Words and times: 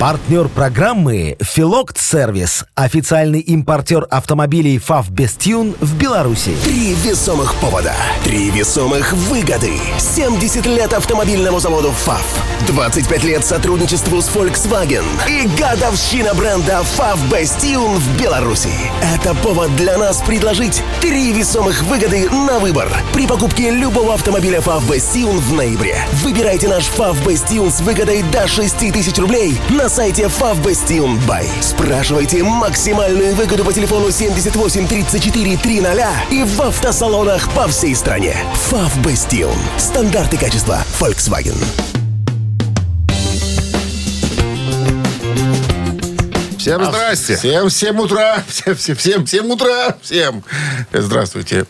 Партнер 0.00 0.48
программы 0.48 1.36
«Филокт 1.42 2.00
Сервис». 2.00 2.64
Официальный 2.74 3.40
импортер 3.40 4.06
автомобилей 4.10 4.78
ФАВ 4.78 5.10
«Бестюн» 5.10 5.74
в 5.78 5.94
Беларуси. 5.98 6.56
Три 6.64 6.94
весомых 6.94 7.54
повода. 7.56 7.92
Три 8.24 8.48
весомых 8.48 9.12
выгоды. 9.12 9.74
70 9.98 10.64
лет 10.64 10.94
автомобильному 10.94 11.60
заводу 11.60 11.90
ФАВ. 11.90 12.24
25 12.66 13.24
лет 13.24 13.44
сотрудничеству 13.44 14.22
с 14.22 14.30
Volkswagen. 14.30 15.04
И 15.28 15.46
годовщина 15.60 16.32
бренда 16.32 16.82
ФАВ 16.82 17.20
«Бестюн» 17.30 17.98
в 17.98 18.18
Беларуси. 18.18 18.72
Это 19.02 19.34
повод 19.34 19.76
для 19.76 19.98
нас 19.98 20.22
предложить 20.22 20.82
три 21.02 21.30
весомых 21.34 21.82
выгоды 21.82 22.30
на 22.30 22.58
выбор. 22.58 22.88
При 23.12 23.26
покупке 23.26 23.70
любого 23.70 24.14
автомобиля 24.14 24.62
ФАВ 24.62 24.90
«Бестюн» 24.90 25.38
в 25.38 25.52
ноябре. 25.52 25.98
Выбирайте 26.22 26.68
наш 26.68 26.84
ФАВ 26.84 27.22
«Бестюн» 27.26 27.70
с 27.70 27.82
выгодой 27.82 28.22
до 28.22 28.48
6 28.48 28.78
тысяч 28.94 29.18
рублей 29.18 29.58
на 29.68 29.89
сайте 29.90 30.22
Favbestion 30.24 31.18
Buy. 31.26 31.44
Спрашивайте 31.60 32.44
максимальную 32.44 33.34
выгоду 33.34 33.64
по 33.64 33.72
телефону 33.72 34.12
78 34.12 34.86
34 34.86 35.56
300 35.56 36.06
и 36.30 36.44
в 36.44 36.62
автосалонах 36.62 37.50
по 37.54 37.66
всей 37.66 37.96
стране. 37.96 38.36
Favbestion. 38.70 39.52
Стандарты 39.78 40.38
качества 40.38 40.84
Volkswagen. 41.00 41.56
Всем 46.56 46.84
здрасте. 46.84 47.36
Всем, 47.36 47.68
всем 47.68 47.98
утра. 47.98 48.44
Всем, 48.48 48.76
всем, 48.76 48.96
всем, 48.96 49.26
всем 49.26 49.50
утра. 49.50 49.96
Всем. 50.02 50.44
Здравствуйте. 50.92 51.66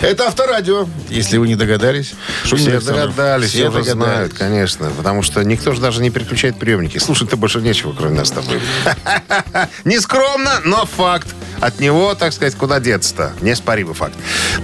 Это 0.00 0.26
Авторадио, 0.26 0.88
если 1.08 1.36
вы 1.38 1.46
не 1.46 1.54
догадались. 1.54 2.14
Шунин 2.44 2.64
Все 2.64 2.72
Александров. 2.72 3.14
догадались, 3.14 3.50
все, 3.50 3.68
уже 3.68 3.84
догадались. 3.84 3.92
знают, 3.92 4.32
конечно. 4.34 4.90
Потому 4.90 5.22
что 5.22 5.42
никто 5.44 5.72
же 5.72 5.80
даже 5.80 6.02
не 6.02 6.10
переключает 6.10 6.58
приемники. 6.58 6.98
Слушать-то 6.98 7.36
больше 7.36 7.60
нечего, 7.60 7.92
кроме 7.96 8.16
нас 8.18 8.28
с 8.28 8.32
тобой. 8.32 8.60
Нескромно, 9.84 10.60
но 10.64 10.84
факт. 10.86 11.28
От 11.60 11.78
него, 11.78 12.14
так 12.16 12.32
сказать, 12.32 12.56
куда 12.56 12.80
деться-то? 12.80 13.34
Неоспоримый 13.40 13.94
факт. 13.94 14.14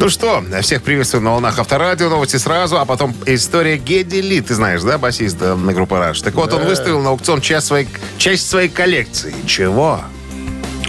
Ну 0.00 0.08
что, 0.08 0.42
всех 0.62 0.82
приветствую 0.82 1.22
на 1.22 1.30
волнах 1.30 1.56
Авторадио, 1.60 2.08
новости 2.08 2.36
сразу, 2.38 2.78
а 2.78 2.84
потом 2.84 3.14
история 3.26 3.76
Гедди 3.76 4.16
Ли. 4.16 4.40
Ты 4.40 4.54
знаешь, 4.54 4.82
да, 4.82 4.98
басист 4.98 5.36
э, 5.40 5.54
на 5.54 5.72
группы 5.72 5.96
Раш? 5.96 6.20
Так 6.22 6.34
вот, 6.34 6.52
он 6.52 6.64
выставил 6.64 7.00
на 7.00 7.10
аукцион 7.10 7.40
часть 7.40 7.68
своей, 7.68 7.88
часть 8.16 8.50
своей 8.50 8.68
коллекции. 8.68 9.32
Чего? 9.46 10.00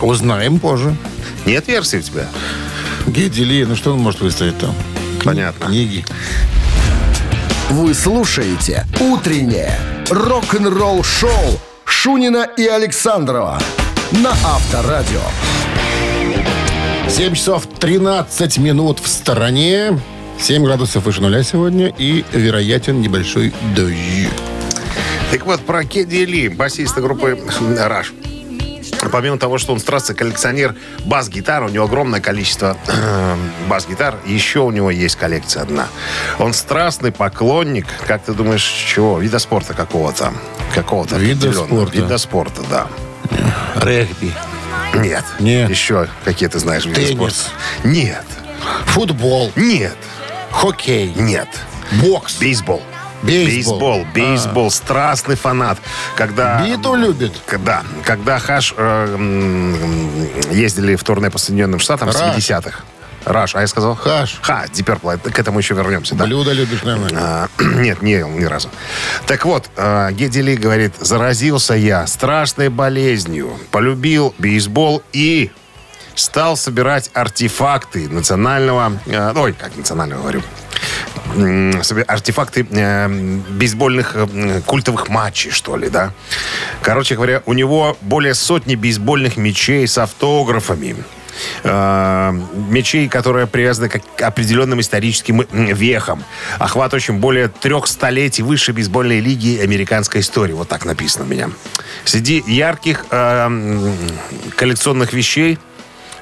Узнаем 0.02 0.60
позже. 0.60 0.96
Нет 1.46 1.68
версии 1.68 1.98
у 1.98 2.02
тебя? 2.02 2.28
Гедди 3.08 3.42
Ли, 3.42 3.66
ну 3.66 3.76
что 3.76 3.94
он 3.94 4.00
может 4.00 4.22
выставить 4.22 4.58
там? 4.58 4.74
Понятно. 5.24 5.68
Книги. 5.68 6.06
Вы 7.70 7.94
слушаете 7.94 8.86
«Утреннее 9.00 9.80
рок-н-ролл-шоу» 10.10 11.60
Шунина 11.86 12.48
и 12.58 12.66
Александрова 12.66 13.60
на 14.12 14.32
Авторадио. 14.32 15.22
7 17.10 17.36
часов 17.36 17.68
13 17.80 18.58
минут 18.60 19.00
в 19.00 19.08
стороне. 19.08 20.00
7 20.40 20.64
градусов 20.64 21.06
выше 21.06 21.22
нуля 21.22 21.44
сегодня 21.44 21.94
и 21.98 22.24
вероятен 22.32 23.02
небольшой 23.02 23.54
дождь. 23.76 24.30
Так 25.32 25.46
вот, 25.46 25.62
про 25.62 25.84
Кедди 25.84 26.26
Ли, 26.26 26.50
басиста 26.50 27.02
группы 27.02 27.38
Раш. 27.78 28.14
Помимо 29.12 29.38
того, 29.38 29.58
что 29.58 29.74
он 29.74 29.80
страстный 29.80 30.16
коллекционер 30.16 30.76
бас-гитар, 31.06 31.64
у 31.64 31.70
него 31.70 31.86
огромное 31.86 32.20
количество 32.20 32.78
э, 32.88 33.36
бас-гитар, 33.68 34.16
еще 34.26 34.60
у 34.60 34.72
него 34.72 34.92
есть 34.92 35.16
коллекция 35.16 35.64
одна. 35.64 35.88
Он 36.38 36.54
страстный 36.54 37.12
поклонник, 37.12 37.88
как 38.06 38.24
ты 38.24 38.34
думаешь, 38.34 38.64
чего? 38.64 39.20
Вида 39.20 39.40
спорта 39.40 39.74
какого-то. 39.74 40.34
Какого-то 40.76 41.16
Вида 41.18 41.52
спорта. 41.54 41.96
Вида 41.96 42.18
спорта, 42.18 42.62
да. 42.70 42.88
Регби. 43.76 44.34
Нет. 44.96 45.24
Нет. 45.40 45.70
Еще 45.70 46.08
какие 46.26 46.50
ты 46.50 46.60
знаешь 46.60 46.86
виды 46.86 47.06
спорта? 47.08 47.36
Нет. 47.84 48.26
Футбол. 48.86 49.52
Нет. 49.56 49.96
Хоккей. 50.52 51.14
Нет. 51.16 51.48
Бокс. 52.02 52.36
Бейсбол. 52.38 52.82
Бейсбол. 53.24 53.80
Бейсбол. 53.80 54.06
Бейсбол. 54.14 54.72
Страстный 54.72 55.36
фанат. 55.36 55.78
Когда... 56.16 56.66
Биту 56.66 56.96
любит. 56.96 57.34
Да, 57.66 57.84
когда 58.06 58.40
Хаш 58.40 58.74
э, 58.78 59.18
ездили 60.52 60.96
в 60.96 61.04
турне 61.04 61.30
по 61.30 61.38
Соединенным 61.38 61.80
Штатам 61.80 62.10
в 62.10 62.16
Раш. 62.16 62.38
70-х. 62.38 62.84
Раш, 63.26 63.56
а 63.56 63.62
я 63.62 63.68
сказал? 63.68 63.96
Хаш. 63.96 64.40
Ха, 64.42 64.66
Purple. 64.66 65.32
К 65.32 65.40
этому 65.40 65.60
еще 65.60 65.74
вернемся. 65.74 66.16
Да. 66.16 66.26
Блюдо 66.26 66.52
любишь, 66.52 66.84
наверное. 66.84 67.12
А, 67.22 67.48
нет, 67.60 68.02
не 68.02 68.14
ел 68.14 68.30
ни 68.30 68.46
разу. 68.46 68.70
Так 69.28 69.46
вот, 69.46 69.70
э, 69.76 70.12
Гедди 70.14 70.40
Ли 70.40 70.56
говорит, 70.56 70.94
заразился 71.00 71.74
я 71.74 72.08
страшной 72.08 72.70
болезнью, 72.70 73.52
полюбил 73.72 74.34
бейсбол 74.38 75.04
и 75.12 75.52
стал 76.20 76.58
собирать 76.58 77.10
артефакты 77.14 78.10
национального... 78.10 79.00
э, 79.06 79.34
ой, 79.36 79.54
как 79.54 79.76
национального 79.78 80.22
говорю? 80.22 80.42
Артефакты 82.08 82.68
э, 82.70 83.08
бейсбольных 83.50 84.16
э, 84.16 84.62
культовых 84.66 85.10
матчей, 85.10 85.52
что 85.52 85.78
ли, 85.78 85.90
да? 85.90 86.12
Короче 86.82 87.16
говоря, 87.16 87.42
у 87.46 87.54
него 87.54 87.98
более 88.02 88.34
сотни 88.34 88.76
бейсбольных 88.76 89.38
мячей 89.38 89.88
с 89.88 89.98
автографами. 89.98 90.98
Э, 91.64 92.32
мечей, 92.70 93.08
которые 93.08 93.48
привязаны 93.48 93.88
к 93.90 94.22
определенным 94.22 94.82
историческим 94.82 95.46
вехам, 95.52 96.24
охватывающим 96.58 97.20
более 97.20 97.48
трех 97.48 97.88
столетий 97.88 98.44
высшей 98.44 98.74
бейсбольной 98.74 99.22
лиги 99.22 99.58
американской 99.58 100.20
истории. 100.20 100.54
Вот 100.54 100.68
так 100.68 100.84
написано 100.84 101.24
у 101.24 101.28
меня. 101.28 101.50
Среди 102.04 102.44
ярких 102.46 103.06
э, 103.10 103.94
коллекционных 104.58 105.14
вещей 105.14 105.58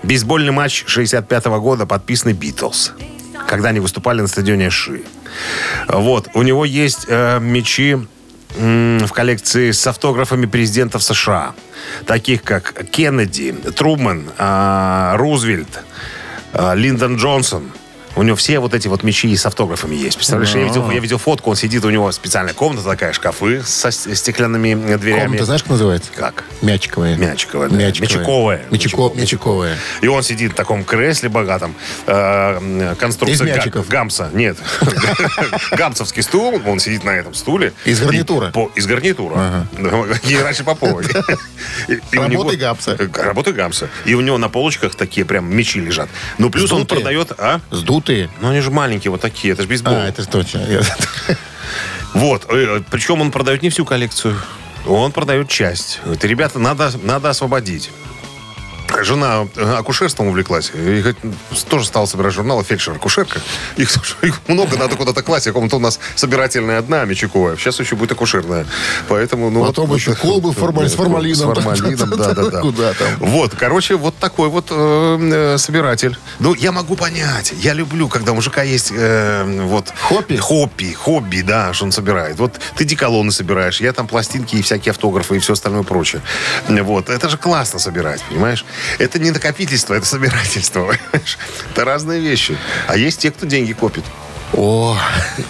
бейсбольный 0.04 0.52
матч 0.52 0.84
65 0.88 1.46
года 1.46 1.86
подписанный 1.86 2.34
«Битлз», 2.34 2.94
когда 3.48 3.70
они 3.70 3.80
выступали 3.80 4.22
на 4.22 4.28
стадионе 4.28 4.70
Ши. 4.70 5.04
Вот. 5.88 6.30
У 6.34 6.42
него 6.42 6.66
есть 6.66 7.06
э, 7.08 7.40
мячи 7.40 7.98
м, 8.58 9.00
в 9.00 9.12
коллекции 9.12 9.72
с 9.72 9.86
автографами 9.88 10.46
президентов 10.46 11.04
США, 11.04 11.54
таких 12.06 12.44
как 12.44 12.74
Кеннеди, 12.92 13.52
Трумэн, 13.52 14.30
э, 14.38 15.14
Рузвельт, 15.18 15.84
э, 16.54 16.76
Линдон 16.76 17.18
Джонсон. 17.18 17.72
У 18.18 18.24
него 18.24 18.36
все 18.36 18.60
вот 18.60 18.74
эти 18.74 18.88
вот 18.88 19.04
мячи 19.04 19.36
с 19.36 19.46
автографами 19.46 19.96
есть. 19.96 20.18
Представляешь, 20.18 20.54
я, 20.56 20.64
видел, 20.64 20.90
я 20.90 21.00
видел 21.00 21.20
фотку, 21.20 21.52
он 21.52 21.56
сидит, 21.56 21.86
у 21.86 21.90
него 21.92 22.12
специальная 22.12 22.54
комната 22.54 22.84
такая, 22.84 23.14
шкафы 23.14 23.62
со 23.64 23.92
стеклянными 23.92 24.94
э, 24.94 24.98
дверями. 24.98 25.24
Комната, 25.26 25.46
знаешь, 25.46 25.62
как 25.62 25.72
называется? 25.72 26.12
Как? 26.16 26.44
Мячиковая. 26.64 27.16
Мячиковая, 27.16 27.70
да. 27.70 27.76
Мячиковая. 27.76 28.08
Мячиковая. 28.08 28.66
Мячико- 28.72 29.16
Мячиковая. 29.16 29.78
И 30.02 30.08
он 30.08 30.24
сидит 30.24 30.54
в 30.54 30.56
таком 30.56 30.84
кресле 30.84 31.30
богатом. 31.30 31.76
Э, 32.08 32.96
конструкция 33.00 33.36
Из 33.36 33.56
мячиков. 33.56 33.88
Гамса. 33.88 34.32
Нет. 34.34 34.58
Гамсовский 35.72 36.24
стул. 36.24 36.60
Он 36.66 36.80
сидит 36.80 37.04
на 37.04 37.12
этом 37.12 37.36
стуле. 37.36 37.74
Из 37.86 38.00
гарнитура. 38.00 38.52
Из 38.76 38.88
гарнитура. 38.88 39.68
Раньше 40.42 40.64
Поповой. 40.64 41.06
Работы 42.12 42.58
Гамса. 42.58 42.96
Э, 42.98 43.08
Работы 43.24 43.54
Гамса. 43.54 43.90
И 44.06 44.16
у 44.16 44.22
него 44.22 44.38
на 44.38 44.50
полочках 44.50 44.96
такие 44.96 45.26
прям 45.26 45.54
мечи 45.54 45.80
лежат. 45.80 46.10
Ну, 46.38 46.50
плюс 46.50 46.72
он 46.72 46.86
продает... 46.88 47.32
А? 47.38 47.62
Сдутые. 48.08 48.30
Ну, 48.40 48.50
они 48.50 48.62
же 48.62 48.72
маленькие, 48.72 49.12
вот 49.12 49.20
такие. 49.20 49.54
Это 49.54 49.64
же 49.64 49.68
бейсбол. 49.68 49.94
А, 49.94 50.08
это 50.08 50.26
точно. 50.26 50.62
Вот. 52.14 52.46
э, 52.50 52.82
Причем 52.90 53.22
он 53.22 53.32
продает 53.32 53.62
не 53.62 53.70
всю 53.70 53.84
коллекцию. 53.84 54.36
Он 54.88 55.12
продает 55.12 55.50
часть. 55.50 56.00
Это, 56.06 56.26
ребята, 56.26 56.58
надо, 56.58 56.90
надо 57.04 57.30
освободить. 57.30 57.92
Жена 59.04 59.48
э, 59.56 59.76
акушерством 59.76 60.28
увлеклась. 60.28 60.72
И 60.74 61.04
тоже 61.70 61.86
стала 61.86 62.06
собирать 62.06 62.34
журналы 62.34 62.64
«Фельдшер-акушерка». 62.64 63.42
Их, 63.76 63.90
их 64.24 64.40
много, 64.48 64.78
надо 64.78 64.96
куда-то 64.96 65.22
класть. 65.22 65.48
А 65.48 65.52
комната 65.52 65.76
у 65.76 65.80
нас 65.80 66.00
собирательная 66.16 66.80
одна, 66.80 67.06
Мичуковая. 67.06 67.58
Сейчас 67.58 67.80
еще 67.80 67.96
будет 67.96 68.12
акушерная. 68.14 68.66
Поэтому, 69.08 69.50
ну... 69.50 69.66
Потом 69.66 69.94
еще 69.94 70.16
колбы 70.22 70.52
формаль- 70.52 70.90
с 70.90 70.94
формалином. 70.94 71.56
С 71.56 71.60
формалином, 71.60 72.10
да-да-да. 72.10 72.62
Куда 72.62 72.94
там? 72.94 73.08
Вот, 73.20 73.54
короче, 73.56 73.96
вот 73.96 74.18
такой 74.18 74.50
вот 74.50 74.68
э, 74.72 75.54
э, 75.54 75.58
собиратель. 75.58 76.18
Ну, 76.40 76.54
я 76.54 76.72
могу 76.72 76.96
понять. 76.96 77.54
Я 77.58 77.74
люблю, 77.74 78.08
когда 78.08 78.32
у 78.32 78.36
мужика 78.36 78.64
есть 78.64 78.92
э, 78.96 79.44
вот... 79.66 79.94
Хобби? 80.02 80.38
Хобби, 80.38 80.94
хобби, 80.94 81.42
да, 81.42 81.74
что 81.74 81.86
он 81.86 81.92
собирает. 81.92 82.40
Вот 82.40 82.60
ты 82.76 82.84
деколоны 82.86 83.32
собираешь, 83.32 83.80
я 83.82 83.94
там 83.94 84.08
пластинки 84.08 84.56
и 84.56 84.62
всякие 84.62 84.92
автографы 84.92 85.36
и 85.36 85.40
все 85.40 85.54
остальное 85.54 85.84
прочее. 85.84 86.22
Вот, 86.68 87.10
это 87.10 87.30
же 87.30 87.38
классно 87.38 87.80
собирать, 87.80 88.22
понимаешь? 88.30 88.66
Это 89.00 89.20
не 89.20 89.32
накопительство, 89.32 89.94
это 89.94 90.06
собирательство, 90.06 90.82
понимаешь? 90.86 91.38
Это 91.72 91.86
разные 91.86 92.20
вещи. 92.20 92.58
А 92.88 92.98
есть 92.98 93.22
те, 93.22 93.32
кто 93.32 93.46
деньги 93.46 93.74
копит. 93.74 94.04
О, 94.54 94.98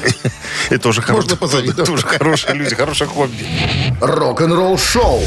Это 0.69 0.79
тоже 0.79 1.01
хорошие 1.01 2.55
люди, 2.55 2.75
хорошее 2.75 3.09
хобби. 3.09 3.45
Рок-н-ролл 4.01 4.77
шоу 4.77 5.23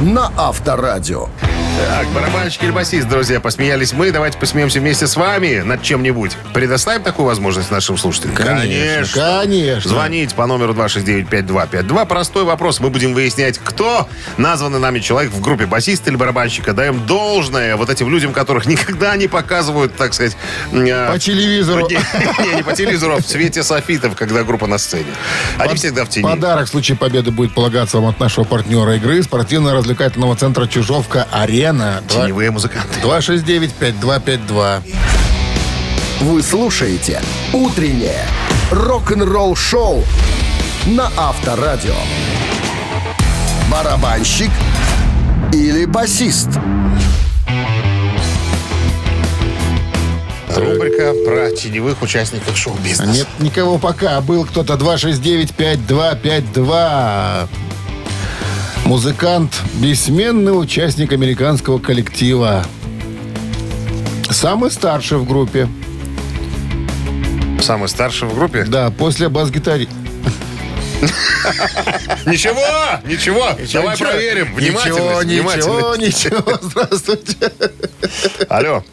на 0.00 0.30
Авторадио. 0.36 1.28
Так, 1.78 2.06
барабанщик 2.08 2.62
или 2.62 2.70
басист, 2.70 3.06
друзья, 3.06 3.38
посмеялись 3.38 3.92
мы. 3.92 4.10
Давайте 4.10 4.38
посмеемся 4.38 4.80
вместе 4.80 5.06
с 5.06 5.14
вами 5.14 5.60
над 5.60 5.82
чем-нибудь. 5.82 6.32
Предоставим 6.54 7.02
такую 7.02 7.26
возможность 7.26 7.70
нашим 7.70 7.98
слушателям? 7.98 8.34
Конечно, 8.34 9.12
конечно. 9.12 9.90
Звоните 9.90 10.34
по 10.34 10.46
номеру 10.46 10.72
269-5252. 10.72 12.06
Простой 12.06 12.44
вопрос. 12.44 12.80
Мы 12.80 12.88
будем 12.88 13.12
выяснять, 13.12 13.58
кто 13.58 14.08
названный 14.38 14.78
нами 14.78 15.00
человек 15.00 15.30
в 15.32 15.40
группе 15.42 15.66
басиста 15.66 16.08
или 16.08 16.16
барабанщика. 16.16 16.72
Даем 16.72 17.04
должное 17.06 17.76
вот 17.76 17.90
этим 17.90 18.08
людям, 18.10 18.32
которых 18.32 18.64
никогда 18.64 19.14
не 19.16 19.28
показывают, 19.28 19.94
так 19.96 20.14
сказать... 20.14 20.34
э, 20.72 21.12
По 21.12 21.18
телевизору. 21.18 21.86
Не, 21.90 22.56
не, 22.56 22.62
по 22.62 22.72
телевизору, 22.72 23.14
а 23.16 23.18
в 23.18 23.24
цвете 23.24 23.62
софитов, 23.62 24.14
когда 24.16 24.44
группа 24.44 24.66
на 24.66 24.78
сцене. 24.78 25.06
Они 25.58 25.74
всегда 25.74 26.04
в 26.04 26.08
тени. 26.08 26.22
Подарок 26.22 26.66
в 26.66 26.70
случае 26.70 26.96
победы 26.96 27.30
будет 27.30 27.54
полагаться 27.54 27.98
вам 27.98 28.06
от 28.08 28.20
нашего 28.20 28.44
партнера 28.44 28.96
игры 28.96 29.22
спортивно-развлекательного 29.86 30.36
центра 30.36 30.66
«Чижовка-Арена». 30.66 32.02
Два- 32.08 32.24
Теневые 32.24 32.50
музыканты. 32.50 32.98
269-5252. 33.02 34.82
Вы 36.20 36.42
слушаете 36.42 37.20
«Утреннее 37.52 38.24
рок-н-ролл-шоу» 38.70 40.02
на 40.86 41.10
Авторадио. 41.16 41.94
Барабанщик 43.70 44.50
или 45.52 45.84
басист? 45.84 46.48
Рубрика 50.54 51.12
про 51.26 51.50
теневых 51.50 52.00
участников 52.02 52.56
шоу-бизнеса. 52.56 53.10
Нет 53.12 53.26
никого 53.40 53.76
пока. 53.78 54.20
Был 54.22 54.44
кто-то 54.46 54.74
269-5252. 54.74 57.48
Музыкант, 58.86 59.62
бессменный 59.74 60.52
участник 60.52 61.12
американского 61.12 61.80
коллектива. 61.80 62.64
Самый 64.30 64.70
старший 64.70 65.18
в 65.18 65.26
группе. 65.26 65.68
Самый 67.60 67.88
старший 67.88 68.28
в 68.28 68.34
группе? 68.36 68.62
Да, 68.62 68.92
после 68.92 69.28
бас-гитари. 69.28 69.88
Ничего, 72.26 72.62
ничего. 73.04 73.48
Давай 73.72 73.96
проверим. 73.98 74.56
Ничего, 74.56 75.18
Внимательность, 75.18 75.26
ничего, 75.26 75.96
ничего. 75.96 76.58
Здравствуйте. 76.62 77.52
Алло. 78.48 78.84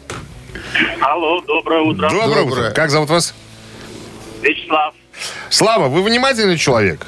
Алло, 1.00 1.40
доброе 1.42 1.82
утро. 1.82 2.10
Доброе. 2.10 2.42
утро. 2.42 2.70
Как 2.70 2.90
зовут 2.90 3.10
вас? 3.10 3.32
Вячеслав. 4.42 4.92
Слава, 5.50 5.86
вы 5.86 6.02
внимательный 6.02 6.58
человек? 6.58 7.06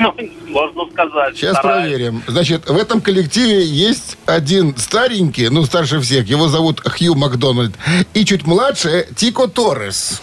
Ну, 0.00 0.14
можно 0.48 0.90
сказать. 0.92 1.36
Сейчас 1.36 1.58
Стараюсь. 1.58 1.90
проверим. 1.90 2.22
Значит, 2.26 2.68
в 2.68 2.76
этом 2.76 3.00
коллективе 3.02 3.62
есть 3.64 4.16
один 4.24 4.74
старенький, 4.76 5.50
ну, 5.50 5.64
старше 5.64 6.00
всех. 6.00 6.26
Его 6.26 6.48
зовут 6.48 6.80
Хью 6.80 7.14
Макдональд. 7.14 7.74
И 8.14 8.24
чуть 8.24 8.46
младше 8.46 9.06
Тико 9.14 9.46
Торрес. 9.46 10.22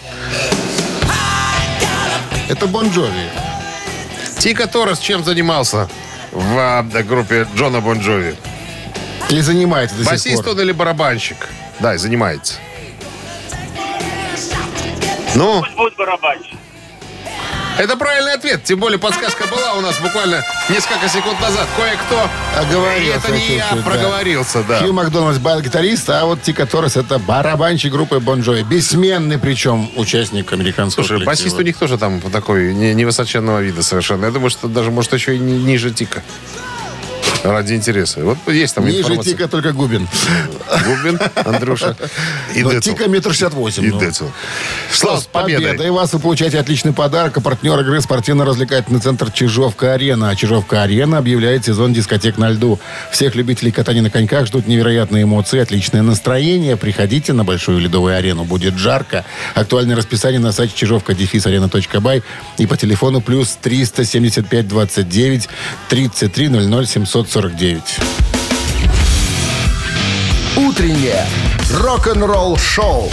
Это 2.49 2.65
Бон 2.65 2.89
Джови. 2.89 3.29
Тика 4.39 4.67
Торрес 4.67 4.99
чем 4.99 5.23
занимался 5.23 5.89
в 6.31 6.57
а, 6.57 6.83
группе 7.03 7.47
Джона 7.55 7.81
Бон 7.81 7.99
Джови? 7.99 8.35
Или 9.29 9.41
занимается 9.41 9.95
до 9.97 10.03
сих 10.03 10.11
Басист 10.11 10.43
пор. 10.43 10.53
он 10.53 10.61
или 10.61 10.71
барабанщик? 10.71 11.37
Да, 11.79 11.97
занимается. 11.97 12.55
Ну, 15.35 15.61
Пусть 15.61 15.75
будет 15.75 15.95
барабанщик. 15.97 16.56
Это 17.77 17.95
правильный 17.97 18.33
ответ. 18.33 18.63
Тем 18.63 18.79
более 18.79 18.99
подсказка 18.99 19.45
была 19.47 19.73
у 19.73 19.81
нас 19.81 19.97
буквально 19.99 20.43
несколько 20.69 21.07
секунд 21.09 21.39
назад. 21.41 21.67
Кое-кто... 21.77 22.29
Оговорился, 22.57 23.01
И 23.03 23.07
это 23.09 23.31
не 23.31 23.55
я 23.57 23.61
чуть-чуть, 23.63 23.83
да. 23.83 23.89
проговорился, 23.91 24.63
да. 24.63 24.79
Хью 24.79 24.93
Макдональдс 24.93 25.39
бас-гитарист, 25.39 26.09
а 26.09 26.25
вот 26.25 26.41
Тико 26.41 26.65
Торрес 26.65 26.97
это 26.97 27.19
барабанщик 27.19 27.91
группы 27.91 28.19
Бон 28.19 28.41
Джови. 28.41 28.63
Бессменный 28.63 29.37
причем 29.37 29.89
участник 29.95 30.51
американского 30.53 31.03
Слушай, 31.03 31.23
коллектива. 31.25 31.31
басист 31.45 31.59
у 31.59 31.61
них 31.61 31.77
тоже 31.77 31.97
там 31.97 32.19
такой 32.21 32.73
не- 32.73 32.93
невысоченного 32.93 33.59
вида 33.61 33.83
совершенно. 33.83 34.25
Я 34.25 34.31
думаю, 34.31 34.49
что 34.49 34.67
даже, 34.67 34.89
может, 34.91 35.13
еще 35.13 35.35
и 35.35 35.39
ни- 35.39 35.51
ниже 35.63 35.91
Тика. 35.91 36.23
Ради 37.43 37.73
интереса. 37.73 38.21
Вот 38.21 38.37
есть 38.47 38.75
там 38.75 38.85
Ниже 38.85 38.99
информация. 38.99 39.33
Тика 39.33 39.47
только 39.47 39.71
Губин. 39.71 40.07
Губин, 40.85 41.19
Андрюша 41.45 41.95
и 42.55 42.63
Но 42.63 42.71
Децл. 42.71 42.91
Тика 42.91 43.07
метр 43.07 43.31
шестьдесят 43.31 43.53
восемь. 43.53 43.85
И 43.85 43.89
ну. 43.89 43.99
Децл. 43.99 44.25
Слав, 44.91 45.21
с 45.21 45.25
победой. 45.27 45.71
Победа. 45.71 45.83
И 45.85 45.89
вас 45.89 46.13
вы 46.13 46.19
получаете 46.19 46.59
отличный 46.59 46.93
подарок. 46.93 47.37
А 47.37 47.41
партнер 47.41 47.79
игры 47.79 48.01
спортивно-развлекательный 48.01 48.99
центр 48.99 49.31
«Чижовка-арена». 49.31 50.35
«Чижовка-арена» 50.35 51.19
объявляет 51.19 51.65
сезон 51.65 51.93
дискотек 51.93 52.37
на 52.37 52.49
льду. 52.49 52.79
Всех 53.11 53.35
любителей 53.35 53.71
катания 53.71 54.01
на 54.01 54.09
коньках 54.09 54.47
ждут 54.47 54.67
невероятные 54.67 55.23
эмоции, 55.23 55.59
отличное 55.59 56.01
настроение. 56.01 56.75
Приходите 56.75 57.33
на 57.33 57.43
Большую 57.43 57.79
ледовую 57.79 58.15
арену. 58.15 58.43
Будет 58.43 58.77
жарко. 58.77 59.23
Актуальное 59.53 59.95
расписание 59.95 60.39
на 60.39 60.51
сайте 60.51 60.73
чижовка-арена.бай 60.75 62.23
и 62.57 62.65
по 62.65 62.77
телефону 62.77 63.21
плюс 63.21 63.57
375 63.61 64.67
29 64.67 65.49
33 65.89 66.49
00 66.49 66.87
749. 67.27 67.99
«Утреннее 70.55 71.25
рок-н-ролл-шоу» 71.73 73.09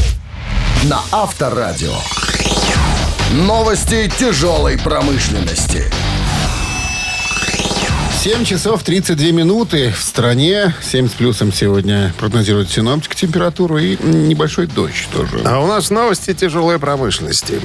на 0.84 1.00
Авторадио. 1.11 1.94
Новости 3.32 4.11
тяжелой 4.19 4.78
промышленности. 4.78 5.90
7 8.22 8.44
часов 8.44 8.82
32 8.84 9.32
минуты 9.32 9.93
в 9.93 10.00
стране. 10.00 10.72
7 10.81 11.08
с 11.08 11.12
плюсом 11.12 11.52
сегодня 11.52 12.14
прогнозируют 12.19 12.70
синоптик 12.70 13.14
температуру 13.14 13.78
и 13.78 13.99
небольшой 14.02 14.67
дождь 14.67 15.08
тоже. 15.12 15.43
А 15.44 15.58
у 15.58 15.67
нас 15.67 15.90
новости 15.90 16.32
тяжелой 16.32 16.78
промышленности. 16.78 17.60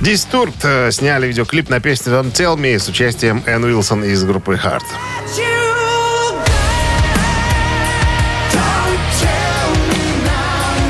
Дистурт 0.00 0.54
э, 0.62 0.92
сняли 0.92 1.26
видеоклип 1.26 1.68
на 1.68 1.80
песню 1.80 2.12
«Don't 2.12 2.32
Tell 2.32 2.56
Me» 2.56 2.78
с 2.78 2.88
участием 2.88 3.42
Энн 3.46 3.64
Уилсон 3.64 4.04
из 4.04 4.22
группы 4.22 4.56
«Харт». 4.56 4.84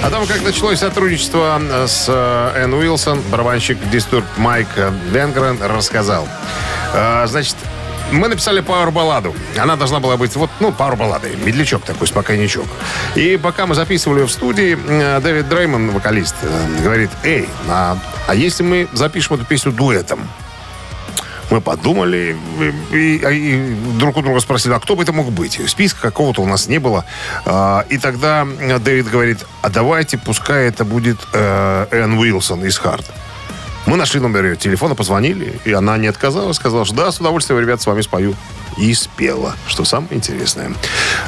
О 0.02 0.10
том, 0.10 0.26
как 0.26 0.42
началось 0.42 0.78
сотрудничество 0.78 1.60
э, 1.60 1.86
с 1.88 2.06
э, 2.08 2.62
Энн 2.62 2.72
Уилсон, 2.74 3.20
барабанщик 3.30 3.76
Дистурт 3.90 4.24
Майк 4.36 4.68
Венгрен 5.10 5.58
рассказал. 5.60 6.28
Э, 6.94 7.26
Значит, 7.26 7.56
мы 8.12 8.28
написали 8.28 8.60
пауэр-балладу. 8.60 9.34
Она 9.58 9.76
должна 9.76 9.98
была 9.98 10.16
быть, 10.16 10.34
вот, 10.36 10.50
ну, 10.60 10.72
пауэр-баллады. 10.72 11.36
Медлячок 11.44 11.82
такой, 11.82 12.06
спокойничок. 12.06 12.66
И 13.16 13.36
пока 13.42 13.66
мы 13.66 13.74
записывали 13.74 14.22
в 14.22 14.30
студии, 14.30 14.78
Дэвид 15.20 15.48
Дреймон, 15.48 15.90
вокалист, 15.90 16.36
говорит, 16.82 17.10
эй, 17.24 17.48
а, 17.68 17.98
а 18.28 18.34
если 18.34 18.62
мы 18.62 18.88
запишем 18.92 19.34
эту 19.34 19.44
песню 19.44 19.72
дуэтом? 19.72 20.20
Мы 21.50 21.60
подумали 21.62 22.36
и, 22.92 22.96
и- 22.96 23.16
и 23.16 23.74
друг 23.98 24.16
у 24.18 24.22
друга 24.22 24.38
спросили, 24.40 24.74
а 24.74 24.78
кто 24.80 24.94
бы 24.96 25.02
это 25.02 25.12
мог 25.12 25.32
быть? 25.32 25.58
Списка 25.66 26.00
какого-то 26.02 26.42
у 26.42 26.46
нас 26.46 26.68
не 26.68 26.78
было. 26.78 27.04
А, 27.46 27.84
И 27.88 27.96
тогда 27.98 28.46
Дэвид 28.80 29.08
говорит, 29.08 29.46
а 29.62 29.70
давайте, 29.70 30.18
пускай 30.18 30.66
это 30.68 30.84
будет 30.84 31.16
э, 31.32 31.86
Энн 31.90 32.18
Уилсон 32.18 32.64
из 32.66 32.76
Харт. 32.78 33.10
Мы 33.86 33.96
нашли 33.96 34.20
номер 34.20 34.44
ее 34.44 34.56
телефона, 34.56 34.94
позвонили, 34.94 35.58
и 35.64 35.72
она 35.72 35.96
не 35.96 36.08
отказалась, 36.08 36.56
сказала, 36.56 36.84
что 36.84 36.94
да, 36.94 37.10
с 37.10 37.18
удовольствием, 37.20 37.58
ребят, 37.60 37.80
с 37.80 37.86
вами 37.86 38.02
спою. 38.02 38.34
И 38.78 38.94
спела, 38.94 39.56
что 39.66 39.84
самое 39.84 40.14
интересное. 40.14 40.72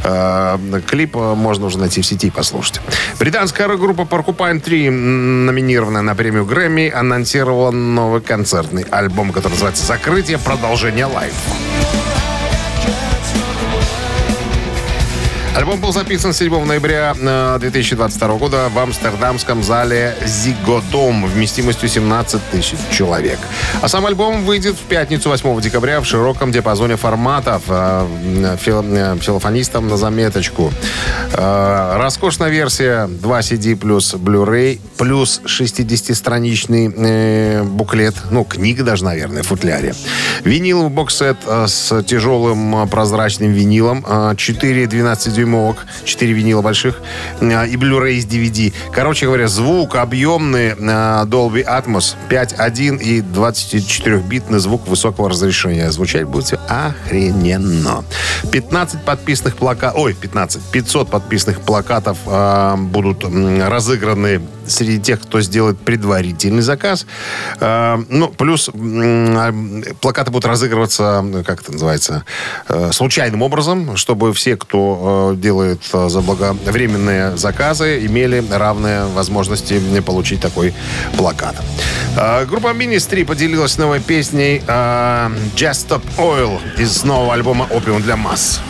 Э, 0.04 0.58
Клип 0.88 1.16
э, 1.16 1.34
можно 1.34 1.66
уже 1.66 1.78
найти 1.78 2.00
в 2.00 2.06
сети 2.06 2.28
и 2.28 2.30
послушать. 2.30 2.80
Британская 3.18 3.66
рок-группа 3.66 4.02
Porcupine 4.02 4.60
3, 4.60 4.86
м, 4.86 5.46
номинированная 5.46 6.02
на 6.02 6.14
премию 6.14 6.44
Грэмми, 6.46 6.90
анонсировала 6.90 7.70
новый 7.70 8.20
концертный 8.20 8.84
альбом, 8.90 9.32
который 9.32 9.52
называется 9.52 9.84
«Закрытие. 9.84 10.38
Продолжение 10.38 11.06
лайф». 11.06 11.34
Альбом 15.56 15.80
был 15.80 15.92
записан 15.92 16.32
7 16.32 16.64
ноября 16.64 17.12
э, 17.20 17.58
2022 17.60 18.34
года 18.36 18.68
в 18.72 18.78
амстердамском 18.78 19.64
зале 19.64 20.14
«Зигодом» 20.24 21.26
вместимостью 21.26 21.88
17 21.88 22.40
тысяч 22.52 22.78
человек. 22.92 23.38
А 23.82 23.88
сам 23.88 24.06
альбом 24.06 24.44
выйдет 24.44 24.76
в 24.76 24.82
пятницу 24.82 25.28
8 25.28 25.60
декабря 25.60 26.00
в 26.00 26.04
широком 26.04 26.52
диапазоне 26.52 26.96
форматов 26.96 27.62
э, 27.68 28.06
э, 28.64 29.16
филофонистам 29.20 29.88
на 29.88 29.96
заметочку. 29.96 30.72
Э, 31.34 31.96
Роскошная 31.96 32.48
версия 32.50 33.08
2 33.08 33.40
CD 33.40 33.74
плюс 33.74 34.14
Blu-ray 34.14 34.78
плюс 34.98 35.40
60-страничный 35.44 36.94
э, 36.96 37.62
буклет, 37.64 38.14
ну, 38.30 38.44
книга 38.44 38.84
даже, 38.84 39.04
наверное, 39.04 39.42
в 39.42 39.48
футляре. 39.48 39.96
Виниловый 40.44 40.90
боксет 40.90 41.38
э, 41.44 41.66
с 41.66 42.02
тяжелым 42.04 42.84
э, 42.84 42.86
прозрачным 42.86 43.50
винилом, 43.50 44.06
э, 44.08 44.34
4 44.36 44.86
12 44.86 45.39
6-дюймовок, 45.40 45.86
4 46.04 46.32
винила 46.32 46.62
больших 46.62 47.00
э, 47.40 47.68
и 47.68 47.76
Blu-ray 47.76 48.20
с 48.20 48.26
DVD. 48.26 48.72
Короче 48.92 49.26
говоря, 49.26 49.48
звук 49.48 49.96
объемный 49.96 50.68
э, 50.68 50.74
Dolby 51.26 51.64
Atmos 51.64 52.14
5.1 52.28 53.02
и 53.02 53.20
24-битный 53.20 54.58
звук 54.58 54.88
высокого 54.88 55.30
разрешения. 55.30 55.90
Звучать 55.90 56.24
будет 56.24 56.46
все 56.46 56.60
охрененно. 56.68 58.04
15 58.50 59.04
подписанных 59.04 59.56
плакатов, 59.56 59.98
ой, 59.98 60.14
15, 60.14 60.62
500 60.70 61.10
подписанных 61.10 61.60
плакатов 61.60 62.18
будут 62.76 63.24
разыграны 63.24 64.40
среди 64.70 65.00
тех, 65.00 65.20
кто 65.20 65.40
сделает 65.40 65.78
предварительный 65.78 66.62
заказ. 66.62 67.06
Э, 67.60 68.02
ну, 68.08 68.28
плюс 68.28 68.70
э, 68.72 69.52
плакаты 70.00 70.30
будут 70.30 70.46
разыгрываться, 70.46 71.24
как 71.46 71.62
это 71.62 71.72
называется, 71.72 72.24
э, 72.68 72.90
случайным 72.92 73.42
образом, 73.42 73.96
чтобы 73.96 74.32
все, 74.32 74.56
кто 74.56 75.32
э, 75.34 75.36
делает 75.36 75.82
заблаговременные 75.84 77.36
заказы, 77.36 78.04
имели 78.04 78.44
равные 78.50 79.06
возможности 79.06 79.80
получить 80.00 80.40
такой 80.40 80.74
плакат. 81.16 81.56
Группа 82.48 82.68
Ministry 82.68 83.24
поделилась 83.24 83.78
новой 83.78 84.00
песней 84.00 84.62
Just 85.54 85.88
Stop 85.88 86.02
Oil 86.16 86.58
из 86.78 87.04
нового 87.04 87.34
альбома 87.34 87.66
«Опиум 87.70 88.02
для 88.02 88.16
масс». 88.16 88.60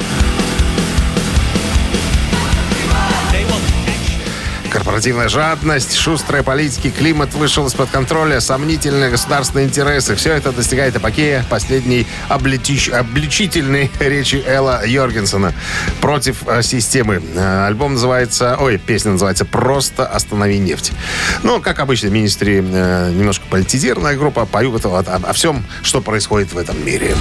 Корпоративная 4.71 5.29
жадность, 5.29 5.97
шустрые 5.97 6.45
политики, 6.45 6.91
климат 6.97 7.35
вышел 7.35 7.67
из-под 7.67 7.91
контроля, 7.91 8.41
сомнительные 8.41 9.11
государственные 9.11 9.67
интересы. 9.67 10.15
Все 10.15 10.33
это 10.33 10.53
достигает 10.53 10.95
апогея 10.95 11.45
последней 11.51 12.07
обличич- 12.29 12.93
обличительной 12.93 13.91
речи 14.01 14.43
Элла 14.47 14.87
Йоргенсона 14.87 15.53
против 16.01 16.47
э, 16.47 16.63
системы. 16.63 17.21
Э, 17.35 17.67
альбом 17.67 17.95
называется... 17.95 18.57
Ой, 18.61 18.79
песня 18.79 19.13
называется 19.13 19.45
«Просто 19.45 20.07
останови 20.07 20.59
нефть». 20.59 20.93
Ну, 21.43 21.61
как 21.61 21.81
обычно, 21.81 22.07
министри 22.09 22.59
э, 22.65 23.11
немножко 23.13 23.45
политизированная 23.51 24.17
группа, 24.17 24.47
поют 24.47 24.87
о, 24.87 24.99
о- 24.99 25.01
о 25.31 25.33
всем, 25.33 25.65
что 25.83 26.01
происходит 26.01 26.53
в 26.53 26.59
этом 26.59 26.85
мире. 26.85 27.17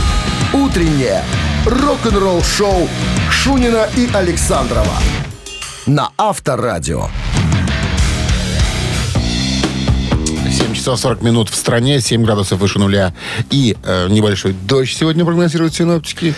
Утреннее 0.54 1.24
рок-н-ролл-шоу 1.66 2.88
Шунина 3.32 3.88
и 3.96 4.08
Александрова 4.14 4.94
на 5.90 6.12
Авторадио. 6.18 7.10
7 10.60 10.74
часов 10.74 11.00
40 11.00 11.22
минут 11.22 11.50
в 11.50 11.56
стране, 11.56 12.02
7 12.02 12.24
градусов 12.24 12.60
выше 12.60 12.80
нуля. 12.80 13.14
И 13.50 13.78
э, 13.82 14.08
небольшой 14.10 14.54
дождь 14.54 14.94
сегодня 14.94 15.24
прогнозируют 15.24 15.74
синоптики. 15.74 16.34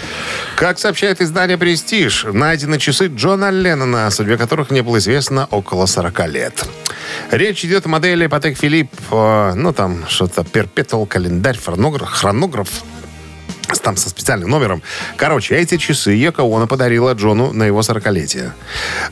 Как 0.55 0.77
сообщает 0.77 1.21
издание 1.21 1.57
«Престиж», 1.57 2.25
найдены 2.31 2.77
часы 2.77 3.07
Джона 3.07 3.49
Леннона, 3.49 4.05
о 4.05 4.11
судьбе 4.11 4.37
которых 4.37 4.69
не 4.69 4.81
было 4.81 4.99
известно 4.99 5.47
около 5.49 5.87
40 5.87 6.27
лет. 6.27 6.65
Речь 7.31 7.65
идет 7.65 7.87
о 7.87 7.89
модели 7.89 8.27
Patek 8.27 8.59
Philippe, 8.59 8.89
э, 9.09 9.55
ну 9.55 9.73
там 9.73 10.05
что-то 10.07 10.43
перпетуал 10.43 11.07
календарь, 11.07 11.57
хронограф, 11.57 12.09
хронограф 12.09 12.69
там 13.79 13.97
со 13.97 14.09
специальным 14.09 14.49
номером. 14.49 14.81
Короче, 15.17 15.55
эти 15.55 15.77
часы 15.77 16.11
Оно 16.37 16.67
подарила 16.67 17.13
Джону 17.13 17.53
на 17.53 17.63
его 17.63 17.81
40-летие. 17.81 18.51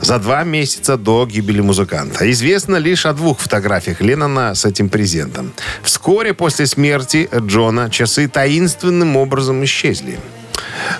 За 0.00 0.18
два 0.18 0.44
месяца 0.44 0.96
до 0.96 1.26
гибели 1.26 1.60
музыканта. 1.60 2.30
Известно 2.30 2.76
лишь 2.76 3.06
о 3.06 3.12
двух 3.12 3.40
фотографиях 3.40 4.00
Леннона 4.00 4.54
с 4.54 4.64
этим 4.64 4.88
презентом. 4.88 5.52
Вскоре 5.82 6.34
после 6.34 6.66
смерти 6.66 7.28
Джона 7.34 7.90
часы 7.90 8.28
таинственным 8.28 9.16
образом 9.16 9.64
исчезли. 9.64 10.18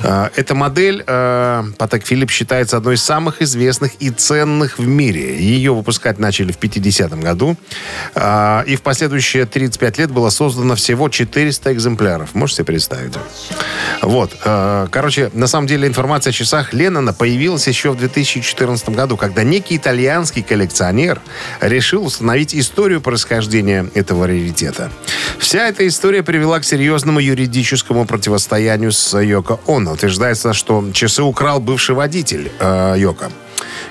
Э, 0.03 0.29
Эта 0.37 0.55
модель 0.55 1.03
э, 1.07 1.63
Patek 1.79 2.03
Philippe 2.05 2.31
считается 2.31 2.77
одной 2.77 2.95
из 2.95 3.03
самых 3.03 3.43
известных 3.43 3.93
и 4.01 4.11
ценных 4.11 4.79
в 4.79 4.87
мире. 4.87 5.37
Ее 5.39 5.75
выпускать 5.75 6.19
начали 6.19 6.53
в 6.53 6.59
50-м 6.59 7.21
году. 7.21 7.57
Э, 8.15 8.63
И 8.67 8.77
в 8.77 8.83
последующие 8.83 9.47
35 9.47 9.99
лет 9.99 10.11
было 10.11 10.31
создано 10.31 10.75
всего 10.75 11.09
400 11.09 11.73
экземпляров. 11.73 12.35
Можете 12.35 12.59
себе 12.59 12.65
представить? 12.67 13.15
Вот. 14.03 14.37
Короче, 14.91 15.31
на 15.35 15.47
самом 15.47 15.67
деле 15.67 15.87
информация 15.89 16.31
о 16.31 16.33
часах 16.35 16.73
Леннона 16.73 17.13
появилась 17.13 17.67
еще 17.69 17.91
в 17.91 17.99
2014 17.99 18.89
году, 18.91 19.17
когда 19.17 19.43
некий 19.43 19.77
итальянский 19.77 20.43
коллекционер 20.43 21.21
решил 21.61 22.05
установить 22.05 22.55
историю 22.55 23.01
происхождения 23.01 23.91
этого 23.95 24.27
раритета. 24.27 24.91
Вся 25.39 25.69
эта 25.69 25.87
история 25.87 26.23
привела 26.23 26.61
к 26.61 26.65
серьезному 26.65 27.21
юридическому 27.21 28.07
противостоянию 28.07 28.93
с 28.93 29.19
Йоко 29.19 29.59
Оно. 29.67 29.80
Утверждается, 29.89 30.53
что 30.53 30.85
часы 30.93 31.23
украл 31.23 31.61
бывший 31.61 31.95
водитель 31.95 32.51
э, 32.59 32.95
Йоко. 32.99 33.31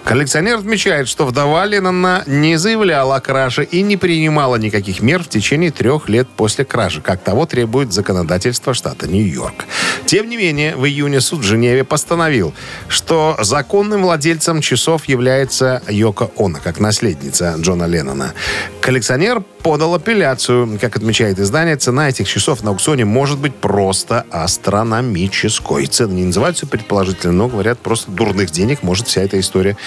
Коллекционер 0.04 0.58
отмечает, 0.58 1.08
что 1.08 1.26
вдова 1.26 1.66
Леннона 1.66 2.24
не 2.26 2.58
заявляла 2.58 3.18
о 3.18 3.20
краже 3.20 3.64
и 3.64 3.82
не 3.82 3.96
принимала 3.98 4.56
никаких 4.56 5.02
мер 5.02 5.24
в 5.24 5.30
течение 5.30 5.72
трех 5.72 6.10
лет 6.10 6.28
после 6.28 6.66
кражи, 6.66 7.02
как 7.02 7.22
того 7.22 7.46
требует 7.46 7.94
законодательство 7.94 8.74
штата 8.74 9.08
Нью-Йорк. 9.08 9.66
Тем 10.06 10.28
не 10.28 10.38
менее, 10.38 10.76
в 10.76 10.86
июне 10.86 11.22
суд 11.22 11.42
в 11.42 11.44
Женеве 11.44 11.84
постановил, 11.84 12.54
что 12.88 13.38
законным 13.42 14.02
владельцем 14.02 14.62
часов 14.62 15.06
является 15.06 15.84
Йоко 15.88 16.32
Оно, 16.38 16.58
как 16.64 16.80
наследница 16.80 17.56
Джона 17.60 17.86
Леннона. 17.86 18.34
Коллекционер 18.82 19.42
подал 19.62 19.94
апелляцию. 19.94 20.80
Как 20.82 20.96
отмечает 20.96 21.40
издание, 21.40 21.76
цена 21.76 22.10
этих 22.10 22.28
часов 22.28 22.64
на 22.64 22.72
аукционе 22.72 23.06
может 23.06 23.38
быть 23.38 23.54
просто 23.54 24.26
астрономической. 24.32 25.86
Цены 25.86 26.14
не 26.14 26.26
называются 26.26 26.66
предположительно, 26.66 27.34
но 27.34 27.48
говорят, 27.48 27.78
просто 27.80 28.10
дурных 28.10 28.50
денег 28.50 28.82
может 28.82 29.08
вся 29.08 29.22
эта 29.22 29.40
история 29.40 29.78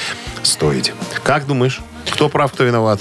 стоить. 0.43 0.93
Как 1.23 1.47
думаешь, 1.47 1.81
кто 2.11 2.29
прав, 2.29 2.53
кто 2.53 2.65
виноват? 2.65 3.01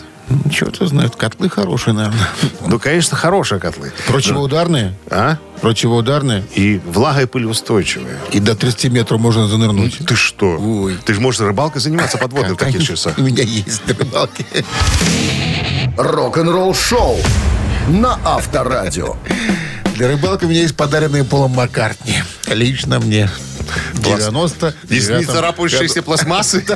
Черт 0.51 0.77
его 0.77 0.87
знает, 0.87 1.15
котлы 1.15 1.49
хорошие, 1.49 1.93
наверное. 1.93 2.27
Ну, 2.65 2.79
конечно, 2.79 3.17
хорошие 3.17 3.59
котлы. 3.59 3.91
Противоударные? 4.07 4.93
А? 5.09 5.37
Противоударные. 5.59 6.45
И 6.55 6.79
влага 6.85 7.23
и 7.23 7.25
пылеустойчивые. 7.25 8.17
И 8.31 8.39
до 8.39 8.55
30 8.55 8.91
метров 8.91 9.19
можно 9.19 9.47
занырнуть. 9.47 9.99
Ты 10.05 10.15
что? 10.15 10.57
Ой. 10.57 10.97
Ты 11.03 11.13
же 11.13 11.19
можешь 11.19 11.41
рыбалкой 11.41 11.81
заниматься 11.81 12.17
подводной 12.17 12.53
в 12.53 12.57
таких 12.57 12.83
часах. 12.83 13.17
У 13.17 13.21
меня 13.21 13.43
есть 13.43 13.81
рыбалки. 13.87 14.45
Рок-н-ролл-шоу 15.97 17.17
на 17.89 18.17
Авторадио. 18.23 19.17
Для 19.95 20.07
рыбалки 20.07 20.45
у 20.45 20.47
меня 20.47 20.61
есть 20.61 20.75
подаренные 20.75 21.23
Полом 21.23 21.51
Маккартни. 21.51 22.23
Лично 22.47 22.99
мне. 22.99 23.29
90 23.93 24.75
Из 24.89 25.09
нецарапающейся 25.09 26.01
пластмассы? 26.01 26.65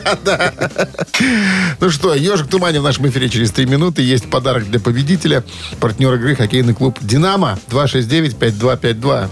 Ну 1.80 1.90
что, 1.90 2.14
«Ежик 2.14 2.48
в 2.48 2.50
тумане» 2.50 2.80
в 2.80 2.84
нашем 2.84 3.08
эфире 3.10 3.30
через 3.30 3.52
3 3.52 3.66
минуты. 3.66 4.02
Есть 4.02 4.30
подарок 4.30 4.70
для 4.70 4.80
победителя. 4.80 5.44
Партнер 5.80 6.14
игры 6.16 6.36
хоккейный 6.36 6.74
клуб 6.74 6.98
«Динамо» 7.02 7.60
269-5252. 7.70 9.30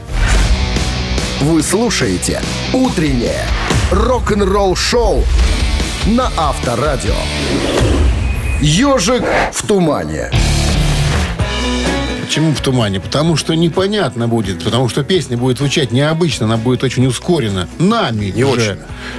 Вы 1.42 1.64
слушаете 1.64 2.42
«Утреннее 2.74 3.46
рок-н-ролл-шоу» 3.92 5.24
на 6.06 6.32
Авторадио. 6.38 7.16
«Ежик 8.62 9.24
в 9.52 9.68
тумане». 9.68 10.32
Почему 12.34 12.52
в 12.56 12.62
тумане? 12.62 13.00
Потому 13.00 13.36
что 13.38 13.54
непонятно 13.54 14.28
будет. 14.28 14.64
Потому 14.64 14.90
что 14.90 15.04
песня 15.04 15.38
будет 15.38 15.60
звучать 15.60 15.92
необычно. 15.92 16.48
Она 16.48 16.58
будет 16.58 16.84
очень 16.84 17.06
ускорена. 17.06 17.70
Нами 17.78 18.34
Не 18.36 18.42
же. 18.42 18.48
очень. 18.48 18.78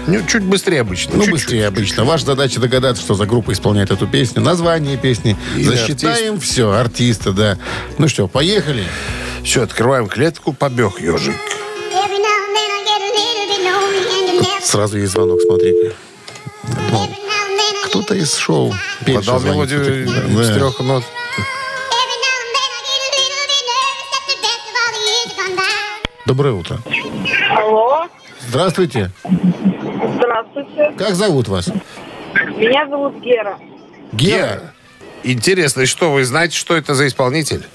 Ну, 0.09 0.26
чуть 0.26 0.42
быстрее 0.42 0.80
обычно. 0.80 1.12
Ну, 1.12 1.18
Чуть-чуть. 1.21 1.33
быстрее 1.35 1.68
обычно. 1.68 2.02
Ваша 2.04 2.26
задача 2.26 2.59
догадаться, 2.59 3.00
что 3.04 3.14
за 3.14 3.26
группа 3.26 3.52
исполняет 3.52 3.92
эту 3.92 4.09
песню, 4.09 4.42
название 4.42 4.97
песни. 4.97 5.37
И 5.56 5.62
Засчитаем 5.62 6.40
все, 6.40 6.73
артиста, 6.73 7.30
да. 7.30 7.56
Ну 7.99 8.09
что, 8.09 8.26
поехали? 8.26 8.83
Все, 9.44 9.62
открываем 9.62 10.09
клетку, 10.09 10.52
побег 10.52 11.00
ежик. 11.00 11.37
Сразу 14.61 14.99
есть 14.99 15.12
звонок, 15.12 15.38
смотри-ка. 15.47 15.94
Кто-то 17.85 18.16
из 18.16 18.35
шоу. 18.35 18.75
Подал 19.06 19.38
мелодию 19.38 20.04
Да. 20.04 20.42
с 20.42 20.49
трех 20.52 20.80
нот. 20.80 21.04
Every 21.04 21.24
Доброе 26.26 26.54
утро. 26.54 26.78
Алло, 27.50 28.07
Здравствуйте. 28.49 29.11
здравствуйте. 30.16 30.93
Как 30.97 31.14
зовут 31.14 31.49
вас? 31.49 31.69
Меня 32.57 32.88
зовут 32.88 33.21
Гера. 33.21 33.59
Гера. 34.12 34.73
Интересно, 35.23 35.83
и 35.83 35.87
что, 35.87 36.12
вы 36.12 36.25
знаете, 36.25 36.57
что 36.57 36.76
это 36.76 36.95
за 36.95 37.07
исполнитель? 37.07 37.66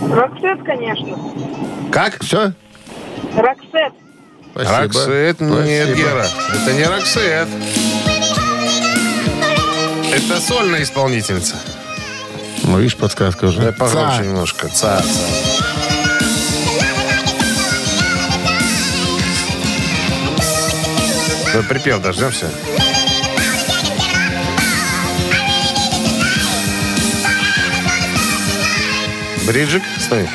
Роксет, 0.00 0.62
конечно. 0.64 1.18
Как? 1.90 2.22
Все? 2.22 2.52
Роксет. 3.34 3.92
Спасибо. 4.52 4.78
Роксет? 4.78 5.40
Нет, 5.40 5.88
Спасибо. 5.88 5.96
Гера. 5.98 6.26
Это 6.54 6.72
не 6.72 6.84
Роксет. 6.84 7.48
Это 10.12 10.40
сольная 10.40 10.82
исполнительница. 10.82 11.56
Ну, 12.64 12.78
видишь, 12.78 12.96
подсказка 12.96 13.46
уже. 13.46 13.60
Да, 13.60 13.72
погромче 13.72 14.22
немножко. 14.22 14.68
Ца, 14.68 15.02
ца. 15.02 15.55
Ну, 21.56 21.62
Припев 21.62 22.02
дождемся. 22.02 22.50
Бриджик, 29.46 29.82
стой. 29.98 30.28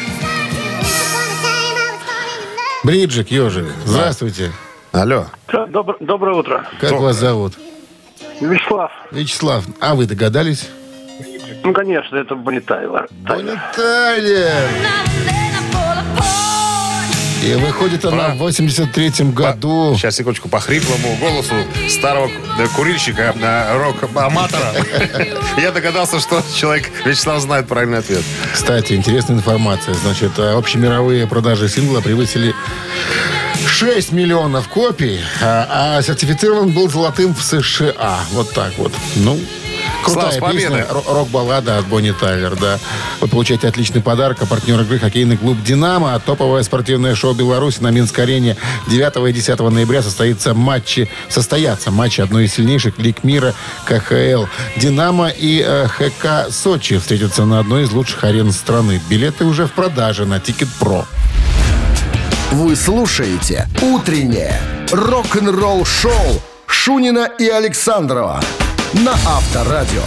Бриджик, 2.83 3.29
ежик, 3.29 3.67
здравствуйте. 3.85 4.51
Алло. 4.91 5.27
Добр- 5.67 5.97
доброе 5.99 6.35
утро. 6.35 6.65
Как 6.79 6.93
вас 6.93 7.17
зовут? 7.17 7.53
Вячеслав. 8.39 8.91
Вячеслав. 9.11 9.63
А 9.79 9.93
вы 9.93 10.07
догадались? 10.07 10.69
Ну, 11.63 11.71
конечно, 11.71 12.15
это 12.17 12.33
Бонни 12.33 12.59
Тайлер. 12.59 13.07
Бонни 13.11 13.59
Тайлер. 13.75 14.69
И 17.41 17.55
выходит 17.55 18.05
она 18.05 18.29
в 18.29 18.43
83-м 18.43 19.31
году. 19.31 19.95
Сейчас, 19.97 20.15
секундочку, 20.15 20.47
по 20.47 20.59
хриплому 20.59 21.17
голосу 21.19 21.55
старого 21.89 22.29
курильщика, 22.75 23.33
э, 23.35 23.77
рок-аматора. 23.77 24.73
Я 25.57 25.71
догадался, 25.71 26.19
что 26.19 26.43
человек 26.55 26.91
Вячеслав 27.03 27.41
знает 27.41 27.67
правильный 27.67 27.97
ответ. 27.97 28.23
Кстати, 28.53 28.93
интересная 28.93 29.37
информация. 29.37 29.95
Значит, 29.95 30.37
э, 30.37 30.53
общемировые 30.53 31.25
продажи 31.25 31.67
сингла 31.67 32.01
превысили 32.01 32.53
6 33.67 34.11
миллионов 34.11 34.67
копий, 34.67 35.19
а, 35.41 35.97
а 35.97 36.01
сертифицирован 36.03 36.69
был 36.69 36.89
золотым 36.89 37.33
в 37.33 37.41
США. 37.41 38.19
Вот 38.31 38.53
так 38.53 38.73
вот. 38.77 38.93
Ну, 39.15 39.39
крутая 40.03 40.31
Слав, 40.39 40.51
с 40.51 40.55
песня. 40.55 40.85
Рок-баллада 41.07 41.77
от 41.77 41.87
Бонни 41.87 42.11
Тайлер, 42.11 42.55
да. 42.55 42.79
Вы 43.19 43.27
получаете 43.27 43.67
отличный 43.67 44.01
подарок. 44.01 44.41
А 44.41 44.45
партнер 44.45 44.79
игры 44.81 44.99
хоккейный 44.99 45.37
клуб 45.37 45.57
«Динамо». 45.63 46.19
Топовое 46.25 46.63
спортивное 46.63 47.15
шоу 47.15 47.33
Беларуси 47.33 47.81
на 47.81 47.91
Минск-арене. 47.91 48.57
9 48.87 49.29
и 49.29 49.33
10 49.33 49.59
ноября 49.59 50.01
состоится 50.01 50.53
матчи, 50.53 51.09
состоятся 51.29 51.91
матчи 51.91 52.21
одной 52.21 52.45
из 52.45 52.53
сильнейших 52.53 52.97
лиг 52.99 53.23
мира 53.23 53.53
КХЛ. 53.85 54.45
«Динамо» 54.77 55.29
и 55.29 55.63
э, 55.65 55.87
ХК 55.87 56.51
«Сочи» 56.51 56.97
встретятся 56.97 57.45
на 57.45 57.59
одной 57.59 57.83
из 57.83 57.91
лучших 57.91 58.23
арен 58.23 58.51
страны. 58.51 59.01
Билеты 59.09 59.45
уже 59.45 59.67
в 59.67 59.71
продаже 59.71 60.25
на 60.25 60.39
Ticket 60.39 60.69
Pro. 60.79 61.05
Вы 62.51 62.75
слушаете 62.75 63.67
«Утреннее 63.81 64.59
рок-н-ролл-шоу» 64.91 66.41
Шунина 66.67 67.29
и 67.37 67.47
Александрова 67.47 68.41
на 68.93 69.13
Авторадио. 69.13 70.03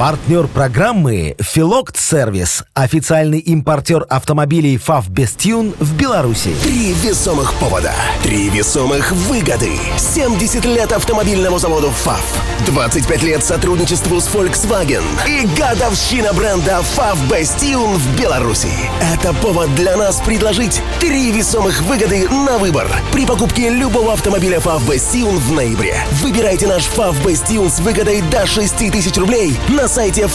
Партнер 0.00 0.46
программы 0.46 1.36
«Филокт 1.38 1.98
Сервис». 1.98 2.64
Официальный 2.72 3.38
импортер 3.38 4.06
автомобилей 4.08 4.78
«FAW 4.78 5.10
Bestune» 5.10 5.74
в 5.78 5.94
Беларуси. 5.94 6.54
Три 6.62 6.94
весомых 6.94 7.52
повода. 7.56 7.92
Три 8.22 8.48
весомых 8.48 9.12
выгоды. 9.12 9.72
70 9.98 10.64
лет 10.64 10.92
автомобильному 10.92 11.58
заводу 11.58 11.90
ФАВ. 11.90 12.24
25 12.64 13.22
лет 13.24 13.44
сотрудничеству 13.44 14.22
с 14.22 14.28
Volkswagen. 14.28 15.02
И 15.28 15.46
годовщина 15.60 16.32
бренда 16.32 16.80
ФАВ 16.80 17.28
Бастиун 17.28 17.98
в 17.98 18.18
Беларуси. 18.18 18.72
Это 19.02 19.34
повод 19.34 19.74
для 19.74 19.98
нас 19.98 20.22
предложить 20.24 20.80
три 20.98 21.30
весомых 21.30 21.82
выгоды 21.82 22.26
на 22.26 22.56
выбор. 22.56 22.86
При 23.12 23.26
покупке 23.26 23.68
любого 23.68 24.14
автомобиля 24.14 24.60
ФАВ 24.60 24.82
Бастиун 24.86 25.36
в 25.36 25.52
ноябре. 25.52 25.94
Выбирайте 26.22 26.66
наш 26.66 26.84
ФАВ 26.84 27.22
Бастиун 27.22 27.70
с 27.70 27.80
выгодой 27.80 28.22
до 28.22 28.46
6 28.46 28.90
тысяч 28.90 29.18
рублей 29.18 29.58
на 29.68 29.89
сайте 29.90 30.28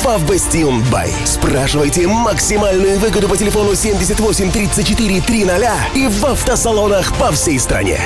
Бай. 0.92 1.14
Спрашивайте 1.24 2.08
максимальную 2.08 3.00
выгоду 3.00 3.30
по 3.30 3.38
телефону 3.38 3.74
78 3.74 4.52
34 4.52 5.22
300 5.22 5.72
и 5.96 6.08
в 6.08 6.26
автосалонах 6.26 7.14
по 7.14 7.32
всей 7.32 7.58
стране. 7.58 8.02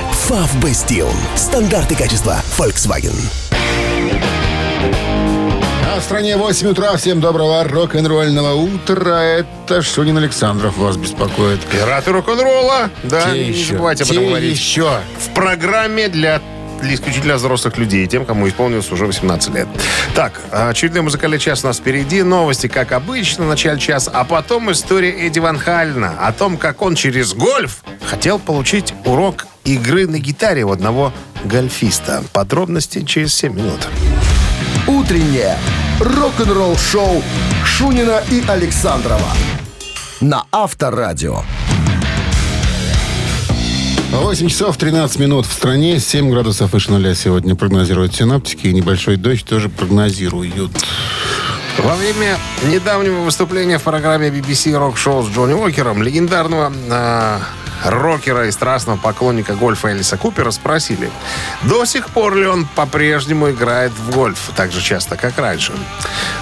Бастиун. 0.61 1.09
Стандарты 1.35 1.95
качества 1.95 2.37
Volkswagen. 2.55 3.15
А 5.91 5.99
в 5.99 6.03
стране 6.03 6.37
8 6.37 6.67
утра. 6.67 6.95
Всем 6.97 7.19
доброго 7.19 7.63
рок-н-ролльного 7.63 8.53
утра. 8.53 9.19
Это 9.23 9.81
Шунин 9.81 10.17
Александров 10.17 10.77
вас 10.77 10.97
беспокоит. 10.97 11.61
Пираты 11.61 12.11
рок-н-ролла. 12.11 12.91
Да, 13.01 13.23
Те 13.23 13.31
не 13.31 13.49
еще, 13.49 13.71
забывайте 13.73 14.03
об 14.03 14.11
этом 14.11 14.23
те 14.23 14.29
говорить. 14.29 14.51
еще. 14.51 14.99
В 15.17 15.33
программе 15.33 16.09
для 16.09 16.41
исключительно 16.81 17.35
взрослых 17.35 17.77
людей, 17.77 18.07
тем, 18.07 18.25
кому 18.25 18.47
исполнилось 18.47 18.91
уже 18.91 19.05
18 19.05 19.53
лет. 19.53 19.67
Так, 20.15 20.39
очередной 20.51 21.01
музыкальный 21.01 21.39
час 21.39 21.63
у 21.63 21.67
нас 21.67 21.77
впереди. 21.77 22.23
Новости, 22.23 22.67
как 22.67 22.91
обычно, 22.91 23.47
начале 23.47 23.79
часа. 23.79 24.11
А 24.13 24.23
потом 24.23 24.71
история 24.71 25.11
Эдди 25.27 25.39
Ван 25.39 25.57
Хальна 25.57 26.15
о 26.19 26.31
том, 26.31 26.57
как 26.57 26.81
он 26.81 26.95
через 26.95 27.33
гольф 27.33 27.83
хотел 28.05 28.39
получить 28.39 28.93
урок 29.05 29.47
игры 29.63 30.07
на 30.07 30.19
гитаре 30.19 30.63
у 30.63 30.71
одного 30.71 31.13
гольфиста. 31.43 32.23
Подробности 32.33 33.03
через 33.03 33.33
7 33.35 33.53
минут. 33.53 33.87
«Утреннее 34.87 35.57
рок-н-ролл-шоу» 35.99 37.21
Шунина 37.63 38.23
и 38.31 38.43
Александрова 38.47 39.29
на 40.21 40.45
Авторадио. 40.51 41.43
8 44.11 44.47
часов 44.47 44.75
13 44.77 45.19
минут 45.19 45.45
в 45.45 45.53
стране, 45.53 45.99
7 45.99 46.31
градусов 46.31 46.73
выше 46.73 46.91
нуля 46.91 47.13
сегодня 47.13 47.55
прогнозируют 47.55 48.15
синаптики, 48.15 48.67
и 48.67 48.73
небольшой 48.73 49.17
дождь 49.17 49.45
тоже 49.45 49.69
прогнозируют. 49.69 50.71
Во 51.77 51.95
время 51.95 52.37
недавнего 52.71 53.21
выступления 53.21 53.77
в 53.77 53.83
программе 53.83 54.29
BBC 54.29 54.75
рок-шоу 54.77 55.23
с 55.23 55.29
Джонни 55.29 55.53
Уокером 55.53 56.01
легендарного 56.01 56.73
э, 56.89 57.39
рокера 57.85 58.47
и 58.47 58.51
страстного 58.51 58.97
поклонника 58.97 59.55
гольфа 59.55 59.91
Элиса 59.91 60.17
Купера 60.17 60.51
спросили, 60.51 61.09
до 61.63 61.85
сих 61.85 62.09
пор 62.09 62.35
ли 62.35 62.47
он 62.47 62.65
по-прежнему 62.65 63.51
играет 63.51 63.91
в 63.91 64.11
гольф 64.11 64.51
так 64.55 64.71
же 64.71 64.81
часто, 64.81 65.15
как 65.15 65.37
раньше. 65.37 65.73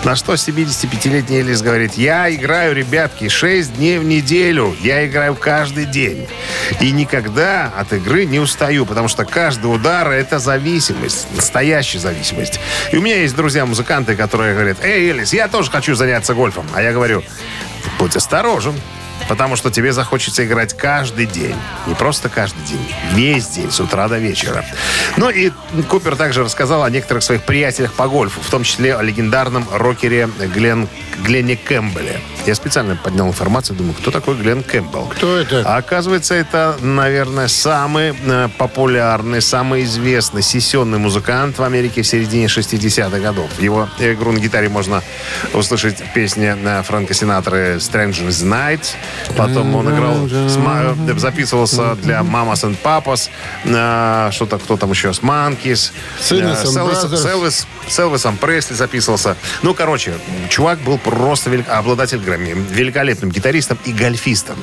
На 0.04 0.16
что 0.16 0.34
75-летний 0.34 1.40
Элис 1.40 1.62
говорит, 1.62 1.96
я 1.96 2.34
играю, 2.34 2.76
ребятки, 2.76 3.30
6 3.30 3.76
дней 3.76 3.98
в 3.98 4.04
неделю. 4.04 4.76
Я 4.82 5.06
играю 5.06 5.36
каждый 5.36 5.86
день. 5.86 6.28
И 6.80 6.92
никогда 6.92 7.72
от 7.78 7.94
игры 7.94 8.26
не 8.26 8.40
устаю, 8.40 8.86
потому 8.86 9.08
что 9.08 9.26
каждый 9.26 9.68
удар— 9.68 10.10
это 10.12 10.40
зависимость, 10.40 11.28
настоящая 11.36 12.00
зависимость. 12.00 12.60
И 12.92 12.98
у 12.98 13.02
меня 13.02 13.22
есть 13.22 13.36
друзья-музыканты, 13.36 14.16
которые 14.16 14.54
говорят, 14.54 14.78
эй, 14.84 15.10
Элис, 15.10 15.34
я 15.34 15.48
тоже 15.48 15.72
хочу 15.72 15.96
заняться 15.96 16.34
гольфом. 16.34 16.66
А 16.74 16.82
я 16.82 16.94
говорю, 16.94 17.24
будь 18.00 18.16
осторожен, 18.16 18.76
потому 19.28 19.56
что 19.56 19.70
тебе 19.72 19.94
захочется 19.94 20.46
играть 20.46 20.76
каждый 20.76 21.26
день. 21.26 21.56
Не 21.86 21.96
просто 21.96 22.30
каждый 22.30 22.64
день, 22.66 22.94
весь 23.14 23.48
день, 23.48 23.72
с 23.72 23.80
утра 23.80 24.08
до 24.08 24.18
вечера. 24.18 24.64
Ну 25.18 25.30
и 25.30 25.52
Купер 25.90 26.16
также 26.16 26.44
рассказал 26.44 26.84
о 26.84 26.90
некоторых 26.90 27.24
своих 27.24 27.44
приятелях 27.44 27.94
по 27.94 28.08
гольфу, 28.08 28.42
в 28.42 28.50
том 28.50 28.64
числе 28.64 28.96
о 28.96 29.02
легендарном 29.02 29.66
рокере 29.72 30.30
Глен, 30.54 30.88
Гленне 31.24 31.56
Кэмпбелле. 31.56 32.22
Я 32.46 32.56
специально 32.56 32.96
поднял 32.96 33.28
информацию, 33.28 33.76
думаю, 33.76 33.94
кто 33.94 34.12
такой 34.12 34.36
Глен 34.36 34.64
Кэмпбелл? 34.64 35.08
Кто 35.08 35.38
это? 35.38 35.64
А 35.66 35.78
оказывается, 35.78 36.34
это, 36.34 36.78
наверное, 36.82 37.48
самый 37.48 38.16
э, 38.26 38.50
популярный, 38.58 39.42
самый 39.42 39.84
известный 39.84 40.42
сессионный 40.42 40.98
музыкант 40.98 41.58
в 41.58 41.64
Америке 41.64 42.04
в 42.04 42.08
середине 42.08 42.46
60-х 42.46 43.20
годов. 43.20 43.50
Его 43.60 43.90
игру 44.00 44.32
на 44.32 44.40
гитаре 44.40 44.70
можно 44.70 45.04
услышать 45.54 46.00
в 46.00 46.14
песне 46.14 46.56
э, 46.64 46.84
Фрэнка 46.84 47.14
Синатры 47.14 47.76
«Stranger's 47.78 48.46
Night». 48.46 48.96
Потом 49.36 49.76
он 49.76 49.94
играл, 49.94 50.28
э, 50.30 51.18
записывался 51.18 51.96
для 51.96 52.20
«Mamas 52.22 52.64
and 52.64 52.78
Papas», 52.84 53.30
э, 53.66 54.32
что-то, 54.32 54.58
кто 54.58 54.78
там 54.78 54.92
еще, 54.92 55.14
с 55.14 55.20
«Monkeys». 55.20 55.92
С 57.88 58.00
Элвисом 58.00 58.38
Пресли 58.38 58.74
записывался. 58.76 59.36
Ну, 59.62 59.74
короче, 59.74 60.14
чувак 60.50 60.80
был 60.80 60.98
просто 60.98 61.50
велик- 61.50 61.70
обладатель 61.70 62.20
Грэмми, 62.20 62.54
великолепным 62.72 63.32
гитаристом 63.32 63.78
и 63.86 63.94
гольфистом. 63.94 64.58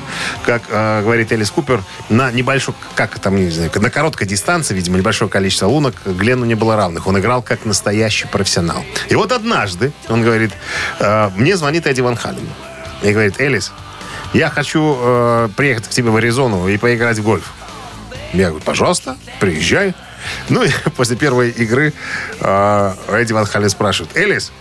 Как 0.45 0.63
э, 0.69 1.03
говорит 1.03 1.33
Элис 1.33 1.51
Купер, 1.51 1.83
на 2.09 2.31
небольшой, 2.31 2.75
как 2.95 3.19
там, 3.19 3.37
не 3.37 3.51
знаю, 3.51 3.71
на 3.75 3.91
короткой 3.91 4.27
дистанции, 4.27 4.75
видимо, 4.75 4.99
небольшое 4.99 5.31
количество 5.31 5.67
лунок 5.67 5.95
Гленну 6.05 6.45
не 6.45 6.55
было 6.55 6.77
равных. 6.77 7.07
Он 7.07 7.19
играл 7.19 7.43
как 7.43 7.65
настоящий 7.65 8.27
профессионал. 8.27 8.85
И 9.09 9.15
вот 9.15 9.33
однажды, 9.33 9.93
он 10.09 10.23
говорит, 10.23 10.53
э, 10.99 11.31
мне 11.37 11.57
звонит 11.57 11.87
Эдди 11.87 12.01
Ван 12.01 12.17
Хален. 12.17 12.49
И 13.03 13.13
говорит, 13.13 13.41
Элис, 13.41 13.73
я 14.35 14.51
хочу 14.51 14.97
э, 14.99 15.49
приехать 15.57 15.87
к 15.87 15.91
тебе 15.91 16.11
в 16.11 16.17
Аризону 16.17 16.69
и 16.69 16.77
поиграть 16.77 17.19
в 17.19 17.23
гольф. 17.23 17.53
Я 18.33 18.49
говорю, 18.49 18.65
пожалуйста, 18.65 19.17
приезжай. 19.39 19.95
Ну 20.49 20.65
и 20.65 20.71
после 20.97 21.17
первой 21.17 21.51
игры 21.51 21.93
э, 22.41 22.95
Эдди 23.13 23.33
Ван 23.33 23.47
Хален 23.47 23.71
спрашивает, 23.71 24.17
Элис, 24.17 24.53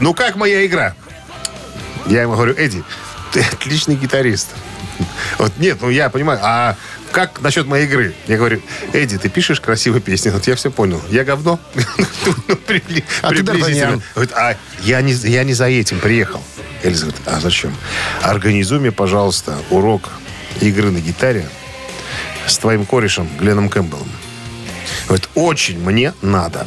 ну 0.00 0.14
как 0.14 0.36
моя 0.36 0.64
игра? 0.64 0.94
Я 2.06 2.22
ему 2.22 2.34
говорю, 2.34 2.54
Эдди, 2.54 2.82
ты 3.32 3.40
отличный 3.40 3.94
гитарист. 3.96 4.54
Вот 5.38 5.52
нет, 5.58 5.76
ну 5.82 5.90
я 5.90 6.08
понимаю, 6.08 6.40
а 6.42 6.74
как 7.16 7.40
насчет 7.40 7.66
моей 7.66 7.86
игры? 7.86 8.14
Я 8.26 8.36
говорю, 8.36 8.60
Эдди, 8.92 9.16
ты 9.16 9.30
пишешь 9.30 9.58
красивые 9.62 10.02
песни. 10.02 10.28
Вот 10.28 10.46
я 10.46 10.54
все 10.54 10.70
понял. 10.70 11.00
Я 11.08 11.24
говно. 11.24 11.58
Ну, 12.48 12.56
прибли- 12.56 13.04
А 13.22 13.30
ты. 13.30 13.36
Д'Артаньян. 13.36 14.02
Говорит, 14.14 14.34
а 14.34 14.56
я 14.82 15.00
не, 15.00 15.12
я 15.12 15.42
не 15.44 15.54
за 15.54 15.64
этим 15.66 15.98
приехал. 15.98 16.42
Эльза 16.82 17.06
говорит, 17.06 17.22
а 17.24 17.40
зачем? 17.40 17.74
Организуй 18.20 18.80
мне, 18.80 18.92
пожалуйста, 18.92 19.56
урок 19.70 20.10
игры 20.60 20.90
на 20.90 20.98
гитаре 20.98 21.48
с 22.46 22.58
твоим 22.58 22.84
корешем 22.84 23.28
Гленом 23.38 23.70
Кэмпбеллом. 23.70 24.10
Говорит, 25.06 25.28
очень 25.34 25.78
мне 25.78 26.12
надо. 26.20 26.66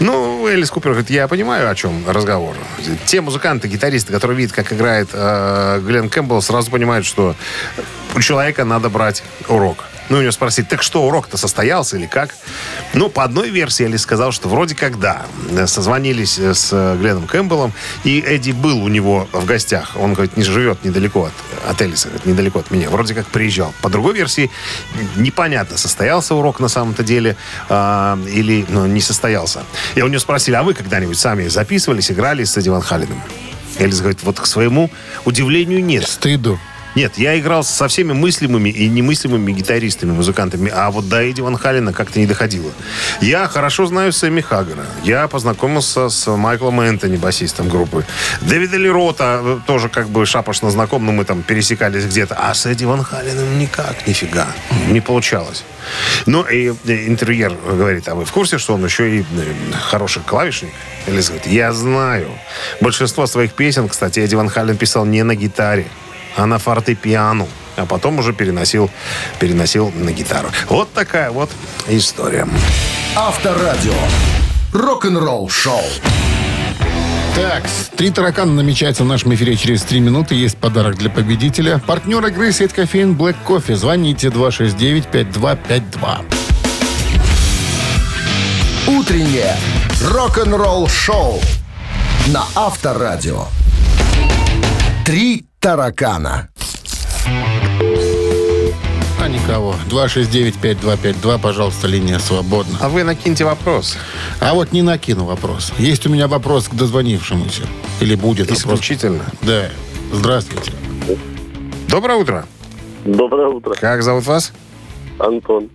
Ну, 0.00 0.46
Элис 0.46 0.70
Купер 0.70 0.90
говорит, 0.90 1.10
я 1.10 1.28
понимаю, 1.28 1.70
о 1.70 1.74
чем 1.74 2.08
разговор. 2.08 2.56
Те 3.06 3.20
музыканты, 3.20 3.68
гитаристы, 3.68 4.12
которые 4.12 4.36
видят, 4.36 4.52
как 4.52 4.72
играет 4.72 5.08
э, 5.12 5.80
Глен 5.84 6.08
Кэмпбелл, 6.08 6.42
сразу 6.42 6.70
понимают, 6.70 7.06
что 7.06 7.34
у 8.14 8.20
человека 8.20 8.64
надо 8.64 8.88
брать 8.88 9.22
урок. 9.48 9.84
Ну, 10.08 10.18
у 10.18 10.20
него 10.20 10.32
спросить, 10.32 10.68
так 10.68 10.82
что, 10.82 11.06
урок-то 11.06 11.36
состоялся 11.36 11.96
или 11.96 12.06
как? 12.06 12.34
Ну, 12.94 13.08
по 13.08 13.24
одной 13.24 13.50
версии 13.50 13.84
Элис 13.86 14.02
сказал, 14.02 14.32
что 14.32 14.48
вроде 14.48 14.74
как 14.74 14.98
да. 14.98 15.26
Созвонились 15.66 16.38
э, 16.38 16.54
с 16.54 16.70
э, 16.72 16.96
Гленом 16.96 17.26
Кэмпбеллом, 17.26 17.72
и 18.04 18.20
Эдди 18.20 18.50
был 18.50 18.82
у 18.82 18.88
него 18.88 19.28
в 19.32 19.44
гостях. 19.44 19.92
Он, 19.96 20.14
говорит, 20.14 20.36
не 20.36 20.42
живет 20.42 20.84
недалеко 20.84 21.26
от, 21.26 21.70
от 21.70 21.82
Элиса, 21.82 22.08
недалеко 22.24 22.60
от 22.60 22.70
меня. 22.70 22.90
Вроде 22.90 23.14
как 23.14 23.26
приезжал. 23.26 23.72
По 23.80 23.88
другой 23.88 24.14
версии, 24.14 24.50
непонятно, 25.16 25.78
состоялся 25.78 26.34
урок 26.34 26.60
на 26.60 26.68
самом-то 26.68 27.02
деле 27.02 27.36
а, 27.68 28.18
или 28.26 28.66
ну, 28.68 28.86
не 28.86 29.00
состоялся. 29.00 29.62
И 29.94 30.02
у 30.02 30.08
него 30.08 30.20
спросили, 30.20 30.56
а 30.56 30.62
вы 30.62 30.74
когда-нибудь 30.74 31.18
сами 31.18 31.48
записывались, 31.48 32.10
играли 32.10 32.44
с 32.44 32.56
Эдди 32.56 32.68
Ван 32.68 32.82
Халленом? 32.82 33.22
Элис 33.78 34.00
говорит, 34.00 34.22
вот 34.22 34.38
к 34.40 34.46
своему 34.46 34.90
удивлению 35.24 35.82
нет. 35.84 36.06
Стыду. 36.08 36.58
Нет, 36.94 37.16
я 37.16 37.38
играл 37.38 37.64
со 37.64 37.88
всеми 37.88 38.12
мыслимыми 38.12 38.68
и 38.68 38.88
немыслимыми 38.88 39.52
гитаристами, 39.52 40.12
музыкантами, 40.12 40.70
а 40.74 40.90
вот 40.90 41.08
до 41.08 41.22
Эдди 41.22 41.40
Ван 41.40 41.56
Халлена 41.56 41.92
как-то 41.92 42.18
не 42.18 42.26
доходило. 42.26 42.70
Я 43.20 43.48
хорошо 43.48 43.86
знаю 43.86 44.12
Сэмми 44.12 44.42
Хаггара. 44.42 44.84
Я 45.02 45.26
познакомился 45.28 46.10
с 46.10 46.30
Майклом 46.36 46.80
Энтони, 46.80 47.16
басистом 47.16 47.68
группы. 47.68 48.04
Дэвида 48.42 48.76
Ли 48.76 48.90
Рота 48.90 49.40
э, 49.42 49.58
тоже 49.66 49.88
как 49.88 50.08
бы 50.08 50.26
шапошно 50.26 50.70
знаком, 50.70 51.06
но 51.06 51.12
мы 51.12 51.24
там 51.24 51.42
пересекались 51.42 52.04
где-то. 52.04 52.34
А 52.34 52.52
с 52.52 52.66
Эдди 52.66 52.84
Ван 52.84 53.02
Халленом 53.02 53.58
никак, 53.58 54.06
нифига. 54.06 54.46
Не 54.88 55.00
получалось. 55.00 55.64
Ну, 56.26 56.42
и 56.42 56.72
э, 56.84 57.06
интерьер 57.06 57.54
говорит, 57.66 58.08
а 58.08 58.14
вы 58.14 58.24
в 58.24 58.32
курсе, 58.32 58.58
что 58.58 58.74
он 58.74 58.84
еще 58.84 59.18
и 59.18 59.20
э, 59.20 59.24
хороший 59.88 60.22
клавишник? 60.22 60.72
Говорит, 61.06 61.46
я 61.46 61.72
знаю. 61.72 62.28
Большинство 62.80 63.26
своих 63.26 63.52
песен, 63.54 63.88
кстати, 63.88 64.20
Эдди 64.20 64.34
Ван 64.34 64.48
Халлен 64.48 64.76
писал 64.76 65.06
не 65.06 65.22
на 65.22 65.34
гитаре, 65.34 65.86
а 66.36 66.46
на 66.46 66.58
фортепиано. 66.58 67.46
А 67.76 67.86
потом 67.86 68.18
уже 68.18 68.32
переносил, 68.32 68.90
переносил 69.38 69.90
на 69.94 70.12
гитару. 70.12 70.48
Вот 70.68 70.92
такая 70.92 71.30
вот 71.30 71.50
история. 71.88 72.46
Авторадио. 73.16 73.94
Рок-н-ролл 74.72 75.48
шоу. 75.48 75.82
Так, 77.34 77.62
три 77.96 78.10
таракана 78.10 78.52
намечается 78.52 79.04
в 79.04 79.06
нашем 79.06 79.32
эфире 79.34 79.56
через 79.56 79.82
три 79.82 80.00
минуты. 80.00 80.34
Есть 80.34 80.58
подарок 80.58 80.98
для 80.98 81.08
победителя. 81.08 81.80
Партнер 81.86 82.26
игры 82.26 82.52
сеть 82.52 82.74
кофеин 82.74 83.14
Black 83.14 83.36
Coffee. 83.46 83.74
Звоните 83.74 84.28
269-5252. 84.28 86.24
Утреннее 88.86 89.56
рок-н-ролл 90.10 90.88
шоу 90.88 91.40
на 92.28 92.44
Авторадио. 92.54 93.46
Три 95.06 95.46
таракана. 95.62 96.48
А 99.20 99.28
никого. 99.28 99.76
269-5252, 99.88 101.40
пожалуйста, 101.40 101.86
линия 101.86 102.18
свободна. 102.18 102.78
А 102.80 102.88
вы 102.88 103.04
накиньте 103.04 103.44
вопрос. 103.44 103.96
А 104.40 104.54
вот 104.54 104.72
не 104.72 104.82
накину 104.82 105.24
вопрос. 105.24 105.72
Есть 105.78 106.04
у 106.06 106.10
меня 106.10 106.26
вопрос 106.26 106.68
к 106.68 106.74
дозвонившемуся. 106.74 107.62
Или 108.00 108.16
будет 108.16 108.50
вопрос. 108.50 108.58
Исключительно. 108.58 109.24
Да. 109.42 109.70
Здравствуйте. 110.12 110.72
Доброе 111.88 112.18
утро. 112.18 112.44
Доброе 113.04 113.48
утро, 113.48 113.74
Как 113.74 114.02
зовут 114.02 114.26
вас? 114.26 114.52
Антон. 115.18 115.70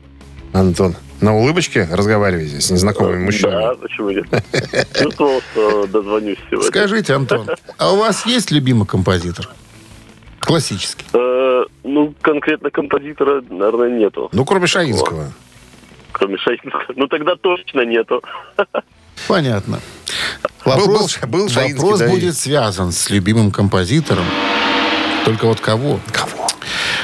Антон. 0.51 0.95
На 1.21 1.35
улыбочке 1.35 1.87
разговариваете 1.91 2.59
с 2.61 2.69
незнакомыми 2.69 3.23
мужчинами? 3.25 3.61
Да, 3.61 3.75
почему 3.75 4.09
нет? 4.11 4.25
Чувствовал, 4.93 5.41
что 5.51 5.87
дозвонюсь 5.87 6.37
сегодня. 6.49 6.69
Скажите, 6.69 7.13
Антон, 7.15 7.47
а 7.77 7.93
у 7.93 7.97
вас 7.97 8.25
есть 8.25 8.51
любимый 8.51 8.85
композитор? 8.85 9.49
Классический. 10.47 11.05
Э, 11.13 11.63
ну, 11.83 12.13
конкретно 12.21 12.69
композитора, 12.71 13.43
наверное, 13.49 13.89
нету. 13.99 14.29
Ну, 14.31 14.45
кроме 14.45 14.65
Шаинского. 14.67 15.33
Кроме 16.13 16.37
Шаинского. 16.37 16.83
Ну, 16.95 17.07
тогда 17.07 17.35
точно 17.35 17.81
нету. 17.85 18.23
Понятно. 19.27 19.79
Был- 20.65 20.71
Вопрос, 20.77 21.19
был- 21.19 21.27
был 21.27 21.49
Шаинский, 21.49 21.81
вопрос 21.81 21.99
да, 21.99 22.07
и- 22.07 22.09
будет 22.11 22.37
связан 22.37 22.91
с 22.91 23.09
любимым 23.09 23.51
композитором. 23.51 24.25
Только 25.25 25.45
вот 25.47 25.59
кого? 25.59 25.99
Кого? 26.13 26.47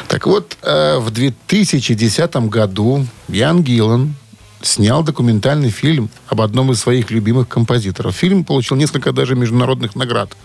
Так 0.07 0.25
вот, 0.27 0.57
э, 0.61 0.97
в 0.99 1.11
2010 1.11 2.47
году 2.49 3.05
Ян 3.27 3.61
Гиллан 3.61 4.15
снял 4.61 5.03
документальный 5.03 5.69
фильм 5.69 6.09
об 6.27 6.39
одном 6.41 6.71
из 6.71 6.79
своих 6.79 7.11
любимых 7.11 7.49
композиторов. 7.49 8.15
Фильм 8.15 8.45
получил 8.45 8.77
несколько 8.77 9.11
даже 9.11 9.35
международных 9.35 9.95
наград. 9.95 10.37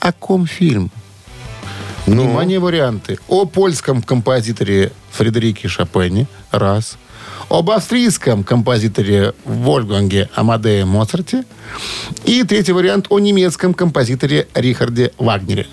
О 0.00 0.12
ком 0.12 0.46
фильм? 0.46 0.90
Ну? 2.06 2.22
Внимание, 2.22 2.58
варианты. 2.58 3.18
О 3.28 3.46
польском 3.46 4.02
композиторе 4.02 4.92
Фредерике 5.10 5.68
Шопене. 5.68 6.26
Раз. 6.50 6.96
Об 7.48 7.70
австрийском 7.70 8.44
композиторе 8.44 9.34
Вольфганге 9.44 10.28
Амадее 10.34 10.84
Моцарте. 10.84 11.44
И 12.24 12.42
третий 12.44 12.72
вариант 12.72 13.06
о 13.10 13.18
немецком 13.18 13.74
композиторе 13.74 14.48
Рихарде 14.54 15.12
Вагнере. 15.18 15.66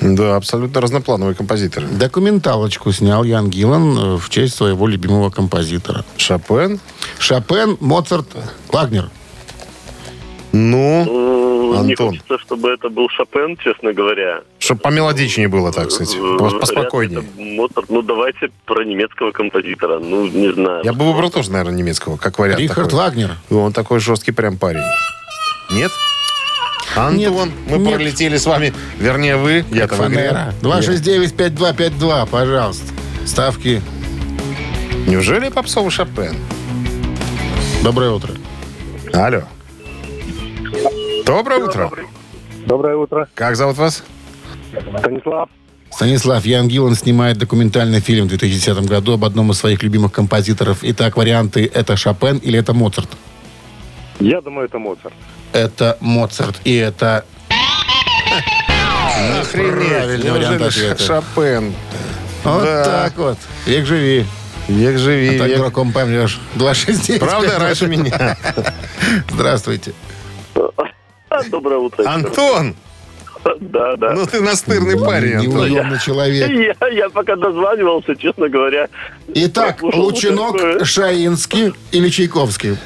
Да, 0.00 0.36
абсолютно 0.36 0.80
разноплановый 0.80 1.34
композитор. 1.34 1.84
Документалочку 1.86 2.90
снял 2.90 3.22
Ян 3.22 3.50
Гиллан 3.50 3.98
э, 3.98 4.16
в 4.16 4.30
честь 4.30 4.54
своего 4.54 4.86
любимого 4.86 5.28
композитора. 5.28 6.04
Шопен? 6.16 6.80
Шопен, 7.18 7.76
Моцарт, 7.80 8.26
Вагнер. 8.72 9.10
Ну, 10.52 11.02
М, 11.72 11.86
Не 11.86 11.92
Антон. 11.92 12.08
хочется, 12.08 12.38
чтобы 12.38 12.70
это 12.70 12.88
был 12.88 13.08
Шопен, 13.08 13.56
честно 13.56 13.92
говоря. 13.92 14.40
чтобы 14.58 14.80
помелодичнее 14.80 15.48
было, 15.48 15.72
так 15.72 15.90
сказать. 15.92 16.16
Э, 16.16 16.36
Поспокойнее. 16.60 17.22
Моцарт. 17.38 17.88
Ну, 17.88 18.02
давайте 18.02 18.50
про 18.66 18.84
немецкого 18.84 19.30
композитора. 19.30 19.98
Ну, 20.00 20.26
не 20.26 20.52
знаю. 20.52 20.82
Я 20.84 20.92
бы 20.92 21.06
выбрал 21.12 21.30
тоже, 21.30 21.50
наверное, 21.52 21.74
немецкого, 21.78 22.16
как 22.16 22.38
вариант. 22.38 22.60
Рихард 22.60 22.90
такой. 22.90 22.98
Вагнер. 23.04 23.30
И 23.50 23.54
Он 23.54 23.72
такой 23.72 24.00
жесткий 24.00 24.32
прям 24.32 24.58
парень. 24.58 24.82
Нет? 25.70 25.90
Антон, 26.96 27.52
мы 27.68 27.78
нет. 27.78 27.94
пролетели 27.94 28.36
с 28.36 28.46
вами. 28.46 28.74
Вернее, 28.98 29.36
вы. 29.36 29.62
В 29.62 29.70
игре. 29.72 29.86
Фанера. 29.86 30.52
269-5252, 30.62 32.26
пожалуйста. 32.26 32.84
Ставки. 33.26 33.80
Я. 35.06 35.12
Неужели 35.12 35.48
попсовый 35.50 35.90
Шопен? 35.92 36.34
Доброе 37.84 38.10
утро. 38.10 38.34
Алло. 39.12 39.42
Доброе 41.30 41.60
утро. 41.62 41.90
Доброе 42.66 42.96
утро. 42.96 43.28
Как 43.34 43.54
зовут 43.54 43.76
вас? 43.76 44.02
Станислав. 44.98 45.48
Станислав 45.92 46.44
Ян 46.44 46.66
Гиллан 46.66 46.96
снимает 46.96 47.38
документальный 47.38 48.00
фильм 48.00 48.26
в 48.26 48.30
2010 48.30 48.88
году 48.88 49.12
об 49.12 49.24
одном 49.24 49.52
из 49.52 49.58
своих 49.58 49.80
любимых 49.84 50.10
композиторов. 50.10 50.78
Итак, 50.82 51.16
варианты 51.16 51.70
это 51.72 51.96
Шопен 51.96 52.38
или 52.38 52.58
это 52.58 52.74
Моцарт? 52.74 53.08
Я 54.18 54.40
думаю, 54.40 54.66
это 54.66 54.78
Моцарт. 54.80 55.14
Это 55.52 55.96
Моцарт. 56.00 56.60
И 56.64 56.74
это 56.74 57.24
Правильный 59.52 60.30
вариант 60.32 60.60
Неужели 60.60 60.86
ответа. 60.88 61.04
Шопен. 61.04 61.74
вот 62.42 62.62
Да. 62.64 62.84
так 62.84 63.16
вот. 63.16 63.38
Век 63.66 63.86
живи. 63.86 64.26
Век 64.66 64.98
живи, 64.98 65.36
А 65.36 65.38
так 65.38 65.48
век- 65.48 65.58
дураком 65.58 65.92
помрешь. 65.92 66.40
269. 66.56 67.20
Правда, 67.20 67.58
раньше 67.60 67.86
меня. 67.86 68.36
Здравствуйте. 69.30 69.92
Доброе 71.50 71.78
утро. 71.78 72.04
Антон, 72.08 72.74
Да, 73.60 73.96
да. 73.96 74.12
ну 74.12 74.26
ты 74.26 74.40
настырный 74.40 74.98
парень, 74.98 75.36
Антон. 75.36 75.68
Неуемный 75.70 75.98
человек. 76.00 76.50
Я, 76.80 76.88
я 76.88 77.08
пока 77.08 77.36
дозванивался, 77.36 78.16
честно 78.16 78.48
говоря. 78.48 78.88
Итак, 79.34 79.82
Лучинок, 79.82 80.52
такое. 80.56 80.84
Шаинский 80.84 81.72
или 81.92 82.08
Чайковский? 82.08 82.76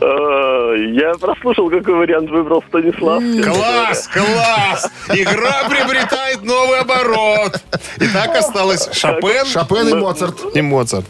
Э, 0.00 0.74
Я 0.94 1.12
прослушал, 1.20 1.70
какой 1.70 1.94
вариант 1.94 2.28
выбрал 2.30 2.62
Станислав. 2.68 3.22
Класс, 3.44 4.08
класс! 4.12 4.90
Игра 5.10 5.68
приобретает 5.68 6.42
новый 6.42 6.80
оборот. 6.80 7.60
Итак, 7.98 8.34
осталось 8.36 8.88
Шопен 8.92 9.46
Шопен 9.46 9.88
и 9.88 9.94
Моцарт. 9.94 10.56
и 10.56 10.60
Моцарт. 10.60 11.06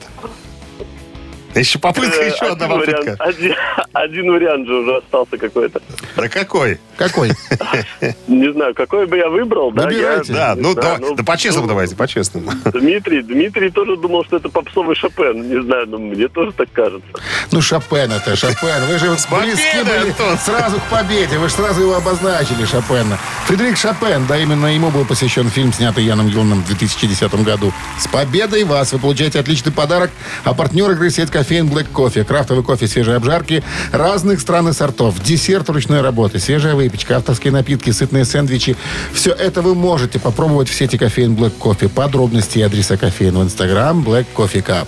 Еще 1.55 1.79
попытка, 1.79 2.21
Э, 2.23 2.27
еще 2.29 2.47
одна 2.47 2.67
один 2.67 2.79
попытка. 2.81 3.01
вариант. 3.03 3.21
Один, 3.21 3.55
один 3.93 4.33
вариант 4.33 4.67
же 4.67 4.75
уже 4.75 4.97
остался 4.99 5.37
какой-то. 5.37 5.81
Да 6.17 6.29
какой? 6.29 6.79
Какой? 6.97 7.33
Не 8.27 8.53
знаю, 8.53 8.75
какой 8.75 9.07
бы 9.07 9.17
я 9.19 9.29
выбрал, 9.29 9.71
да? 9.73 9.85
Выбирайте. 9.85 10.33
Да, 10.33 10.55
ну, 10.57 10.75
Да, 10.75 10.97
ну, 10.99 11.15
да 11.15 11.23
по-честному 11.23 11.67
ну, 11.67 11.73
давайте, 11.73 11.95
по-честному. 11.97 12.51
Дмитрий, 12.73 13.23
Дмитрий 13.23 13.71
тоже 13.71 13.97
думал, 13.97 14.25
что 14.25 14.37
это 14.37 14.49
попсовый 14.49 14.97
Шопен. 14.97 15.49
Не 15.49 15.63
знаю, 15.63 15.87
но 15.89 15.99
мне 15.99 16.29
тоже 16.29 16.53
так 16.53 16.69
кажется. 16.73 17.07
Ну, 17.51 17.61
Шопен 17.61 18.13
это, 18.13 18.35
Шопен. 18.37 18.87
Вы 18.89 18.99
же 18.99 19.07
близки 19.11 19.83
были 19.85 20.15
сразу 20.39 20.77
к 20.79 20.85
победе. 20.91 21.39
Вы 21.39 21.49
же 21.49 21.55
сразу 21.55 21.83
его 21.83 21.97
обозначили, 21.97 22.65
Шопена. 22.65 23.19
Фредерик 23.47 23.77
Шопен, 23.77 24.27
да, 24.27 24.39
именно 24.39 24.67
ему 24.67 24.91
был 24.91 25.05
посвящен 25.05 25.49
фильм, 25.51 25.73
снятый 25.73 26.05
Яном 26.05 26.29
Гилном 26.29 26.63
в 26.63 26.67
2010 26.67 27.35
году. 27.45 27.73
С 27.99 28.07
победой 28.09 28.65
вас! 28.65 28.93
Вы 28.93 28.99
получаете 28.99 29.39
отличный 29.41 29.73
подарок. 29.73 30.11
А 30.45 30.55
партнер 30.55 30.91
игры 30.93 31.11
сеть 31.11 31.31
кофеин 31.43 31.67
Black 31.67 31.89
Coffee. 31.93 32.23
Крафтовый 32.23 32.63
кофе 32.63 32.87
свежей 32.87 33.17
обжарки 33.17 33.65
разных 33.91 34.41
стран 34.41 34.69
и 34.69 34.73
сортов. 34.73 35.21
Десерт 35.21 35.69
ручной 35.71 36.01
работы, 36.01 36.39
свежая 36.39 36.77
выпечка, 36.77 37.17
авторские 37.17 37.53
напитки, 37.53 37.91
сытные 37.91 38.25
сэндвичи. 38.25 38.77
Все 39.13 39.33
это 39.33 39.61
вы 39.61 39.75
можете 39.75 40.21
попробовать 40.21 40.69
в 40.69 40.75
сети 40.75 40.97
кофеин 40.97 41.35
Black 41.35 41.55
Coffee. 41.59 41.89
Подробности 41.89 42.59
и 42.59 42.63
адреса 42.63 42.97
кофеин 42.97 43.37
в 43.39 43.43
Инстаграм 43.43 44.05
Black 44.05 44.27
Coffee 44.37 44.65
Cup. 44.65 44.87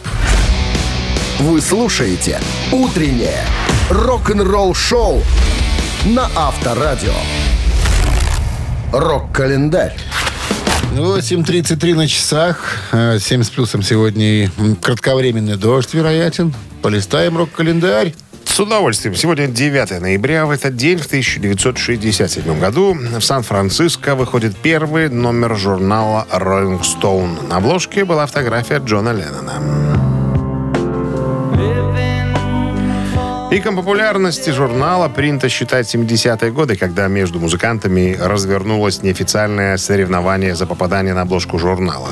Вы 1.40 1.60
слушаете 1.60 2.40
«Утреннее 2.70 3.42
рок-н-ролл-шоу» 3.90 5.24
на 6.04 6.30
Авторадио. 6.36 7.14
Рок-календарь. 8.92 9.96
8.33 10.94 11.94
на 11.94 12.06
часах. 12.06 12.78
Э, 12.92 13.18
7 13.18 13.42
с 13.42 13.50
плюсом 13.50 13.82
сегодня 13.82 14.50
кратковременный 14.80 15.56
дождь, 15.56 15.92
вероятен. 15.92 16.54
Полистаем 16.82 17.36
рок-календарь. 17.36 18.14
С 18.44 18.60
удовольствием. 18.60 19.16
Сегодня 19.16 19.48
9 19.48 20.00
ноября. 20.00 20.46
В 20.46 20.50
этот 20.50 20.76
день, 20.76 20.98
в 20.98 21.06
1967 21.06 22.60
году, 22.60 22.94
в 22.94 23.20
Сан-Франциско 23.20 24.14
выходит 24.14 24.56
первый 24.56 25.08
номер 25.08 25.56
журнала 25.56 26.28
Rolling 26.30 26.82
Stone. 26.82 27.48
На 27.48 27.56
обложке 27.56 28.04
была 28.04 28.26
фотография 28.26 28.78
Джона 28.78 29.12
Леннона. 29.12 30.03
Пиком 33.54 33.76
популярности 33.76 34.50
журнала 34.50 35.08
принято 35.08 35.48
считать 35.48 35.94
70-е 35.94 36.50
годы, 36.50 36.74
когда 36.74 37.06
между 37.06 37.38
музыкантами 37.38 38.18
развернулось 38.20 39.04
неофициальное 39.04 39.76
соревнование 39.76 40.56
за 40.56 40.66
попадание 40.66 41.14
на 41.14 41.20
обложку 41.20 41.56
журнала. 41.56 42.08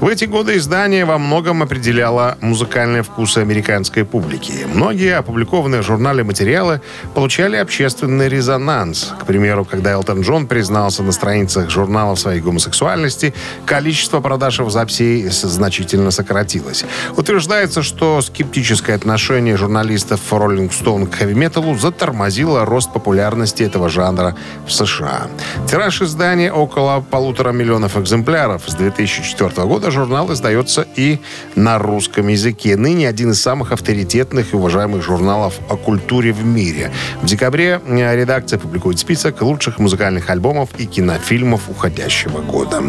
В 0.00 0.08
эти 0.08 0.24
годы 0.24 0.56
издание 0.56 1.04
во 1.04 1.18
многом 1.18 1.62
определяло 1.62 2.38
музыкальные 2.40 3.02
вкусы 3.02 3.40
американской 3.40 4.06
публики. 4.06 4.52
Многие 4.72 5.18
опубликованные 5.18 5.82
в 5.82 5.84
журнале 5.84 6.24
материалы 6.24 6.80
получали 7.14 7.56
общественный 7.56 8.30
резонанс. 8.30 9.12
К 9.20 9.26
примеру, 9.26 9.66
когда 9.66 9.92
Элтон 9.92 10.22
Джон 10.22 10.46
признался 10.46 11.02
на 11.02 11.12
страницах 11.12 11.68
журнала 11.68 12.14
в 12.14 12.20
своей 12.20 12.40
гомосексуальности, 12.40 13.34
количество 13.66 14.20
продаж 14.20 14.60
его 14.60 14.70
записей 14.70 15.28
значительно 15.28 16.10
сократилось. 16.10 16.86
Утверждается, 17.18 17.82
что 17.82 18.22
скептическое 18.22 18.96
отношение 18.96 19.58
журналистов 19.58 20.20
Rolling 20.30 20.70
Stone 20.70 20.85
к 20.86 21.16
хэви-металу 21.16 21.76
затормозило 21.76 22.64
рост 22.64 22.92
популярности 22.92 23.64
этого 23.64 23.88
жанра 23.88 24.36
в 24.66 24.72
США. 24.72 25.26
Тираж 25.68 26.00
издания 26.00 26.52
около 26.52 27.00
полутора 27.00 27.50
миллионов 27.50 27.96
экземпляров. 27.96 28.62
С 28.66 28.74
2004 28.74 29.66
года 29.66 29.90
журнал 29.90 30.32
издается 30.32 30.86
и 30.94 31.18
на 31.56 31.78
русском 31.78 32.28
языке. 32.28 32.76
Ныне 32.76 33.08
один 33.08 33.32
из 33.32 33.42
самых 33.42 33.72
авторитетных 33.72 34.52
и 34.52 34.56
уважаемых 34.56 35.02
журналов 35.02 35.54
о 35.68 35.76
культуре 35.76 36.32
в 36.32 36.44
мире. 36.44 36.92
В 37.20 37.26
декабре 37.26 37.80
э, 37.84 38.16
редакция 38.16 38.60
публикует 38.60 39.00
список 39.00 39.42
лучших 39.42 39.80
музыкальных 39.80 40.30
альбомов 40.30 40.68
и 40.78 40.86
кинофильмов 40.86 41.62
уходящего 41.68 42.40
года. 42.42 42.82